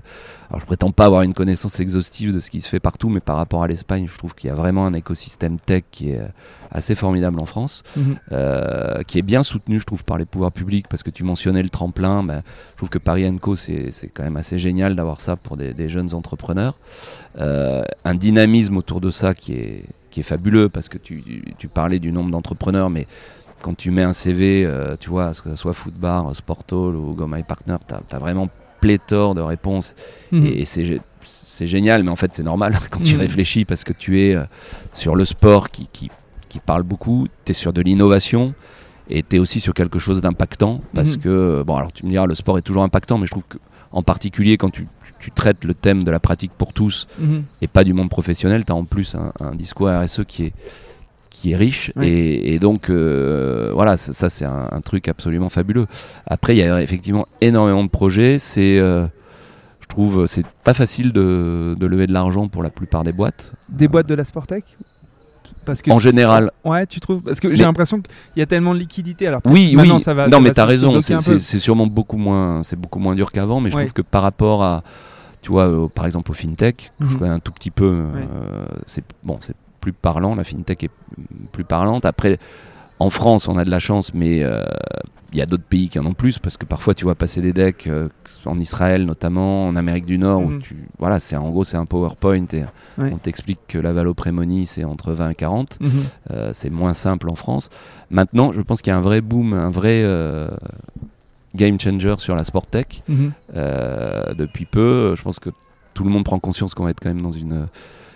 alors 0.49 0.59
je 0.61 0.65
prétends 0.65 0.91
pas 0.91 1.05
avoir 1.05 1.21
une 1.23 1.33
connaissance 1.33 1.79
exhaustive 1.79 2.33
de 2.33 2.39
ce 2.39 2.49
qui 2.51 2.61
se 2.61 2.69
fait 2.69 2.79
partout, 2.79 3.09
mais 3.09 3.19
par 3.19 3.37
rapport 3.37 3.63
à 3.63 3.67
l'Espagne, 3.67 4.07
je 4.11 4.17
trouve 4.17 4.33
qu'il 4.35 4.47
y 4.47 4.51
a 4.51 4.55
vraiment 4.55 4.85
un 4.85 4.93
écosystème 4.93 5.59
tech 5.59 5.83
qui 5.91 6.11
est 6.11 6.19
euh, 6.19 6.27
assez 6.71 6.95
formidable 6.95 7.39
en 7.39 7.45
France, 7.45 7.83
Mhm. 7.95 8.15
euh, 8.31 9.03
qui 9.03 9.19
est 9.19 9.23
bien 9.23 9.43
soutenu 9.43 9.79
je 9.79 9.85
trouve 9.85 10.03
par 10.03 10.17
les 10.17 10.25
pouvoirs 10.25 10.51
publics, 10.51 10.87
parce 10.89 11.03
que 11.03 11.09
tu 11.11 11.23
mentionnais 11.23 11.61
le 11.63 11.69
tremplin, 11.69 12.23
bah, 12.23 12.41
je 12.71 12.77
trouve 12.77 12.89
que 12.89 12.97
Paris 12.99 13.25
Co 13.39 13.55
c'est 13.55 13.91
c'est 13.91 14.07
quand 14.09 14.23
même 14.23 14.37
assez 14.37 14.57
génial 14.59 14.95
d'avoir 14.95 15.21
ça 15.21 15.35
pour 15.35 15.55
des, 15.57 15.73
des 15.73 15.89
jeunes 15.89 16.13
entrepreneurs. 16.13 16.75
Euh, 17.39 17.83
un 18.05 18.15
dynamisme 18.15 18.77
autour 18.77 19.01
de 19.01 19.09
ça 19.11 19.33
qui 19.33 19.53
est, 19.53 19.85
qui 20.11 20.19
est 20.19 20.23
fabuleux 20.23 20.69
parce 20.69 20.89
que 20.89 20.97
tu, 20.99 21.23
tu 21.57 21.67
parlais 21.67 21.97
du 21.99 22.11
nombre 22.11 22.29
d'entrepreneurs, 22.31 22.89
mais 22.91 23.07
quand 23.63 23.75
tu 23.75 23.89
mets 23.89 24.03
un 24.03 24.13
CV, 24.13 24.65
euh, 24.65 24.95
tu 24.99 25.09
vois, 25.09 25.29
que 25.31 25.49
ce 25.49 25.55
soit 25.55 25.73
Footbar, 25.73 26.35
Sportall 26.35 26.95
ou 26.95 27.13
Go 27.13 27.25
My 27.27 27.41
Partner, 27.43 27.77
tu 27.87 28.15
as, 28.15 28.19
vraiment 28.19 28.49
pléthore 28.81 29.33
de 29.33 29.41
réponses 29.41 29.95
Mhm. 30.31 30.45
et, 30.45 30.61
et 30.61 30.65
c'est 30.65 30.83
gé- 30.83 31.01
c'est 31.21 31.67
génial, 31.67 32.03
mais 32.03 32.11
en 32.11 32.15
fait 32.17 32.33
c'est 32.33 32.43
normal 32.43 32.77
quand 32.91 33.01
tu 33.01 33.15
Mhm. 33.15 33.21
réfléchis 33.21 33.63
parce 33.65 33.83
que 33.83 33.93
tu 33.93 34.19
es 34.21 34.35
euh, 34.35 34.43
sur 34.93 35.15
le 35.15 35.23
sport 35.25 35.69
qui, 35.69 35.87
qui, 35.93 36.11
qui 36.49 36.59
parle 36.59 36.83
beaucoup, 36.83 37.27
tu 37.45 37.51
es 37.51 37.53
sur 37.53 37.71
de 37.73 37.81
l'innovation 37.81 38.53
et 39.09 39.23
tu 39.23 39.37
es 39.37 39.39
aussi 39.39 39.59
sur 39.61 39.73
quelque 39.73 39.99
chose 39.99 40.19
d'impactant 40.21 40.81
parce 40.93 41.15
Mhm. 41.15 41.21
que, 41.23 41.63
bon 41.65 41.75
alors 41.77 41.91
tu 41.93 42.05
me 42.05 42.11
diras, 42.11 42.25
le 42.25 42.35
sport 42.35 42.57
est 42.57 42.61
toujours 42.63 42.83
impactant, 42.83 43.17
mais 43.17 43.25
je 43.27 43.31
trouve 43.31 43.43
que 43.47 43.57
en 43.93 44.03
particulier 44.03 44.57
quand 44.57 44.69
tu, 44.71 44.83
tu- 45.05 45.13
tu 45.19 45.31
traites 45.31 45.63
le 45.63 45.73
thème 45.73 46.03
de 46.03 46.11
la 46.11 46.19
pratique 46.19 46.51
pour 46.57 46.73
tous 46.73 47.07
Mhm. 47.19 47.43
et 47.61 47.67
pas 47.67 47.85
du 47.85 47.93
monde 47.93 48.09
professionnel, 48.09 48.65
tu 48.65 48.73
as 48.73 48.75
en 48.75 48.83
plus 48.85 49.15
un, 49.15 49.31
un 49.39 49.55
discours 49.55 49.87
RSE 49.89 50.25
qui 50.27 50.45
est, 50.47 50.53
qui 51.43 51.51
est 51.51 51.57
riche. 51.57 51.91
Oui. 51.97 52.07
Et, 52.07 52.53
et 52.53 52.59
donc, 52.59 52.89
euh, 52.89 53.69
voilà, 53.73 53.97
ça, 53.97 54.13
ça, 54.13 54.29
c'est 54.29 54.45
un, 54.45 54.69
un 54.71 54.79
truc 54.79 55.09
absolument 55.09 55.49
fabuleux. 55.49 55.87
Après, 56.25 56.55
il 56.55 56.59
y 56.59 56.63
a 56.63 56.81
effectivement 56.81 57.25
énormément 57.41 57.83
de 57.83 57.89
projets. 57.89 58.39
C'est, 58.39 58.79
euh, 58.79 59.05
je 59.81 59.87
trouve, 59.87 60.25
c'est 60.25 60.45
pas 60.63 60.73
facile 60.73 61.11
de, 61.11 61.75
de 61.77 61.85
lever 61.85 62.07
de 62.07 62.13
l'argent 62.13 62.47
pour 62.47 62.63
la 62.63 62.69
plupart 62.69 63.03
des 63.03 63.11
boîtes. 63.11 63.51
Des 63.67 63.89
boîtes 63.89 64.07
de 64.07 64.15
la 64.15 64.23
Sportec 64.23 64.63
parce 65.65 65.81
que 65.81 65.91
En 65.91 65.99
général. 65.99 66.51
Ouais, 66.63 66.85
tu 66.87 66.99
trouves 67.01 67.21
Parce 67.23 67.39
que 67.41 67.53
j'ai 67.55 67.63
l'impression 67.63 67.99
qu'il 68.01 68.11
y 68.37 68.41
a 68.41 68.45
tellement 68.45 68.73
de 68.73 68.79
liquidité. 68.79 69.27
Alors 69.27 69.41
Oui, 69.45 69.75
oui. 69.77 69.99
ça 70.01 70.13
va- 70.13 70.27
non, 70.27 70.37
ça 70.37 70.41
mais 70.43 70.51
t'as 70.51 70.65
raison. 70.65 70.99
C'est, 71.01 71.59
sûrement 71.59 71.87
beaucoup 71.87 72.17
moins, 72.17 72.63
c'est 72.63 72.79
beaucoup 72.79 72.99
moins 72.99 73.15
dur 73.15 73.31
qu'avant. 73.33 73.59
Mais 73.59 73.69
je 73.69 73.75
Ouais. 73.75 73.83
trouve 73.83 73.93
que 73.93 74.01
par 74.01 74.21
rapport 74.23 74.63
à, 74.63 74.83
tu 75.41 75.51
vois, 75.51 75.67
euh, 75.67 75.87
par 75.93 76.05
exemple 76.05 76.31
au 76.31 76.33
fintech, 76.33 76.91
que 76.99 77.05
je 77.05 77.13
Mhm. 77.13 77.17
connais 77.19 77.31
un 77.31 77.39
tout 77.39 77.51
petit 77.51 77.69
peu, 77.71 77.85
euh, 77.85 78.65
c'est 78.87 79.03
bon, 79.23 79.37
c'est 79.41 79.55
plus 79.83 79.93
parlant. 79.93 80.33
La 80.35 80.43
fintech 80.45 80.83
est 80.85 80.91
plus 81.51 81.65
parlante. 81.65 82.05
Après, 82.05 82.39
en 82.99 83.09
France, 83.09 83.47
on 83.49 83.57
a 83.57 83.65
de 83.65 83.69
la 83.69 83.79
chance, 83.79 84.13
mais 84.13 84.43
euh, 84.43 84.63
il 85.33 85.39
y 85.39 85.41
a 85.41 85.45
d'autres 85.45 85.65
pays 85.65 85.89
qui 85.89 85.99
en 85.99 86.05
ont 86.05 86.13
plus 86.13 86.39
parce 86.39 86.55
que 86.57 86.65
parfois, 86.65 86.93
tu 86.93 87.03
vois 87.03 87.15
passer 87.15 87.41
des 87.41 87.51
decks 87.51 87.87
euh, 87.87 88.07
en 88.45 88.57
Israël, 88.59 89.05
notamment 89.05 89.67
en 89.67 89.75
Amérique 89.75 90.05
du 90.05 90.17
Nord, 90.17 90.41
où 90.41 90.49
Mhm. 90.51 90.61
tu, 90.61 90.75
voilà, 90.99 91.19
c'est 91.19 91.35
en 91.35 91.49
gros 91.49 91.63
c'est 91.65 91.75
un 91.77 91.85
PowerPoint 91.85 92.45
et 92.53 92.63
Ouais. 92.99 93.09
on 93.11 93.17
t'explique 93.17 93.59
que 93.67 93.79
la 93.79 93.91
valoprémonie 93.91 94.67
c'est 94.67 94.83
entre 94.83 95.11
20 95.13 95.31
et 95.31 95.35
40. 95.35 95.77
Mhm. 95.81 95.89
Euh, 96.31 96.51
c'est 96.53 96.69
moins 96.69 96.93
simple 96.93 97.29
en 97.29 97.35
France. 97.35 97.69
Maintenant, 98.11 98.53
je 98.53 98.61
pense 98.61 98.81
qu'il 98.81 98.91
y 98.91 98.93
a 98.95 98.97
un 98.97 99.01
vrai 99.01 99.19
boom, 99.21 99.53
un 99.53 99.71
vrai 99.71 100.05
game 101.55 101.79
changer 101.79 102.15
sur 102.19 102.35
la 102.35 102.43
sport 102.43 102.67
tech. 102.67 102.85
Mhm. 103.09 103.31
Depuis 104.37 104.65
peu, 104.65 105.15
je 105.17 105.21
pense 105.23 105.39
que 105.39 105.49
tout 105.93 106.03
le 106.03 106.09
monde 106.09 106.23
prend 106.23 106.39
conscience 106.39 106.73
qu'on 106.73 106.83
va 106.85 106.91
être 106.91 106.99
quand 107.01 107.09
même 107.13 107.21
dans 107.21 107.31
une 107.33 107.67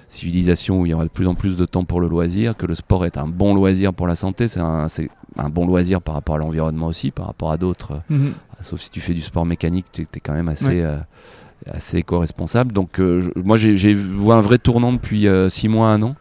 civilisation 0.08 0.82
où 0.82 0.86
il 0.86 0.90
y 0.90 0.94
aura 0.94 1.04
de 1.04 1.10
plus 1.10 1.28
en 1.28 1.36
plus 1.36 1.56
de 1.58 1.66
temps 1.66 1.84
pour 1.84 2.00
le 2.02 2.08
loisir, 2.08 2.56
que 2.56 2.66
le 2.66 2.76
sport 2.76 3.06
est 3.06 3.18
un 3.18 3.28
bon 3.28 3.54
loisir 3.54 3.94
pour 3.94 4.08
la 4.08 4.16
santé, 4.16 4.48
c'est 4.48 4.60
un, 4.60 4.88
c'est 4.88 5.10
un 5.38 5.50
bon 5.50 5.66
loisir 5.68 6.02
par 6.02 6.14
rapport 6.16 6.36
à 6.36 6.38
l'environnement 6.40 6.88
aussi, 6.88 7.12
par 7.12 7.26
rapport 7.28 7.52
à 7.52 7.58
d'autres. 7.58 7.94
euh, 7.94 8.16
Mhm. 8.16 8.34
Sauf 8.62 8.82
si 8.82 8.90
tu 8.90 9.02
fais 9.02 9.14
du 9.14 9.22
sport 9.22 9.46
mécanique, 9.46 9.86
tu 9.92 10.02
es 10.02 10.20
quand 10.20 10.34
même 10.34 10.48
assez, 10.50 10.66
Ouais. 10.68 10.82
euh, 10.84 10.98
assez 11.72 11.98
éco-responsable. 11.98 12.72
Donc 12.72 13.00
euh, 13.00 13.32
moi 13.36 13.58
j'ai 13.58 13.94
vu 13.94 14.32
un 14.32 14.42
vrai 14.42 14.58
tournant 14.58 14.94
depuis 14.94 15.28
6 15.50 15.68
mois, 15.68 15.90
un 15.90 16.02
an, 16.02 16.16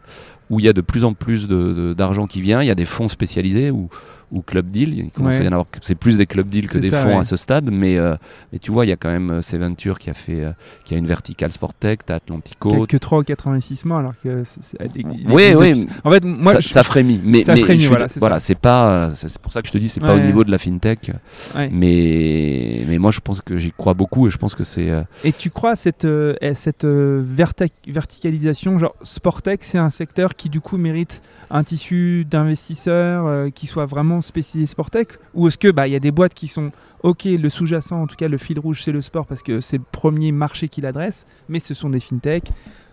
où 0.49 0.59
il 0.59 0.65
y 0.65 0.69
a 0.69 0.73
de 0.73 0.81
plus 0.81 1.03
en 1.03 1.13
plus 1.13 1.47
d'argent 1.47 2.27
qui 2.27 2.41
vient. 2.41 2.61
Il 2.61 2.67
y 2.67 2.71
a 2.71 2.75
des 2.75 2.85
fonds 2.85 3.07
spécialisés 3.07 3.71
ou, 3.71 3.89
ou 4.31 4.41
club 4.41 4.67
deal. 4.67 4.97
Il 4.97 5.09
commence 5.11 5.35
Ouais. 5.35 5.41
à 5.41 5.43
y 5.45 5.47
en 5.47 5.51
avoir. 5.53 5.67
C'est 5.81 5.95
plus 5.95 6.17
des 6.17 6.25
club 6.25 6.47
deals 6.49 6.67
que 6.69 6.77
des 6.77 6.89
ça, 6.89 7.03
fonds 7.03 7.09
ouais. 7.15 7.19
à 7.19 7.23
ce 7.23 7.35
stade, 7.35 7.69
mais, 7.71 7.97
euh, 7.97 8.15
mais 8.51 8.59
tu 8.59 8.71
vois, 8.71 8.85
il 8.85 8.89
y 8.89 8.91
a 8.91 8.95
quand 8.97 9.09
même 9.09 9.31
euh, 9.31 9.41
Seventure 9.41 9.99
qui 9.99 10.09
a 10.09 10.13
fait, 10.13 10.43
euh, 10.45 10.51
qui 10.85 10.93
a 10.93 10.97
une 10.97 11.07
verticale 11.07 11.51
sport 11.51 11.73
tech, 11.73 11.99
t'as 12.05 12.15
Atlantico. 12.15 12.69
Quelques 12.85 12.99
3 12.99 13.19
ou 13.19 13.23
4 13.23 13.47
investissements 13.47 13.97
alors 13.97 14.13
que 14.23 14.43
Oui, 15.29 15.53
oui. 15.57 15.87
En 16.03 16.11
fait, 16.11 16.23
moi, 16.23 16.53
ça, 16.53 16.59
je- 16.59 16.67
ça 16.69 16.83
frémit, 16.83 17.21
mais, 17.23 17.43
ça 17.43 17.53
mais 17.53 17.61
frémit, 17.61 17.81
je 17.81 17.87
voilà, 17.89 18.09
c'est 18.09 18.19
voilà, 18.19 18.37
pas, 18.61 18.91
euh, 18.91 19.11
c'est 19.15 19.37
pour 19.39 19.51
ça 19.53 19.61
que 19.61 19.67
je 19.67 19.73
te 19.73 19.77
dis, 19.77 19.89
c'est 19.89 19.99
pas 19.99 20.13
au 20.13 20.17
Ouais. 20.17 20.25
niveau 20.25 20.43
de 20.43 20.51
la 20.51 20.57
fintech, 20.57 21.11
ouais. 21.55 21.69
mais, 21.71 22.83
mais 22.87 22.97
moi 22.97 23.11
je 23.11 23.19
pense 23.19 23.41
que 23.41 23.57
j'y 23.57 23.71
crois 23.71 23.93
beaucoup 23.93 24.27
et 24.27 24.31
je 24.31 24.37
pense 24.37 24.55
que 24.55 24.63
c'est, 24.63 24.89
euh, 24.89 25.01
Et 25.23 25.31
tu 25.33 25.49
crois 25.49 25.71
à 25.71 25.75
cette, 25.75 26.07
cette 26.55 26.85
verta- 26.85 27.65
verticalisation 27.87 28.79
Genre, 28.79 28.95
Sportec, 29.03 29.63
c'est 29.63 29.77
un 29.77 29.89
secteur 29.89 30.35
qui 30.35 30.49
du 30.49 30.59
coup 30.61 30.77
mérite 30.77 31.21
un 31.49 31.63
tissu 31.63 32.25
d'investisseurs 32.29 33.51
qui 33.53 33.67
soit 33.67 33.85
vraiment 33.85 34.16
spécialisé 34.21 34.67
Sportec 34.71 35.09
Ou 35.33 35.47
est-ce 35.47 35.57
que 35.57 35.69
bah, 35.71 35.87
il 35.87 35.93
y 35.93 35.95
a 35.95 35.99
des 35.99 36.11
boîtes 36.11 36.33
qui 36.33 36.47
sont 36.47 36.69
ok, 37.03 37.25
le 37.25 37.49
sous-jacent, 37.49 37.95
en 38.01 38.07
tout 38.07 38.15
cas 38.15 38.27
le 38.27 38.37
fil 38.37 38.59
rouge, 38.59 38.81
c'est 38.83 38.91
le 38.91 39.01
sport 39.01 39.25
parce 39.25 39.43
que 39.43 39.61
c'est 39.61 39.77
le 39.77 39.83
premier 39.91 40.31
marché 40.31 40.67
qu'il 40.69 40.85
adresse, 40.85 41.25
mais 41.49 41.59
ce 41.59 41.73
sont 41.73 41.89
des 41.89 41.99
fintech. 41.99 42.45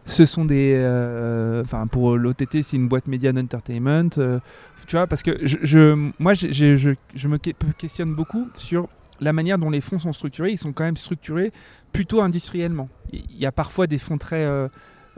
Ce 0.07 0.27
sont 0.27 0.45
des. 0.45 0.75
euh, 0.77 1.63
Enfin, 1.63 1.87
pour 1.87 2.17
l'OTT, 2.19 2.63
c'est 2.63 2.77
une 2.77 2.89
boîte 2.89 3.07
Media 3.07 3.31
and 3.31 3.39
Entertainment. 3.39 4.11
euh, 4.19 4.39
tu 4.87 4.97
vois, 4.97 5.07
parce 5.07 5.23
que 5.23 5.39
je, 5.43 6.11
moi, 6.19 6.35
je, 6.35 7.27
me 7.27 7.39
que- 7.39 7.51
questionne 7.79 8.15
beaucoup 8.15 8.47
sur 8.59 8.87
la 9.23 9.33
manière 9.33 9.57
dont 9.59 9.71
les 9.71 9.81
fonds 9.81 9.99
sont 9.99 10.13
structurés. 10.13 10.51
Ils 10.51 10.59
sont 10.59 10.73
quand 10.75 10.85
même 10.85 10.99
structurés 10.99 11.53
plutôt 11.93 12.21
industriellement. 12.21 12.91
Il 13.15 13.39
y 13.39 13.47
a 13.47 13.53
parfois 13.53 13.87
des 13.87 13.97
fonds 13.97 14.19
très, 14.19 14.45
euh, 14.45 14.69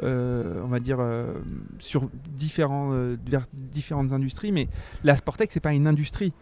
on 0.03 0.69
va 0.69 0.79
dire, 0.81 0.99
euh, 1.01 1.33
sur 1.79 2.09
différents, 2.37 2.91
euh, 2.93 3.17
vers 3.29 3.47
différentes 3.53 4.13
industries, 4.13 4.53
mais 4.53 4.67
la 5.05 5.17
Sportec, 5.17 5.51
c'est 5.53 5.61
pas 5.61 5.73
une 5.73 5.87
industrie. 5.87 6.33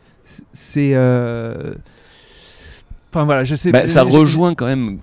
C'est. 0.52 0.92
euh, 0.94 1.74
Enfin 3.10 3.24
voilà, 3.24 3.44
je 3.44 3.54
sais. 3.54 3.70
Bah, 3.70 3.86
ça 3.86 4.02
rejoint 4.02 4.54
quand 4.56 4.66
même 4.66 4.98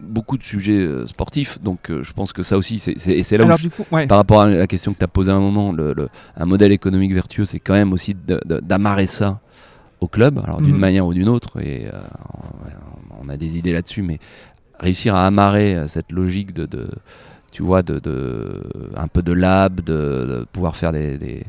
beaucoup 0.00 0.38
de 0.38 0.44
sujets 0.44 0.78
euh, 0.80 1.08
sportifs, 1.08 1.60
donc 1.60 1.90
euh, 1.90 2.04
je 2.04 2.12
pense 2.12 2.32
que 2.32 2.44
ça 2.44 2.56
aussi, 2.56 2.78
c'est 2.78 3.32
là 3.36 3.42
où 3.42 3.46
Alors 3.46 3.58
je- 3.58 3.64
du 3.64 3.70
coup, 3.70 3.84
ouais. 3.90 4.06
par 4.06 4.16
rapport 4.18 4.42
à 4.42 4.48
la 4.48 4.66
question 4.68 4.92
que 4.92 4.98
tu 4.98 5.04
as 5.04 5.08
posée 5.08 5.32
à 5.32 5.34
un 5.34 5.40
moment, 5.40 5.72
le, 5.72 5.92
le- 5.92 6.08
un 6.36 6.46
modèle 6.46 6.70
économique 6.70 7.12
vertueux, 7.12 7.46
c'est 7.46 7.58
quand 7.58 7.74
même 7.74 7.92
aussi 7.92 8.14
d'amarrer 8.14 9.06
ça 9.08 9.40
au 10.00 10.06
club, 10.06 10.38
alors 10.44 10.62
d'une 10.62 10.74
Mhm. 10.74 10.80
manière 10.80 11.06
ou 11.06 11.12
d'une 11.14 11.28
autre, 11.28 11.60
et 11.60 11.88
euh, 11.92 11.98
on- 13.20 13.28
a 13.28 13.36
des 13.36 13.58
idées 13.58 13.72
là-dessus, 13.72 14.02
mais 14.02 14.20
réussir 14.78 15.14
à 15.16 15.26
amarrer 15.26 15.74
euh, 15.74 15.86
cette 15.88 16.12
logique 16.12 16.54
de, 16.54 16.64
de- 16.64 16.88
tu 17.50 17.62
vois, 17.62 17.82
de, 17.82 17.98
de- 17.98 18.62
un 18.96 19.08
peu 19.08 19.22
de 19.22 19.32
lab, 19.32 19.80
de, 19.80 19.82
de 19.92 20.46
pouvoir 20.52 20.76
faire 20.76 20.92
des, 20.92 21.16
des, 21.18 21.44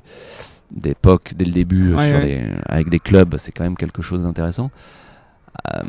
des 0.71 0.95
POC 0.95 1.33
dès 1.35 1.45
le 1.45 1.51
début 1.51 1.93
Ouais, 1.93 2.09
sur 2.09 2.17
ouais. 2.19 2.25
les- 2.25 2.45
avec 2.65 2.89
des 2.89 2.99
clubs, 2.99 3.35
c'est 3.37 3.51
quand 3.51 3.63
même 3.63 3.75
quelque 3.77 4.01
chose 4.01 4.23
d'intéressant. 4.23 4.71
Euh, 5.75 5.83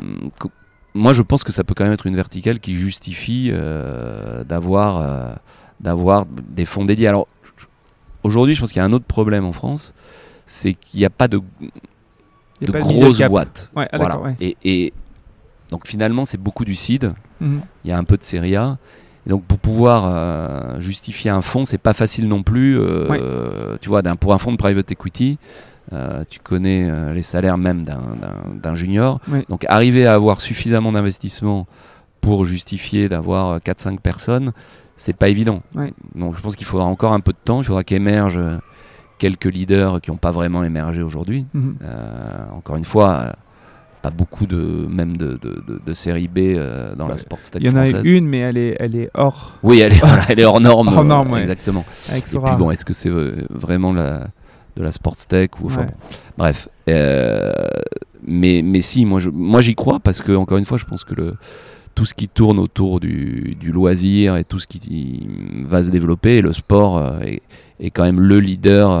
moi, 0.93 1.13
je 1.13 1.21
pense 1.21 1.43
que 1.43 1.51
ça 1.53 1.63
peut 1.63 1.73
quand 1.73 1.85
même 1.85 1.93
être 1.93 2.07
une 2.07 2.15
verticale 2.15 2.59
qui 2.59 2.75
justifie 2.75 3.49
euh, 3.53 4.43
d'avoir 4.43 4.97
euh, 4.99 5.33
d'avoir 5.79 6.25
des 6.25 6.65
fonds 6.65 6.83
dédiés. 6.85 7.07
Alors, 7.07 7.27
aujourd'hui, 8.23 8.53
je 8.55 8.59
pense 8.59 8.71
qu'il 8.71 8.79
y 8.79 8.83
a 8.83 8.85
un 8.85 8.93
autre 8.93 9.05
problème 9.05 9.45
en 9.45 9.53
France, 9.53 9.93
c'est 10.45 10.73
qu'il 10.73 10.99
n'y 10.99 11.05
a 11.05 11.09
pas 11.09 11.27
de, 11.29 11.39
de 12.61 12.71
pas 12.71 12.79
grosses 12.79 13.21
boîtes. 13.21 13.69
Ouais, 13.75 13.87
ah, 13.91 13.97
Voilà. 13.97 14.19
Et, 14.41 14.57
et 14.65 14.93
donc 15.69 15.87
finalement, 15.87 16.25
c'est 16.25 16.37
beaucoup 16.37 16.65
du 16.65 16.75
seed. 16.75 17.13
Mhm. 17.39 17.61
Il 17.85 17.89
y 17.89 17.93
a 17.93 17.97
un 17.97 18.03
peu 18.03 18.17
de 18.17 18.23
Serie 18.23 18.55
A, 18.57 18.77
Et 19.27 19.29
donc 19.29 19.43
pour 19.43 19.59
pouvoir 19.59 20.05
euh, 20.05 20.79
justifier 20.79 21.29
un 21.29 21.41
fonds, 21.41 21.65
c'est 21.65 21.77
pas 21.77 21.93
facile 21.93 22.27
non 22.27 22.41
plus. 22.43 22.79
euh, 22.79 23.07
euh, 23.11 23.77
tu 23.81 23.89
vois, 23.89 24.01
pour 24.19 24.33
un 24.33 24.37
fonds 24.37 24.51
de 24.51 24.57
private 24.57 24.91
equity, 24.91 25.37
euh, 25.93 26.23
tu 26.29 26.39
connais 26.39 27.13
les 27.13 27.21
salaires 27.21 27.57
même 27.57 27.83
d'un- 27.83 28.75
junior. 28.75 29.19
Donc 29.49 29.65
arriver 29.67 30.07
à 30.07 30.13
avoir 30.15 30.41
suffisamment 30.41 30.91
d'investissement 30.91 31.67
pour 32.21 32.45
justifier 32.45 33.09
d'avoir 33.09 33.59
4-5 33.59 33.99
personnes, 33.99 34.53
c'est 34.95 35.15
pas 35.15 35.27
évident. 35.29 35.61
Donc 36.15 36.35
je 36.35 36.41
pense 36.41 36.55
qu'il 36.55 36.65
faudra 36.67 36.85
encore 36.85 37.13
un 37.13 37.19
peu 37.19 37.31
de 37.31 37.37
temps. 37.43 37.61
Il 37.61 37.65
faudra 37.65 37.83
qu'émergent 37.83 38.39
quelques 39.19 39.45
leaders 39.45 40.01
qui 40.01 40.09
n'ont 40.09 40.17
pas 40.17 40.31
vraiment 40.31 40.63
émergé 40.63 41.03
aujourd'hui. 41.03 41.45
Mhm. 41.53 41.75
Encore 42.53 42.75
une 42.77 42.85
fois, 42.85 43.33
pas 44.01 44.09
beaucoup 44.09 44.45
de 44.47 44.87
même 44.89 45.15
de, 45.17 45.33
de, 45.41 45.63
de- 45.67 45.81
de 45.85 45.93
série 45.93 46.27
B 46.27 46.39
euh, 46.39 46.95
dans 46.95 47.05
la 47.07 47.13
Ouais. 47.13 47.19
sport 47.19 47.39
Il 47.59 47.63
y 47.65 47.69
en 47.69 47.75
a 47.75 47.85
une, 48.03 48.27
mais 48.27 48.39
elle 48.39 48.57
est, 48.57 48.75
elle 48.79 48.95
est 48.95 49.09
hors 49.13 49.57
Oui, 49.63 49.79
elle 49.79 49.93
est, 49.93 49.99
voilà, 50.03 50.23
elle 50.29 50.39
est 50.39 50.45
hors 50.45 50.59
norme. 50.59 50.87
Hors 50.89 50.99
euh, 50.99 51.03
norme, 51.03 51.31
ouais. 51.33 51.41
Exactement. 51.41 51.85
avec 52.09 52.23
Et 52.33 52.37
puis 52.39 52.55
bon, 52.57 52.71
est-ce 52.71 52.83
que 52.85 52.93
c'est 52.93 53.09
euh, 53.09 53.45
vraiment 53.49 53.93
la, 53.93 54.27
de 54.75 54.83
la 54.83 54.91
sports 54.91 55.15
tech 55.27 55.49
ou 55.61 55.67
enfin 55.67 55.81
Ouais. 55.81 55.87
bon. 55.87 55.93
Bref. 56.37 56.67
Euh, 56.89 57.51
mais 58.25 58.61
mais 58.63 58.81
si, 58.81 59.05
moi 59.05 59.19
je, 59.19 59.29
moi 59.29 59.61
j'y 59.61 59.75
crois 59.75 59.99
parce 59.99 60.21
que 60.21 60.31
encore 60.33 60.57
une 60.57 60.65
fois, 60.65 60.77
je 60.77 60.85
pense 60.85 61.03
que 61.03 61.13
le 61.15 61.35
tout 61.93 62.05
ce 62.05 62.13
qui 62.13 62.27
tourne 62.29 62.57
autour 62.57 62.99
du, 63.01 63.55
du 63.59 63.71
loisir 63.71 64.37
et 64.37 64.43
tout 64.45 64.59
ce 64.59 64.65
qui 64.67 65.27
va 65.67 65.83
se 65.83 65.89
développer, 65.89 66.41
le 66.41 66.53
sport 66.53 66.97
euh, 66.97 67.19
est, 67.19 67.41
est 67.79 67.89
quand 67.91 68.03
même 68.03 68.19
le 68.21 68.39
leader. 68.39 68.91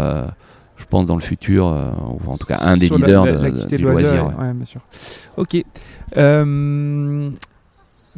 Pense 0.91 1.07
dans 1.07 1.15
le 1.15 1.21
futur, 1.21 1.67
euh, 1.67 1.89
ou 2.25 2.29
en 2.29 2.37
tout 2.37 2.45
cas 2.45 2.59
un 2.61 2.77
des 2.77 2.85
Sur 2.87 2.99
la- 2.99 3.07
leaders 3.07 3.25
la- 3.25 3.33
de- 3.51 3.65
du 3.75 3.77
loisir, 3.77 3.85
loisir. 4.23 4.27
ouais. 4.27 4.45
ouais, 4.45 4.53
bien 4.53 4.65
sûr. 4.65 4.81
Ok. 5.37 5.57
Euh, 6.17 7.29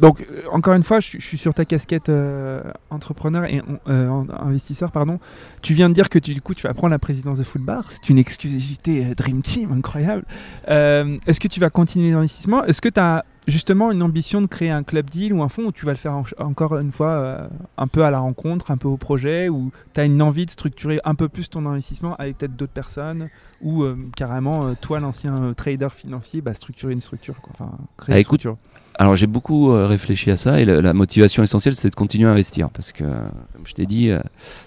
donc, 0.00 0.22
euh, 0.28 0.42
encore 0.50 0.74
une 0.74 0.82
fois, 0.82 0.98
je, 0.98 1.06
suis- 1.06 1.20
je 1.20 1.24
suis 1.26 1.38
sur 1.38 1.54
ta 1.54 1.64
casquette 1.64 2.08
euh, 2.08 2.60
entrepreneur 2.90 3.44
et 3.44 3.62
euh, 3.88 4.22
investisseur, 4.40 4.90
pardon. 4.90 5.20
Tu 5.62 5.72
viens 5.72 5.88
de 5.88 5.94
dire 5.94 6.08
que 6.08 6.18
tu, 6.18 6.34
du 6.34 6.40
coup, 6.40 6.52
tu 6.54 6.66
vas 6.66 6.74
prendre 6.74 6.90
la 6.90 6.98
présidence 6.98 7.38
de 7.38 7.44
Footbar. 7.44 7.84
C'est 7.92 8.08
une 8.10 8.18
exclusivité 8.18 9.06
euh, 9.06 9.14
Dream 9.14 9.40
Team, 9.42 9.70
incroyable. 9.72 10.24
Est-ce 10.66 11.38
que 11.38 11.46
tu 11.48 11.60
vas 11.60 11.70
continuer 11.70 12.10
l'investissement? 12.10 12.64
Est-ce 12.64 12.80
que 12.80 12.88
tu 12.88 12.98
as 13.00 13.24
justement 13.46 13.90
une 13.92 14.02
ambition 14.02 14.40
de 14.40 14.46
créer 14.46 14.70
un 14.70 14.82
club 14.82 15.10
deal 15.10 15.32
ou 15.32 15.42
un 15.42 15.48
fonds 15.48 15.64
où 15.66 15.72
tu 15.72 15.84
vas 15.84 15.92
le 15.92 15.98
faire 15.98 16.12
en- 16.14 16.24
encore 16.38 16.78
une 16.78 16.92
fois 16.92 17.08
euh, 17.10 17.46
un 17.76 17.86
peu 17.86 18.04
à 18.04 18.10
la 18.10 18.18
rencontre, 18.18 18.70
un 18.70 18.76
peu 18.76 18.88
au 18.88 18.96
projet, 18.96 19.48
ou 19.48 19.70
tu 19.94 20.00
as 20.00 20.04
une 20.04 20.22
envie 20.22 20.46
de 20.46 20.50
structurer 20.50 21.00
un 21.04 21.14
peu 21.14 21.28
plus 21.28 21.50
ton 21.50 21.66
investissement 21.66 22.14
avec 22.16 22.38
peut-être 22.38 22.56
d'autres 22.56 22.72
personnes 22.72 23.28
ou 23.62 23.82
euh, 23.82 23.96
carrément, 24.16 24.66
euh, 24.66 24.72
toi, 24.80 25.00
l'ancien 25.00 25.52
trader 25.56 25.88
financier, 25.94 26.40
bah, 26.40 26.54
structurer 26.54 26.92
une 26.92 27.00
structure. 27.00 27.40
Quoi. 27.40 27.52
Enfin, 27.54 27.72
créer 27.96 28.14
Ah, 28.14 28.18
une 28.18 28.20
écoute, 28.22 28.40
structure. 28.40 28.56
Alors 28.96 29.16
j'ai 29.16 29.26
beaucoup 29.26 29.72
réfléchi 29.72 30.30
à 30.30 30.36
ça 30.36 30.60
et 30.60 30.64
la, 30.64 30.80
la 30.80 30.92
motivation 30.92 31.42
essentielle 31.42 31.74
c'est 31.74 31.90
de 31.90 31.96
continuer 31.96 32.28
à 32.28 32.30
investir 32.30 32.70
parce 32.70 32.92
que 32.92 33.02
comme 33.02 33.66
je 33.66 33.74
t'ai 33.74 33.86
dit, 33.86 34.12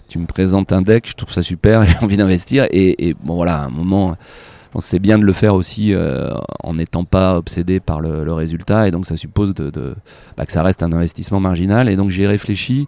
tu 0.10 0.20
me 0.20 0.26
présentes 0.26 0.74
un 0.74 0.82
deck, 0.82 1.08
je 1.08 1.14
trouve 1.14 1.32
ça 1.32 1.42
super, 1.42 1.84
j'ai 1.88 1.98
envie 2.02 2.18
d'investir 2.18 2.68
et, 2.72 3.08
et 3.08 3.14
bon 3.14 3.36
voilà, 3.36 3.60
à 3.62 3.66
un 3.68 3.70
moment, 3.70 4.18
pense 4.78 4.86
que 4.86 4.90
c'est 4.92 5.00
bien 5.00 5.18
de 5.18 5.24
le 5.24 5.34
faire 5.34 5.56
aussi 5.56 5.94
euh, 5.94 6.32
en 6.64 6.76
n'étant 6.76 7.04
pas 7.04 7.38
obsédé 7.38 7.80
par 7.80 8.00
le, 8.00 8.24
le 8.24 8.34
résultat 8.34 8.88
et 8.88 8.92
donc 8.92 9.08
ça 9.08 9.18
suppose 9.18 9.54
de, 9.56 9.70
de- 9.72 9.96
bah, 10.38 10.46
que 10.46 10.52
ça 10.52 10.62
reste 10.64 10.84
un 10.84 10.92
investissement 10.94 11.40
marginal 11.40 11.90
et 11.90 11.96
donc 11.96 12.10
j'ai 12.12 12.28
réfléchi 12.28 12.88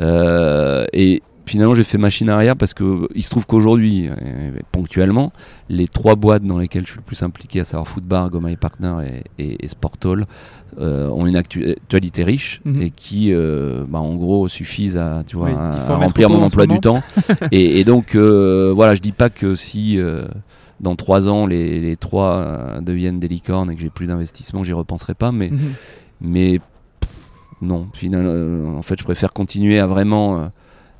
euh, 0.00 0.84
et 0.92 1.22
finalement 1.46 1.74
j'ai 1.74 1.84
fait 1.84 1.98
machine 1.98 2.28
arrière 2.30 2.56
parce 2.56 2.72
que 2.74 3.08
il 3.14 3.22
se 3.22 3.30
trouve 3.30 3.46
qu'aujourd'hui, 3.46 4.08
euh, 4.08 4.50
ponctuellement, 4.72 5.32
les 5.68 5.88
trois 5.88 6.14
boîtes 6.14 6.42
dans 6.44 6.58
lesquelles 6.58 6.86
je 6.86 6.90
suis 6.92 6.98
le 6.98 7.04
plus 7.04 7.22
impliqué, 7.22 7.60
à 7.60 7.64
savoir 7.64 7.86
Footbar, 7.88 8.30
Goma 8.30 8.54
Partner 8.56 8.94
et, 9.38 9.42
et, 9.42 9.64
et 9.64 9.68
Sportall, 9.68 10.26
euh, 10.80 11.08
ont 11.10 11.26
une 11.26 11.36
actu- 11.36 11.70
actualité 11.72 12.24
riche 12.24 12.60
Mhm. 12.64 12.82
et 12.82 12.90
qui, 12.90 13.32
euh, 13.32 13.84
bah, 13.88 13.98
en 14.00 14.14
gros, 14.14 14.48
suffisent 14.48 14.96
à, 14.96 15.22
tu 15.26 15.36
vois, 15.36 15.48
Oui, 15.48 15.54
remplir 15.94 16.30
mon 16.30 16.42
emploi 16.42 16.66
du 16.66 16.80
temps. 16.80 17.02
et, 17.52 17.78
et 17.80 17.84
donc, 17.84 18.14
euh, 18.14 18.72
voilà, 18.74 18.94
je 18.94 19.00
dis 19.02 19.12
pas 19.12 19.28
que 19.30 19.54
si 19.54 19.98
dans 20.80 20.96
trois 20.96 21.28
ans 21.28 21.46
les, 21.46 21.80
les 21.80 21.96
trois 21.96 22.36
euh, 22.36 22.80
deviennent 22.80 23.20
des 23.20 23.28
licornes 23.28 23.70
et 23.70 23.74
que 23.76 23.80
j'ai 23.80 23.90
plus 23.90 24.06
d'investissement, 24.06 24.64
j'y 24.64 24.72
repenserai 24.72 25.14
pas, 25.14 25.32
mais, 25.32 25.50
Mhm. 25.50 25.72
mais 26.20 26.58
pff, 27.00 27.10
non, 27.62 27.88
finalement, 27.94 28.30
euh, 28.32 28.76
en 28.76 28.82
fait, 28.82 28.98
je 28.98 29.04
préfère 29.04 29.32
continuer 29.32 29.78
à 29.78 29.86
vraiment 29.86 30.38
euh, 30.38 30.46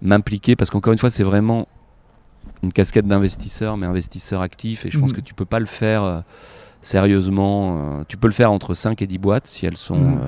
m'impliquer 0.02 0.56
parce 0.56 0.70
qu'encore 0.70 0.92
une 0.92 0.98
fois, 0.98 1.10
c'est 1.10 1.24
vraiment 1.24 1.66
une 2.62 2.72
casquette 2.72 3.06
d'investisseur, 3.06 3.76
mais 3.76 3.86
investisseur 3.86 4.40
actif. 4.42 4.86
Et 4.86 4.90
je 4.90 4.98
pense 4.98 5.10
Mhm. 5.10 5.16
que 5.16 5.20
tu 5.20 5.34
peux 5.34 5.44
pas 5.44 5.58
le 5.60 5.66
faire 5.66 6.22
sérieusement. 6.82 8.04
tu 8.08 8.16
peux 8.16 8.26
le 8.26 8.32
faire 8.32 8.52
entre 8.52 8.74
5 8.74 9.00
et 9.02 9.06
10 9.06 9.18
boîtes 9.18 9.46
si 9.46 9.66
elles 9.66 9.76
sont 9.76 9.96
Mhm. 9.96 10.20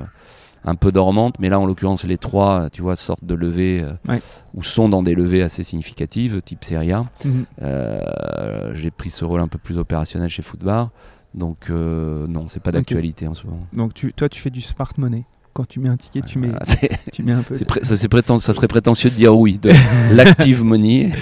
Un 0.66 0.74
peu 0.74 0.92
dormantes. 0.92 1.36
Mais 1.38 1.48
là, 1.48 1.58
en 1.60 1.64
l'occurrence, 1.66 2.04
les 2.04 2.18
trois, 2.18 2.68
tu 2.70 2.82
vois, 2.82 2.96
sortent 2.96 3.24
de 3.24 3.34
levées 3.34 3.82
euh, 3.82 4.12
Ouais. 4.12 4.20
ou 4.54 4.62
sont 4.62 4.88
dans 4.88 5.02
des 5.02 5.14
levées 5.14 5.42
assez 5.42 5.62
significatives, 5.62 6.42
type 6.42 6.64
Serie 6.64 6.92
A. 6.92 7.04
Mhm. 7.24 7.44
Euh, 7.62 8.72
J'ai 8.74 8.90
pris 8.90 9.10
ce 9.10 9.24
rôle 9.24 9.40
un 9.40 9.48
peu 9.48 9.58
plus 9.58 9.78
opérationnel 9.78 10.28
chez 10.28 10.42
Footbar. 10.42 10.90
Donc, 11.34 11.66
euh, 11.70 12.26
non, 12.26 12.48
c'est 12.48 12.62
pas 12.62 12.72
d'actualité 12.72 13.26
en 13.28 13.34
ce 13.34 13.46
moment. 13.46 13.66
Donc, 13.72 13.94
tu, 13.94 14.12
toi, 14.12 14.28
tu 14.28 14.40
fais 14.40 14.50
du 14.50 14.60
smart 14.60 14.92
money. 14.98 15.24
Quand 15.52 15.66
tu 15.66 15.80
mets 15.80 15.88
un 15.88 15.96
ticket, 15.96 16.20
tu, 16.20 16.38
mets, 16.38 16.48
tu 17.12 17.30
un 17.30 17.42
peu. 17.42 17.56
pré- 17.64 17.82
ça, 17.82 17.96
serait 17.96 18.68
prétentieux 18.68 19.08
de 19.10 19.14
dire 19.14 19.34
oui. 19.38 19.58
De 19.58 19.70
l'active 20.12 20.62
money, 20.64 21.12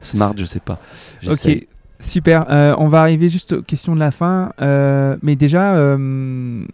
smart, 0.00 0.34
je 0.36 0.44
sais 0.44 0.60
pas. 0.60 0.78
Ok, 1.26 1.66
super. 1.98 2.46
Euh, 2.50 2.74
on 2.78 2.86
va 2.88 3.00
arriver 3.00 3.28
juste 3.28 3.52
aux 3.54 3.62
questions 3.62 3.94
de 3.94 4.00
la 4.00 4.12
fin. 4.12 4.52
Euh, 4.60 5.16
mais 5.22 5.34
déjà, 5.34 5.74
euh, 5.74 6.64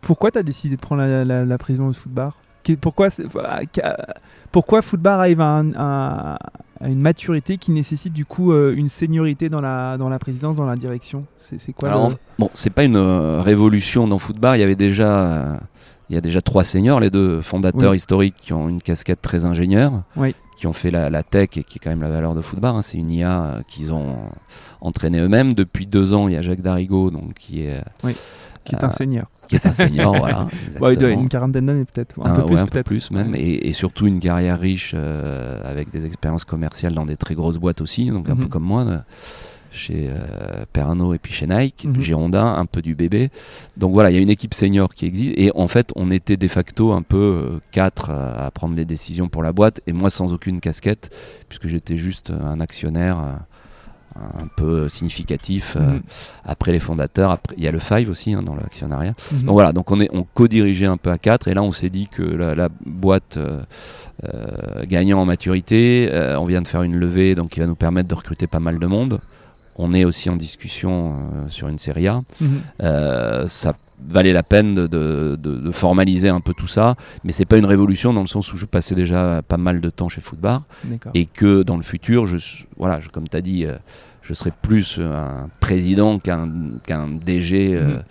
pourquoi 0.00 0.30
tu 0.30 0.38
as 0.38 0.42
décidé 0.42 0.76
de 0.76 0.80
prendre 0.80 1.02
la, 1.02 1.24
la- 1.24 1.44
la 1.44 1.58
présidence 1.58 1.94
de 1.96 2.00
Footbar 2.00 2.38
pourquoi, 2.82 3.08
voilà, 3.32 3.64
qu'a- 3.64 3.96
pourquoi 4.52 4.82
Footbar 4.82 5.20
arrive 5.20 5.40
à, 5.40 5.46
un- 5.56 5.72
à- 5.74 6.38
à 6.82 6.88
une 6.88 7.00
maturité 7.00 7.56
qui 7.56 7.70
nécessite 7.70 8.12
du 8.12 8.26
coup 8.26 8.52
euh, 8.52 8.74
une 8.76 8.90
seniorité 8.90 9.48
dans 9.48 9.62
la, 9.62 9.96
dans 9.96 10.10
la 10.10 10.18
présidence, 10.18 10.56
dans 10.56 10.66
la 10.66 10.76
direction? 10.76 11.24
C'est 11.40 11.72
quoi 11.72 11.88
Alors, 11.88 12.10
le- 12.10 12.16
bon, 12.38 12.50
c'est 12.52 12.68
pas 12.68 12.84
une 12.84 12.96
euh, 12.96 13.40
révolution 13.40 14.06
dans 14.06 14.18
Footbar. 14.18 14.54
Il 14.56 14.60
y 14.60 14.62
avait 14.62 14.76
déjà, 14.76 15.18
euh, 15.18 15.56
il 16.10 16.14
y 16.14 16.18
a 16.18 16.20
déjà 16.20 16.42
trois 16.42 16.62
seniors, 16.62 17.00
les 17.00 17.08
deux 17.08 17.40
fondateurs 17.40 17.92
Oui. 17.92 17.96
historiques 17.96 18.36
qui 18.38 18.52
ont 18.52 18.68
une 18.68 18.82
casquette 18.82 19.22
très 19.22 19.46
ingénieur, 19.46 20.02
Oui. 20.16 20.34
qui 20.58 20.66
ont 20.66 20.74
fait 20.74 20.90
la, 20.90 21.08
la 21.08 21.22
tech 21.22 21.48
et 21.56 21.64
qui 21.64 21.78
est 21.78 21.80
quand 21.82 21.88
même 21.90 22.02
la 22.02 22.10
valeur 22.10 22.34
de 22.34 22.42
Footbar. 22.42 22.76
hein. 22.76 22.82
C'est 22.82 22.98
une 22.98 23.10
IA 23.10 23.42
euh, 23.44 23.60
qu'ils 23.66 23.94
ont 23.94 24.14
euh, 24.82 24.86
entraîné 24.86 25.18
eux-mêmes. 25.20 25.52
Depuis 25.54 25.86
deux 25.86 26.12
ans, 26.14 26.28
il 26.28 26.34
y 26.34 26.36
a 26.36 26.42
Jacques 26.42 26.62
Darigo, 26.62 27.10
donc 27.10 27.34
qui 27.34 27.62
est, 27.62 27.80
qui 28.64 28.74
est 28.74 28.84
un 28.84 28.88
euh, 28.88 28.90
senior 28.90 29.26
qui 29.48 29.54
est 29.56 29.64
un 29.66 29.72
senior, 29.72 30.14
voilà. 30.18 30.46
Bon, 30.78 30.90
il 30.90 30.98
doit 30.98 31.08
une 31.10 31.30
quarantaine 31.30 31.64
d'années 31.64 31.86
peut-être, 31.90 32.20
un 32.20 32.24
Ah, 32.26 32.34
peu 32.34 32.42
ouais, 32.42 32.48
plus 32.48 32.58
un 32.58 32.64
peu 32.66 32.70
peut-être. 32.72 32.86
plus 32.86 33.10
même, 33.10 33.34
et, 33.34 33.66
et 33.68 33.72
surtout 33.72 34.06
une 34.06 34.20
carrière 34.20 34.60
riche 34.60 34.92
euh, 34.94 35.62
avec 35.64 35.90
des 35.90 36.04
expériences 36.04 36.44
commerciales 36.44 36.92
dans 36.92 37.06
des 37.06 37.16
très 37.16 37.34
grosses 37.34 37.56
boîtes 37.56 37.80
aussi, 37.80 38.10
donc 38.10 38.28
un 38.28 38.34
Mhm. 38.34 38.40
peu 38.42 38.48
comme 38.48 38.64
moi, 38.64 38.84
chez 39.70 40.10
euh, 40.10 40.66
Perano 40.70 41.14
et 41.14 41.18
puis 41.18 41.32
chez 41.32 41.46
Nike, 41.46 41.86
Mhm. 41.86 42.00
Girondin, 42.02 42.44
un 42.44 42.66
peu 42.66 42.82
du 42.82 42.94
bébé. 42.94 43.30
Donc 43.78 43.92
voilà, 43.92 44.10
il 44.10 44.16
y 44.16 44.18
a 44.18 44.20
une 44.20 44.28
équipe 44.28 44.52
senior 44.52 44.92
qui 44.94 45.06
existe, 45.06 45.32
et 45.38 45.50
en 45.54 45.66
fait, 45.66 45.92
on 45.96 46.10
était 46.10 46.36
de 46.36 46.48
facto 46.48 46.92
un 46.92 47.00
peu 47.00 47.16
euh, 47.16 47.60
quatre 47.70 48.10
euh, 48.10 48.46
à 48.46 48.50
prendre 48.50 48.74
les 48.76 48.84
décisions 48.84 49.28
pour 49.28 49.42
la 49.42 49.52
boîte, 49.54 49.80
et 49.86 49.94
moi 49.94 50.10
sans 50.10 50.34
aucune 50.34 50.60
casquette, 50.60 51.10
puisque 51.48 51.68
j'étais 51.68 51.96
juste 51.96 52.30
un 52.38 52.60
actionnaire. 52.60 53.16
Un 54.16 54.46
peu 54.56 54.88
significatif 54.88 55.76
euh, 55.76 55.80
Mhm. 55.80 56.00
après 56.44 56.72
les 56.72 56.78
fondateurs 56.80 57.30
après 57.30 57.54
il 57.56 57.62
y 57.62 57.68
a 57.68 57.70
le 57.72 57.78
Five 57.78 58.08
aussi 58.10 58.32
hein, 58.34 58.42
dans 58.42 58.54
l'actionnariat 58.56 59.14
Mhm. 59.32 59.42
donc 59.42 59.52
voilà, 59.52 59.72
donc 59.72 59.90
on, 59.90 60.00
est, 60.00 60.08
on 60.12 60.24
co-dirigeait 60.24 60.86
un 60.86 60.96
peu 60.96 61.10
à 61.10 61.18
quatre 61.18 61.46
et 61.48 61.54
là 61.54 61.62
on 61.62 61.72
s'est 61.72 61.90
dit 61.90 62.08
que 62.10 62.22
la, 62.22 62.54
la 62.54 62.68
boîte 62.84 63.36
euh, 63.36 63.60
euh, 64.24 64.84
gagnant 64.86 65.20
en 65.20 65.24
maturité, 65.24 66.10
on 66.38 66.44
vient 66.46 66.60
de 66.62 66.66
faire 66.66 66.82
une 66.82 66.96
levée 66.96 67.34
donc 67.36 67.50
qui 67.50 67.60
va 67.60 67.66
nous 67.66 67.76
permettre 67.76 68.08
de 68.08 68.14
recruter 68.14 68.46
pas 68.48 68.58
mal 68.60 68.78
de 68.80 68.86
monde. 68.86 69.20
On 69.78 69.94
est 69.94 70.04
aussi 70.04 70.28
en 70.28 70.36
discussion 70.36 71.12
euh, 71.12 71.48
sur 71.48 71.68
une 71.68 71.78
série 71.78 72.08
A. 72.08 72.20
Mhm. 72.40 72.60
Euh, 72.82 73.46
ça 73.48 73.74
valait 74.08 74.32
la 74.32 74.42
peine 74.42 74.74
de, 74.74 74.86
de- 74.86 75.36
de- 75.40 75.56
de 75.60 75.70
formaliser 75.70 76.28
un 76.28 76.40
peu 76.40 76.52
tout 76.54 76.66
ça, 76.66 76.96
mais 77.24 77.32
c'est 77.32 77.44
pas 77.44 77.56
une 77.58 77.64
révolution 77.64 78.12
dans 78.12 78.20
le 78.20 78.26
sens 78.26 78.52
où 78.52 78.56
je 78.56 78.64
passais 78.66 78.94
déjà 78.94 79.40
pas 79.46 79.56
mal 79.56 79.80
de 79.80 79.90
temps 79.90 80.08
chez 80.08 80.20
Footbar 80.20 80.62
et 81.14 81.26
que 81.26 81.62
dans 81.62 81.76
le 81.76 81.82
futur, 81.82 82.26
je, 82.26 82.36
voilà, 82.76 83.00
je- 83.00 83.08
comme 83.08 83.28
tu 83.28 83.36
as 83.36 83.40
dit, 83.40 83.64
euh, 83.66 83.76
je 84.22 84.34
serai 84.34 84.50
plus 84.62 84.98
un 85.00 85.48
président 85.60 86.18
qu'un 86.18 86.46
DG 87.08 87.70
Mhm. 87.80 88.02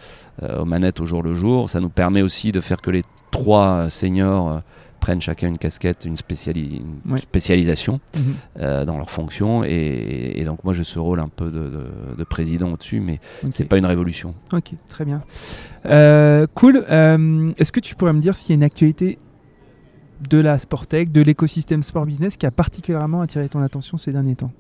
euh, 0.43 0.62
aux 0.62 0.65
manettes 0.65 0.99
au 0.99 1.06
jour 1.06 1.21
le 1.23 1.36
jour. 1.36 1.69
Ça 1.69 1.80
nous 1.80 1.89
permet 1.89 2.21
aussi 2.21 2.51
de 2.51 2.62
faire 2.62 2.82
que 2.82 2.91
les 2.91 3.03
trois 3.32 3.89
seniors 3.89 4.62
prennent 5.08 5.22
chacun 5.22 5.48
une 5.48 5.58
casquette, 5.58 6.04
une, 6.04 6.17
spéciali- 6.17 6.82
une 7.06 7.13
Ouais. 7.13 7.17
spécialisation 7.20 8.02
Mhm. 8.17 8.22
euh, 8.60 8.84
dans 8.84 8.97
leur 8.97 9.10
fonction. 9.10 9.64
Et, 9.64 10.34
et 10.36 10.43
donc 10.43 10.66
moi, 10.66 10.74
j'ai 10.74 10.84
ce 10.84 10.99
rôle 10.99 11.22
un 11.22 11.30
peu 11.30 11.45
de, 11.49 11.60
de- 11.70 12.16
de 12.18 12.24
président 12.26 12.74
au-dessus, 12.74 12.99
mais 12.99 13.22
c'est 13.49 13.64
pas 13.64 13.78
une 13.78 13.86
révolution. 13.86 14.36
Ok, 14.51 14.72
très 14.89 15.05
bien. 15.05 15.20
Euh, 15.86 16.45
cool. 16.55 16.84
Euh, 16.89 17.53
Est-ce 17.58 17.72
que 17.72 17.80
tu 17.80 17.95
pourrais 17.95 18.12
me 18.12 18.20
dire 18.20 18.36
s'il 18.36 18.49
y 18.49 18.51
a 18.51 18.55
une 18.55 18.64
actualité 18.64 19.18
de 20.30 20.39
la 20.39 20.58
Sportec, 20.58 21.14
de 21.14 21.22
l'écosystème 21.22 21.84
sport 21.84 22.05
business 22.05 22.36
qui 22.36 22.45
a 22.45 22.51
particulièrement 22.51 23.22
attiré 23.22 23.47
ton 23.47 23.62
attention 23.62 23.97
ces 23.97 24.12
derniers 24.12 24.36
temps? 24.36 24.51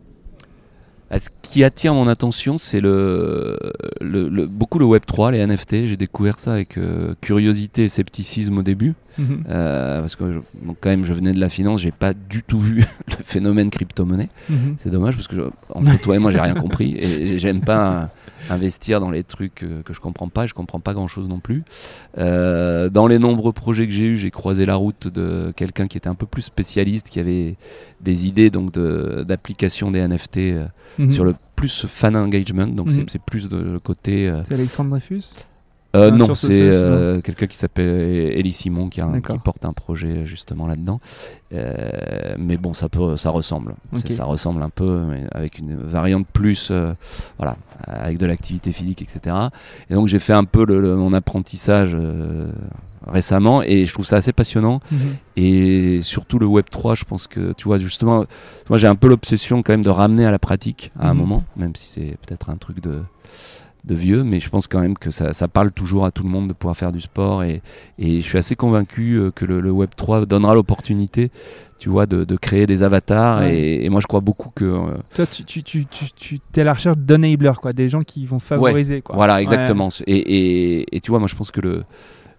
Ce 1.11 1.29
qui 1.41 1.63
attire 1.63 1.93
mon 1.93 2.07
attention, 2.07 2.57
c'est 2.57 2.81
le, 2.81 3.57
le, 4.01 4.27
le- 4.27 4.45
beaucoup 4.47 4.77
le 4.79 4.85
Web 4.85 5.03
3, 5.05 5.31
les 5.31 5.45
NFT. 5.45 5.85
J'ai 5.85 5.95
découvert 5.97 6.39
ça 6.39 6.51
avec 6.53 6.77
euh, 6.77 7.13
curiosité 7.21 7.83
et 7.85 7.87
scepticisme 7.87 8.57
au 8.57 8.63
début, 8.63 8.93
Mhm. 9.17 9.43
euh, 9.49 10.01
parce 10.01 10.15
que 10.15 10.31
je- 10.33 10.65
donc 10.65 10.77
quand 10.81 10.89
même, 10.89 11.05
je 11.05 11.13
venais 11.13 11.31
de 11.33 11.39
la 11.39 11.49
finance, 11.49 11.81
j'ai 11.81 11.91
pas 11.91 12.13
du 12.13 12.43
tout 12.43 12.59
vu 12.59 12.83
le 13.07 13.23
phénomène 13.23 13.69
crypto-monnaie. 13.69 14.29
Mhm. 14.49 14.75
C'est 14.79 14.89
dommage 14.91 15.15
parce 15.15 15.27
que 15.27 15.35
je- 15.35 15.41
entre 15.73 15.99
toi 16.01 16.15
et 16.15 16.19
moi, 16.19 16.29
j'ai 16.31 16.39
rien 16.41 16.53
compris 16.55 16.91
et, 16.95 17.33
et 17.35 17.39
j'aime 17.39 17.61
pas 17.61 18.09
investir 18.49 18.99
dans 18.99 19.11
les 19.11 19.23
trucs 19.23 19.63
euh, 19.63 19.81
que 19.83 19.93
je 19.93 19.99
comprends 19.99 20.29
pas. 20.29 20.45
et 20.45 20.47
Je 20.47 20.53
comprends 20.53 20.79
pas 20.79 20.93
grand 20.93 21.07
chose 21.07 21.27
non 21.27 21.39
plus. 21.39 21.63
Euh, 22.17 22.89
dans 22.89 23.07
les 23.07 23.19
nombreux 23.19 23.53
projets 23.53 23.85
que 23.85 23.93
j'ai 23.93 24.05
eu, 24.05 24.17
j'ai 24.17 24.31
croisé 24.31 24.65
la 24.65 24.75
route 24.75 25.07
de 25.07 25.51
quelqu'un 25.55 25.87
qui 25.87 25.97
était 25.97 26.09
un 26.09 26.15
peu 26.15 26.25
plus 26.25 26.41
spécialiste, 26.41 27.09
qui 27.09 27.19
avait 27.19 27.55
des 28.01 28.27
idées 28.27 28.49
donc 28.49 28.71
de- 28.71 29.23
d'application 29.27 29.91
des 29.91 29.99
NFT 29.99 30.37
euh, 30.53 30.65
Mhm. 30.99 31.11
sur 31.11 31.23
le 31.23 31.33
plus 31.55 31.85
fan 31.85 32.15
engagement. 32.15 32.67
Donc 32.67 32.91
c'est- 32.91 33.01
Mhm. 33.01 33.09
c'est 33.09 33.21
plus 33.21 33.49
de 33.49 33.57
le 33.57 33.79
côté. 33.79 34.27
euh, 34.29 34.41
C'est 34.47 34.53
Alexandre 34.55 34.89
Dreyfus? 34.91 35.23
Euh, 35.95 36.09
Ah, 36.11 36.15
non, 36.15 36.25
sur 36.25 36.37
ce- 36.37 36.47
c'est 36.47 36.71
ce- 36.71 36.83
euh, 36.83 37.21
quelqu'un 37.21 37.47
qui 37.47 37.57
s'appelle 37.57 38.37
Elie 38.37 38.51
Simon 38.53 38.89
qui, 38.89 39.01
a 39.01 39.05
un- 39.05 39.11
D'accord. 39.13 39.35
qui 39.35 39.41
porte 39.41 39.65
un 39.65 39.73
projet 39.73 40.25
justement 40.25 40.67
là-dedans. 40.67 40.99
Euh, 41.53 42.35
mais 42.37 42.57
bon, 42.57 42.73
ça 42.73 42.89
peut, 42.89 43.15
ça 43.17 43.29
ressemble. 43.29 43.73
Ça 44.09 44.25
ressemble 44.25 44.61
un 44.63 44.69
peu, 44.69 45.01
mais 45.09 45.23
avec 45.31 45.59
une 45.59 45.75
variante 45.77 46.27
plus, 46.31 46.69
euh, 46.71 46.93
voilà, 47.37 47.55
avec 47.85 48.17
de 48.17 48.25
l'activité 48.25 48.71
physique, 48.71 49.01
etc. 49.01 49.35
Et 49.89 49.93
donc 49.93 50.07
j'ai 50.07 50.19
fait 50.19 50.33
un 50.33 50.43
peu 50.43 50.65
le- 50.65 50.81
le- 50.81 50.95
mon 50.95 51.13
apprentissage 51.13 51.91
euh, 51.93 52.51
récemment 53.07 53.63
et 53.63 53.85
je 53.85 53.93
trouve 53.93 54.05
ça 54.05 54.17
assez 54.17 54.33
passionnant. 54.33 54.81
Mhm. 54.91 54.99
Et 55.37 56.01
surtout 56.03 56.37
le 56.39 56.45
Web 56.45 56.65
3, 56.69 56.95
je 56.95 57.05
pense 57.05 57.27
que 57.27 57.53
tu 57.53 57.63
vois 57.65 57.77
justement, 57.77 58.25
moi 58.69 58.77
j'ai 58.77 58.87
un 58.87 58.95
peu 58.95 59.07
l'obsession 59.07 59.63
quand 59.63 59.71
même 59.73 59.83
de 59.85 59.89
ramener 59.89 60.25
à 60.25 60.31
la 60.31 60.39
pratique 60.39 60.91
à 60.99 61.09
un 61.09 61.13
Mhm. 61.13 61.19
moment, 61.19 61.43
même 61.55 61.75
si 61.75 61.87
c'est 61.93 62.17
peut-être 62.25 62.49
un 62.49 62.57
truc 62.57 62.81
de 62.81 62.99
de 63.85 63.95
vieux, 63.95 64.23
mais 64.23 64.39
je 64.39 64.49
pense 64.49 64.67
quand 64.67 64.79
même 64.81 64.97
que 64.97 65.11
ça, 65.11 65.33
ça 65.33 65.47
parle 65.47 65.71
toujours 65.71 66.05
à 66.05 66.11
tout 66.11 66.23
le 66.23 66.29
monde 66.29 66.47
de 66.49 66.53
pouvoir 66.53 66.75
faire 66.75 66.91
du 66.91 66.99
sport 67.01 67.43
et, 67.43 67.61
et 67.99 68.19
je 68.19 68.25
suis 68.25 68.37
assez 68.37 68.55
convaincu 68.55 69.15
euh, 69.15 69.31
que 69.31 69.45
le, 69.45 69.59
le 69.61 69.71
Web 69.71 69.91
3 69.95 70.25
donnera 70.25 70.53
l'opportunité, 70.55 71.31
tu 71.79 71.89
vois, 71.89 72.05
de, 72.05 72.23
de 72.25 72.35
créer 72.35 72.67
des 72.67 72.83
avatars 72.83 73.39
Ouais. 73.39 73.55
et, 73.55 73.85
et 73.85 73.89
moi 73.89 74.01
je 74.01 74.07
crois 74.07 74.19
beaucoup 74.19 74.49
que 74.53 74.65
euh, 74.65 74.97
Toi, 75.15 75.25
tu, 75.27 75.43
tu, 75.45 75.63
tu, 75.63 75.85
tu, 75.85 76.39
es 76.55 76.61
à 76.61 76.63
la 76.65 76.73
recherche 76.73 76.97
d'enablers, 76.97 77.59
quoi, 77.61 77.71
des 77.71 77.87
gens 77.87 78.01
qui 78.03 78.25
vont 78.25 78.39
favoriser. 78.39 79.01
Quoi. 79.01 79.15
Voilà, 79.15 79.41
exactement. 79.41 79.89
Et, 80.05 80.17
et, 80.17 80.95
et 80.95 80.99
tu 80.99 81.11
vois, 81.11 81.19
moi 81.19 81.27
je 81.29 81.35
pense 81.35 81.51
que 81.51 81.61
le, 81.61 81.83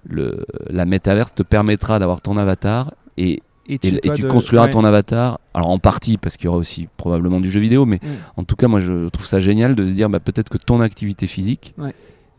le, 0.07 0.45
la 0.68 0.84
métaverse 0.84 1.34
te 1.34 1.43
permettra 1.43 1.99
d'avoir 1.99 2.20
ton 2.20 2.36
avatar 2.36 2.93
et, 3.16 3.43
Et 3.69 3.75
et, 3.83 3.95
et 3.97 4.01
toi, 4.01 4.14
tu 4.14 4.23
de- 4.23 4.29
construiras 4.29 4.66
ouais. 4.66 4.71
ton 4.71 4.85
avatar. 4.85 5.41
Alors 5.55 5.71
en 5.71 5.79
partie 5.79 6.16
parce 6.16 6.37
qu'il 6.37 6.47
y 6.47 6.49
aura 6.49 6.57
aussi 6.59 6.89
probablement 6.97 7.41
du 7.41 7.51
jeu 7.51 7.61
vidéo, 7.61 7.85
mais 7.87 7.97
Mm. 8.03 8.07
en 8.39 8.45
tout 8.45 8.57
cas 8.57 8.69
moi 8.69 8.81
je 8.81 9.09
trouve 9.09 9.27
ça 9.27 9.41
génial 9.41 9.75
de 9.75 9.87
se 9.87 9.93
dire 9.93 10.09
bah, 10.09 10.21
peut-être 10.21 10.49
que 10.49 10.59
ton 10.59 10.81
activité 10.81 11.27
physique, 11.27 11.75
Ouais. 11.79 11.93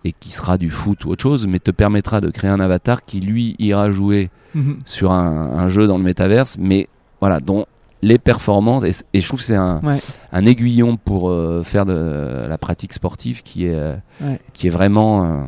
et 0.06 0.14
qui 0.14 0.32
sera 0.32 0.58
du 0.58 0.70
foot 0.70 1.06
ou 1.06 1.10
autre 1.10 1.22
chose, 1.24 1.46
mais 1.48 1.60
te 1.60 1.72
permettra 1.72 2.22
de 2.22 2.30
créer 2.32 2.50
un 2.50 2.60
avatar 2.60 3.06
qui 3.06 3.20
lui 3.20 3.56
ira 3.60 3.92
jouer 3.92 4.30
Mhm. 4.56 4.80
sur 4.86 5.12
un, 5.12 5.52
un 5.58 5.68
jeu 5.68 5.86
dans 5.88 5.98
le 5.98 6.04
métaverse, 6.04 6.56
mais 6.60 6.88
voilà, 7.20 7.40
dont 7.40 7.66
les 8.02 8.18
performances, 8.18 8.84
et, 9.14 9.20
je 9.20 9.28
trouve 9.28 9.40
que 9.42 9.46
c'est 9.46 9.56
un, 9.58 9.82
Ouais. 9.84 9.98
un 10.32 10.46
aiguillon 10.46 10.96
pour 10.96 11.30
euh, 11.30 11.64
faire 11.66 11.86
de 11.86 12.46
la 12.48 12.58
pratique 12.58 12.94
sportive 12.94 13.44
qui 13.44 13.66
est, 13.66 13.76
euh, 13.76 13.96
Ouais. 14.22 14.40
qui 14.54 14.68
est 14.68 14.70
vraiment... 14.72 15.26
euh, 15.26 15.44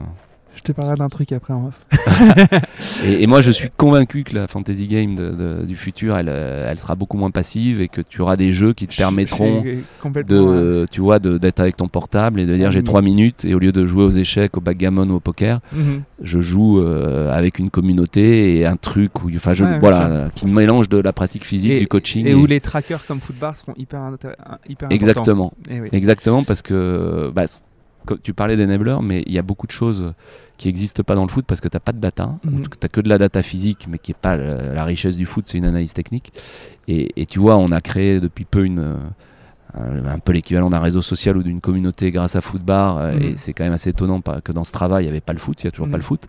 Je 0.63 0.67
te 0.67 0.71
parlerai 0.73 0.95
d'un 0.95 1.09
truc 1.09 1.31
après 1.31 1.53
en 1.55 1.67
off. 1.69 1.85
et, 3.03 3.23
et 3.23 3.27
moi, 3.27 3.41
je 3.41 3.49
suis 3.51 3.69
convaincu 3.75 4.23
que 4.23 4.35
la 4.35 4.47
fantasy 4.47 4.85
game 4.87 5.15
de- 5.15 5.31
de- 5.31 5.65
du 5.65 5.75
futur, 5.75 6.15
elle, 6.17 6.29
euh, 6.29 6.69
elle 6.69 6.77
sera 6.77 6.93
beaucoup 6.93 7.17
moins 7.17 7.31
passive 7.31 7.81
et 7.81 7.87
que 7.87 8.01
tu 8.01 8.21
auras 8.21 8.35
des 8.35 8.51
jeux 8.51 8.73
qui 8.73 8.85
te 8.87 8.95
permettront 8.95 9.63
de, 10.27 10.85
tu 10.91 11.01
vois, 11.01 11.17
d'être 11.17 11.59
avec 11.59 11.77
ton 11.77 11.87
portable 11.87 12.39
et 12.39 12.45
de 12.45 12.55
dire 12.55 12.67
Ah, 12.67 12.71
j'ai 12.71 12.79
mais- 12.81 12.85
3 12.85 13.01
minutes 13.01 13.43
et 13.43 13.55
au 13.55 13.59
lieu 13.59 13.71
de 13.71 13.85
jouer 13.85 14.03
aux 14.03 14.11
échecs, 14.11 14.55
au 14.55 14.61
backgammon 14.61 15.09
ou 15.09 15.15
au 15.15 15.19
poker, 15.19 15.61
mhm. 15.73 16.03
je 16.21 16.39
joue 16.39 16.79
euh, 16.79 17.31
avec 17.35 17.57
une 17.57 17.71
communauté 17.71 18.57
et 18.59 18.65
un 18.67 18.75
truc 18.77 19.23
où, 19.23 19.31
enfin, 19.35 19.53
je, 19.53 19.65
Ouais, 19.65 19.79
voilà, 19.79 20.29
qui 20.35 20.45
mélange 20.45 20.89
de 20.89 20.97
la 20.99 21.11
pratique 21.13 21.43
physique, 21.45 21.71
Et- 21.71 21.79
du 21.79 21.87
coaching. 21.87 22.27
Et 22.27 22.35
où 22.35 22.45
les 22.45 22.59
trackers 22.59 23.03
comme 23.07 23.19
Footbar 23.19 23.55
seront 23.55 23.73
hyper, 23.77 23.99
hyper 24.69 24.85
importants. 24.87 24.89
Exactement, 24.89 25.53
Eh 25.71 25.81
oui. 25.81 25.87
exactement, 25.91 26.43
parce 26.43 26.61
que 26.61 27.31
bah, 27.33 27.45
tu 28.23 28.33
parlais 28.33 28.57
d'enabler, 28.57 28.97
mais 29.01 29.23
il 29.25 29.33
y 29.33 29.37
a 29.39 29.43
beaucoup 29.43 29.65
de 29.67 29.71
choses 29.71 30.13
qui 30.61 30.67
n'existent 30.67 31.01
pas 31.01 31.15
dans 31.15 31.23
le 31.23 31.29
foot 31.29 31.43
parce 31.47 31.59
que 31.59 31.67
tu 31.67 31.75
n'as 31.75 31.79
pas 31.79 31.91
de 31.91 31.97
data. 31.97 32.35
Mhm. 32.43 32.61
Tu 32.61 32.69
n'as 32.83 32.87
que 32.87 33.01
de 33.01 33.09
la 33.09 33.17
data 33.17 33.41
physique, 33.41 33.87
mais 33.89 33.97
qui 33.97 34.11
n'est 34.11 34.17
pas 34.21 34.37
la 34.37 34.85
richesse 34.85 35.17
du 35.17 35.25
foot, 35.25 35.47
c'est 35.47 35.57
une 35.57 35.65
analyse 35.65 35.93
technique. 35.93 36.31
Et, 36.87 37.11
et 37.19 37.25
tu 37.25 37.39
vois, 37.39 37.57
on 37.57 37.71
a 37.71 37.81
créé 37.81 38.19
depuis 38.19 38.45
peu 38.45 38.63
une, 38.63 38.77
euh, 38.77 38.95
un, 39.73 40.05
un 40.05 40.19
peu 40.19 40.31
l'équivalent 40.33 40.69
d'un 40.69 40.79
réseau 40.79 41.01
social 41.01 41.37
ou 41.37 41.43
d'une 41.43 41.61
communauté 41.61 42.11
grâce 42.11 42.35
à 42.35 42.41
Footbar. 42.41 42.97
euh, 42.97 43.13
Mhm. 43.15 43.21
Et 43.21 43.33
c'est 43.37 43.53
quand 43.53 43.63
même 43.63 43.73
assez 43.73 43.89
étonnant 43.91 44.21
que 44.21 44.51
dans 44.51 44.63
ce 44.63 44.71
travail, 44.71 45.03
il 45.03 45.07
n'y 45.07 45.11
avait 45.11 45.21
pas 45.21 45.33
le 45.33 45.39
foot, 45.39 45.61
il 45.61 45.65
n'y 45.65 45.69
a 45.69 45.71
toujours 45.71 45.89
pas 45.89 45.97
le 45.97 46.03
foot. 46.03 46.21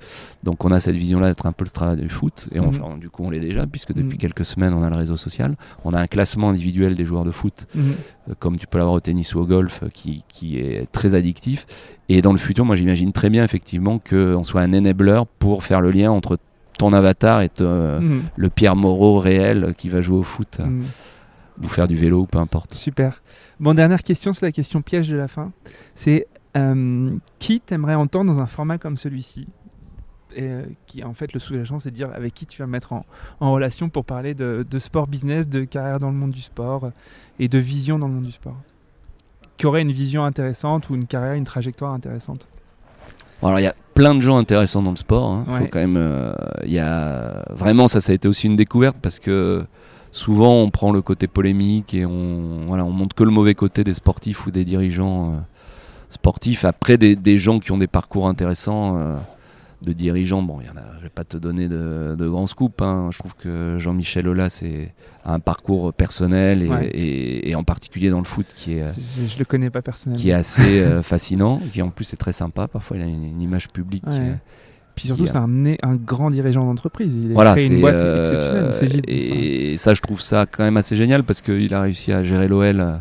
Donc 0.45 0.65
on 0.65 0.71
a 0.73 0.81
cette 0.81 0.97
vision-là 0.97 1.29
d'être 1.29 1.47
un 1.47 1.53
peu 1.53 1.65
le 1.65 1.71
travail 1.71 1.97
du 1.97 2.09
foot. 2.09 2.49
Et 2.53 2.61
on- 2.61 2.69
enfin, 2.69 2.97
du 2.99 3.11
coup, 3.11 3.25
on 3.25 3.31
l'est 3.31 3.41
déjà, 3.41 3.67
puisque 3.67 3.93
depuis 3.93 4.19
quelques 4.19 4.45
semaines, 4.45 4.75
on 4.75 4.83
a 4.83 4.91
le 4.91 4.97
réseau 4.97 5.17
social. 5.17 5.57
On 5.85 5.93
a 5.95 6.01
un 6.01 6.07
classement 6.07 6.51
individuel 6.51 6.95
des 6.95 7.05
joueurs 7.05 7.25
de 7.25 7.31
foot 7.33 7.67
euh, 8.31 8.35
comme 8.39 8.57
tu 8.57 8.67
peux 8.67 8.79
l'avoir 8.79 8.95
au 8.95 9.01
tennis 9.01 9.35
ou 9.35 9.41
au 9.41 9.47
golf, 9.47 9.81
euh, 9.83 9.89
qui, 9.93 10.23
qui 10.29 10.59
est 10.59 10.87
très 10.93 11.15
addictif. 11.15 11.67
Et 12.09 12.23
dans 12.23 12.33
le 12.33 12.39
futur, 12.39 12.65
moi 12.65 12.77
j'imagine 12.77 13.13
très 13.13 13.31
bien 13.31 13.43
effectivement 13.45 13.99
qu'on 13.99 14.45
soit 14.45 14.61
un 14.61 14.73
enabler 14.75 15.23
pour 15.39 15.65
faire 15.65 15.81
le 15.81 15.91
lien 15.91 16.11
entre 16.11 16.39
ton 16.79 16.93
avatar 16.93 17.41
et 17.43 17.49
te- 17.49 17.63
le 18.37 18.49
Pierre 18.51 18.77
Moreau 18.77 19.19
réel 19.19 19.65
euh, 19.65 19.73
qui 19.73 19.89
va 19.89 20.01
jouer 20.01 20.19
au 20.19 20.23
foot 20.23 20.59
euh. 20.61 20.65
Ou 21.63 21.69
faire 21.69 21.87
du 21.89 21.97
vélo 21.97 22.21
ou 22.21 22.27
peu 22.27 22.39
importe. 22.39 22.75
Super. 22.75 23.23
Bon, 23.61 23.75
dernière 23.75 24.03
question, 24.03 24.33
c'est 24.33 24.45
la 24.45 24.53
question 24.53 24.83
piège 24.83 25.09
de 25.09 25.17
la 25.17 25.29
fin. 25.29 25.53
C'est 25.95 26.27
euh, 26.57 27.15
qui 27.39 27.61
t'aimerais 27.61 27.95
entendre 27.95 28.33
dans 28.33 28.41
un 28.41 28.47
format 28.47 28.79
comme 28.79 28.97
celui-ci? 28.97 29.47
Et, 30.35 30.45
euh, 30.45 30.63
qui 30.87 31.05
en 31.05 31.13
fait 31.13 31.35
le 31.35 31.41
sous-jacent 31.41 31.79
c'est 31.81 31.91
de 31.91 31.95
dire 31.95 32.09
avec 32.15 32.33
qui 32.33 32.47
tu 32.47 32.63
vas 32.63 32.67
mettre 32.67 32.95
en, 32.95 33.05
en 33.41 33.53
relation 33.53 33.91
pour 33.91 34.07
parler 34.07 34.33
de, 34.33 34.65
de 34.69 34.79
sport 34.79 35.07
business, 35.07 35.47
de 35.47 35.65
carrière 35.65 36.01
dans 36.01 36.09
le 36.11 36.17
monde 36.17 36.31
du 36.31 36.41
sport 36.41 36.91
et 37.39 37.49
de 37.49 37.59
vision 37.59 37.99
dans 37.99 38.09
le 38.09 38.15
monde 38.15 38.25
du 38.25 38.33
sport. 38.33 38.57
Qui 39.59 39.67
aurait 39.67 39.83
une 39.83 39.93
vision 39.93 40.25
intéressante 40.25 40.89
ou 40.89 40.95
une 40.95 41.07
carrière, 41.07 41.35
une 41.35 41.45
trajectoire 41.45 41.93
intéressante? 41.93 42.49
Alors 43.43 43.61
il 43.61 43.65
y 43.65 43.67
a 43.67 43.75
plein 43.93 44.15
de 44.15 44.21
gens 44.21 44.39
intéressants 44.39 44.83
dans 44.83 44.93
le 44.93 44.97
sport. 44.97 45.31
hein. 45.31 45.45
Faut 45.59 45.67
quand 45.67 45.81
même, 45.81 45.99
euh, 45.99 46.33
y 46.65 46.79
a 46.79 47.45
vraiment 47.51 47.87
ça, 47.87 48.01
ça 48.01 48.13
a 48.13 48.15
été 48.15 48.27
aussi 48.27 48.47
une 48.47 48.57
découverte 48.57 48.97
parce 49.03 49.19
que 49.19 49.67
souvent 50.13 50.55
on 50.55 50.71
prend 50.71 50.93
le 50.93 51.03
côté 51.03 51.27
polémique 51.27 51.93
et 51.95 52.07
on 52.07 52.67
voilà, 52.67 52.85
on 52.85 52.93
montre 52.93 53.17
que 53.17 53.25
le 53.25 53.31
mauvais 53.31 53.55
côté 53.55 53.83
des 53.83 53.95
sportifs 53.95 54.47
ou 54.47 54.51
des 54.53 54.65
dirigeants 54.65 55.33
euh, 55.33 55.37
sportifs. 56.11 56.65
Après 56.65 56.99
des, 56.99 57.17
des 57.17 57.39
gens 57.39 57.59
qui 57.59 57.73
ont 57.73 57.79
des 57.79 57.87
parcours 57.89 58.29
intéressants. 58.29 58.97
euh, 58.99 59.17
de 59.85 59.93
dirigeants, 59.93 60.43
bon, 60.43 60.61
il 60.61 60.69
y 60.69 60.71
en 60.71 60.77
a, 60.77 60.85
je 60.99 61.03
vais 61.03 61.09
pas 61.09 61.25
te 61.25 61.37
donner 61.37 61.67
de, 61.67 62.15
de 62.17 62.29
grands 62.29 62.47
scoops. 62.47 62.81
hein. 62.83 63.09
Je 63.13 63.19
trouve 63.19 63.35
que 63.35 63.79
Jean-Michel 63.81 64.29
Aulas 64.29 64.51
c'est 64.51 64.95
un 65.25 65.41
parcours 65.41 65.93
personnel 65.93 66.63
et, 66.63 66.69
Ouais. 66.69 66.87
et- 66.87 67.51
et 67.51 67.55
en 67.57 67.65
particulier 67.65 68.09
dans 68.09 68.21
le 68.21 68.25
foot 68.25 68.47
qui 68.55 68.75
est, 68.75 68.83
euh, 68.83 68.93
Je, 69.19 69.27
je 69.27 69.39
le 69.41 69.45
connais 69.45 69.71
pas 69.71 69.83
personnellement. 69.83 70.23
qui 70.23 70.31
est 70.31 70.35
assez 70.35 70.79
euh, 70.81 71.03
fascinant, 71.13 71.59
qui 71.73 71.83
en 71.83 71.91
plus 71.91 72.13
est 72.13 72.17
très 72.17 72.31
sympa. 72.33 72.69
Parfois, 72.69 72.97
il 72.97 73.03
a 73.03 73.07
une, 73.07 73.25
une 73.25 73.43
image 73.43 73.71
publique. 73.71 74.07
Ouais. 74.07 74.21
euh, 74.21 74.35
Puis 74.95 75.07
surtout, 75.09 75.27
c'est 75.27 75.37
un, 75.39 75.49
un 75.83 75.95
grand 75.97 76.29
dirigeant 76.31 76.65
d'entreprise. 76.65 77.15
Il 77.17 77.31
a 77.31 77.35
voilà, 77.35 77.55
créé 77.55 77.67
une 77.69 77.81
boîte 77.81 77.95
euh, 77.95 78.21
exceptionnelle. 78.73 79.03
C'est 79.05 79.11
et 79.11 79.77
ça, 79.79 79.95
je 79.95 80.01
trouve 80.03 80.21
ça 80.21 80.45
quand 80.47 80.63
même 80.65 80.77
assez 80.77 80.97
génial 80.97 81.23
parce 81.25 81.41
qu'il 81.41 81.73
a 81.73 81.81
réussi 81.81 82.13
à 82.13 82.23
gérer 82.23 82.47
l'OL 82.49 82.81
euh, 82.81 82.93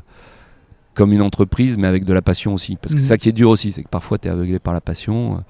comme 0.93 1.11
une 1.11 1.21
entreprise, 1.21 1.77
mais 1.77 1.87
avec 1.87 2.05
de 2.05 2.13
la 2.13 2.21
passion 2.21 2.53
aussi. 2.53 2.77
Parce 2.81 2.93
que 2.93 2.99
Mhm. 2.99 3.03
c'est 3.03 3.09
ça 3.09 3.17
qui 3.17 3.29
est 3.29 3.33
dur 3.33 3.49
aussi, 3.49 3.71
c'est 3.71 3.83
que 3.83 3.89
parfois 3.89 4.17
tu 4.17 4.27
es 4.27 4.31
aveuglé 4.31 4.59
par 4.59 4.73
la 4.73 4.81
passion. 4.81 5.43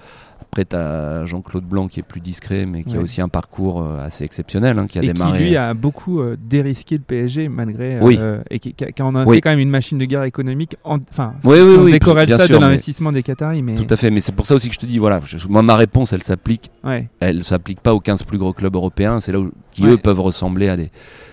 Après, 0.53 0.65
tu 0.65 0.75
as 0.75 1.25
Jean-Claude 1.25 1.63
Blanc 1.63 1.87
qui 1.87 2.01
est 2.01 2.03
plus 2.03 2.19
discret, 2.19 2.65
mais 2.65 2.83
qui 2.83 2.97
a 2.97 2.99
aussi 2.99 3.21
un 3.21 3.29
parcours 3.29 3.81
euh, 3.81 4.03
assez 4.05 4.25
exceptionnel, 4.25 4.77
hein, 4.79 4.85
qui 4.85 4.99
a 4.99 5.03
et 5.03 5.13
démarré. 5.13 5.37
qui 5.37 5.43
lui 5.45 5.55
a 5.55 5.73
beaucoup 5.73 6.19
euh, 6.19 6.35
dérisqué 6.37 6.97
le 6.97 7.03
PSG 7.03 7.47
malgré 7.47 7.95
euh, 7.95 7.99
Oui. 8.01 8.19
et 8.49 8.59
qui, 8.59 8.73
qui- 8.73 8.85
qui 8.91 9.01
en 9.01 9.15
a 9.15 9.23
Oui. 9.23 9.35
fait 9.35 9.41
quand 9.41 9.51
même 9.51 9.59
une 9.59 9.69
machine 9.69 9.97
de 9.97 10.03
guerre 10.03 10.23
économique 10.25 10.75
en- 10.83 10.97
enfin 11.09 11.35
Oui, 11.45 11.55
si 11.55 11.61
oui, 11.63 11.75
on 11.79 11.85
décorrèle 11.85 12.27
ça 12.27 12.45
sûr, 12.47 12.57
de 12.57 12.61
l'investissement 12.65 13.13
des 13.13 13.23
Qataris 13.23 13.63
mais 13.63 13.75
Tout 13.75 13.87
à 13.89 13.95
fait, 13.95 14.09
mais 14.11 14.19
c'est 14.19 14.33
pour 14.33 14.45
ça 14.45 14.53
aussi 14.55 14.67
que 14.67 14.75
je 14.75 14.79
te 14.79 14.85
dis, 14.85 14.97
voilà, 14.97 15.21
je- 15.23 15.47
moi 15.47 15.61
ma 15.61 15.77
réponse, 15.77 16.11
elle 16.11 16.21
s'applique 16.23 16.69
ouais 16.83 17.07
elle 17.21 17.45
s'applique 17.45 17.79
pas 17.79 17.93
aux 17.93 18.01
15 18.01 18.23
plus 18.23 18.37
gros 18.37 18.51
clubs 18.51 18.75
européens. 18.75 19.21
C'est 19.21 19.31
là 19.31 19.39
où, 19.39 19.51
qui, 19.71 19.83
Ouais. 19.85 19.91
eux, 19.91 19.97
peuvent 19.97 20.19
ressembler 20.19 20.67
à 20.67 20.75
des 20.75 20.91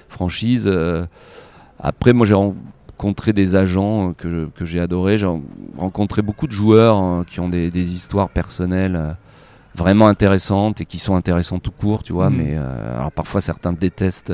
franchises. 0.09 0.69
euh. 0.69 1.07
après, 1.81 2.13
moi, 2.13 2.25
j'ai 2.25 2.35
rencontré 2.99 3.33
des 3.33 3.55
agents 3.55 4.11
euh, 4.11 4.13
que, 4.13 4.49
que 4.57 4.65
j'ai 4.65 4.81
adorés. 4.81 5.19
J'ai 5.19 5.27
ren- 5.27 5.43
rencontré 5.77 6.21
beaucoup 6.23 6.47
de 6.49 6.53
joueurs 6.53 7.01
euh, 7.03 7.23
qui 7.25 7.39
ont 7.41 7.49
des, 7.49 7.71
des 7.71 7.95
histoires 7.95 8.29
personnelles 8.29 8.97
euh, 8.97 9.13
vraiment 9.77 10.09
intéressantes 10.09 10.81
et 10.81 10.85
qui 10.85 10.99
sont 10.99 11.15
intéressantes 11.15 11.63
tout 11.63 11.71
court, 11.71 12.03
tu 12.03 12.13
vois. 12.13 12.29
Mhm. 12.31 12.37
Mais 12.37 12.55
euh, 12.57 12.97
alors, 12.99 13.13
parfois, 13.13 13.41
certains 13.41 13.73
détestent. 13.73 14.33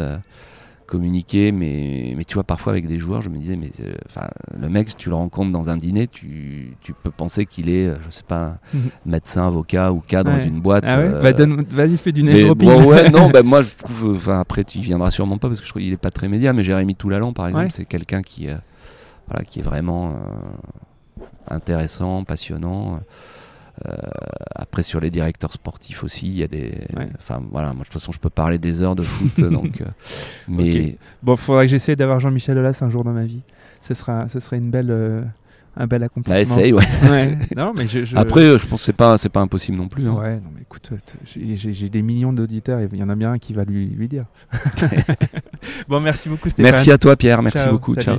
Communiquer 0.86 1.50
mais, 1.52 2.14
mais 2.16 2.24
tu 2.24 2.34
vois 2.34 2.44
parfois 2.44 2.72
avec 2.72 2.86
des 2.86 2.98
joueurs 2.98 3.22
je 3.22 3.28
me 3.30 3.38
disais 3.38 3.56
mais 3.56 3.70
euh, 3.84 3.94
le 4.60 4.68
mec 4.68 4.96
tu 4.96 5.08
le 5.08 5.14
rencontres 5.14 5.50
dans 5.52 5.70
un 5.70 5.76
dîner 5.76 6.06
tu, 6.06 6.76
tu 6.80 6.92
peux 6.92 7.10
penser 7.10 7.46
qu'il 7.46 7.68
est 7.68 7.86
euh, 7.88 7.96
je 8.04 8.10
sais 8.10 8.22
pas 8.26 8.58
Mhm. 8.74 8.80
médecin 9.06 9.46
avocat 9.46 9.92
ou 9.92 10.00
cadre 10.00 10.32
Ouais. 10.32 10.40
d'une 10.44 10.60
boîte 10.60 10.84
ah 10.86 10.98
ouais 10.98 11.04
euh, 11.06 11.22
bah 11.22 11.32
donne- 11.32 11.62
vas-y 11.70 11.96
fais 11.96 12.12
du 12.12 12.22
dropping. 12.22 12.68
bon, 12.68 12.84
ouais, 12.86 13.08
non, 13.10 13.30
bah, 13.32 13.42
moi 13.42 13.62
je 13.62 13.74
trouve. 13.76 14.14
Enfin, 14.16 14.40
après, 14.40 14.64
tu 14.64 14.78
y 14.78 14.82
viendras 14.82 15.10
sûrement 15.10 15.38
pas 15.38 15.48
parce 15.48 15.60
que 15.60 15.66
je 15.66 15.70
trouve 15.70 15.82
qu'il 15.82 15.92
est 15.92 15.96
pas 15.96 16.10
très 16.10 16.28
média, 16.28 16.52
mais 16.52 16.62
Jérémy 16.64 16.94
Toulalan, 16.94 17.32
par 17.32 17.46
exemple, 17.48 17.64
Ouais. 17.66 17.70
c'est 17.72 17.84
quelqu'un 17.84 18.22
qui. 18.22 18.48
euh, 18.48 18.54
voilà, 19.28 19.44
qui 19.44 19.60
est 19.60 19.62
vraiment 19.62 20.14
intéressant, 21.48 22.24
passionnant. 22.24 23.00
Après 24.54 24.82
sur 24.82 25.00
les 25.00 25.10
directeurs 25.10 25.52
sportifs 25.52 26.04
aussi, 26.04 26.28
il 26.28 26.36
y 26.36 26.42
a 26.42 26.48
des. 26.48 26.86
Enfin 27.18 27.42
voilà, 27.50 27.68
moi 27.68 27.80
de 27.80 27.84
toute 27.84 27.92
façon 27.92 28.12
je 28.12 28.18
peux 28.18 28.30
parler 28.30 28.58
des 28.58 28.82
heures 28.82 28.96
de 28.96 29.02
foot, 29.02 29.40
donc. 29.50 29.82
mais 30.48 30.98
bon, 31.22 31.34
il 31.34 31.38
faudrait 31.38 31.66
que 31.66 31.70
j'essaie 31.70 31.96
d'avoir 31.96 32.20
Jean-Michel 32.20 32.58
Aulas 32.58 32.78
un 32.82 32.90
jour 32.90 33.04
dans 33.04 33.12
ma 33.12 33.24
vie. 33.24 33.42
Ce 33.80 33.94
sera, 33.94 34.28
ce 34.28 34.40
serait 34.40 34.56
une 34.56 34.70
belle 34.70 35.24
un 35.76 35.86
bel 35.86 36.02
accomplissement. 36.02 36.34
Bah, 36.34 36.40
essaye, 36.40 36.72
ouais. 36.72 37.38
non, 37.56 37.72
mais 37.74 37.86
je, 37.88 38.16
Après, 38.16 38.42
je 38.58 38.66
pense 38.66 38.80
que 38.80 38.86
c'est 38.86 38.92
pas, 38.92 39.18
c'est 39.18 39.28
pas 39.28 39.40
impossible 39.40 39.76
non 39.76 39.88
plus. 39.88 40.06
Hein. 40.06 40.12
Ouais, 40.12 40.36
non, 40.36 40.50
mais 40.54 40.62
écoute, 40.62 40.90
j'ai 41.24 41.88
des 41.88 42.02
millions 42.02 42.32
d'auditeurs 42.32 42.80
et 42.80 42.88
il 42.92 42.98
y 42.98 43.02
en 43.02 43.08
a 43.08 43.16
bien 43.16 43.32
un 43.32 43.38
qui 43.38 43.52
va 43.52 43.64
lui, 43.64 43.88
lui 43.88 44.08
dire. 44.08 44.26
bon, 45.88 46.00
merci 46.00 46.28
beaucoup, 46.28 46.50
Stéphane. 46.50 46.72
Merci 46.72 46.92
à 46.92 46.98
toi, 46.98 47.16
Pierre. 47.16 47.42
Merci 47.42 47.68
beaucoup. 47.68 47.94
Ciao. 47.96 48.18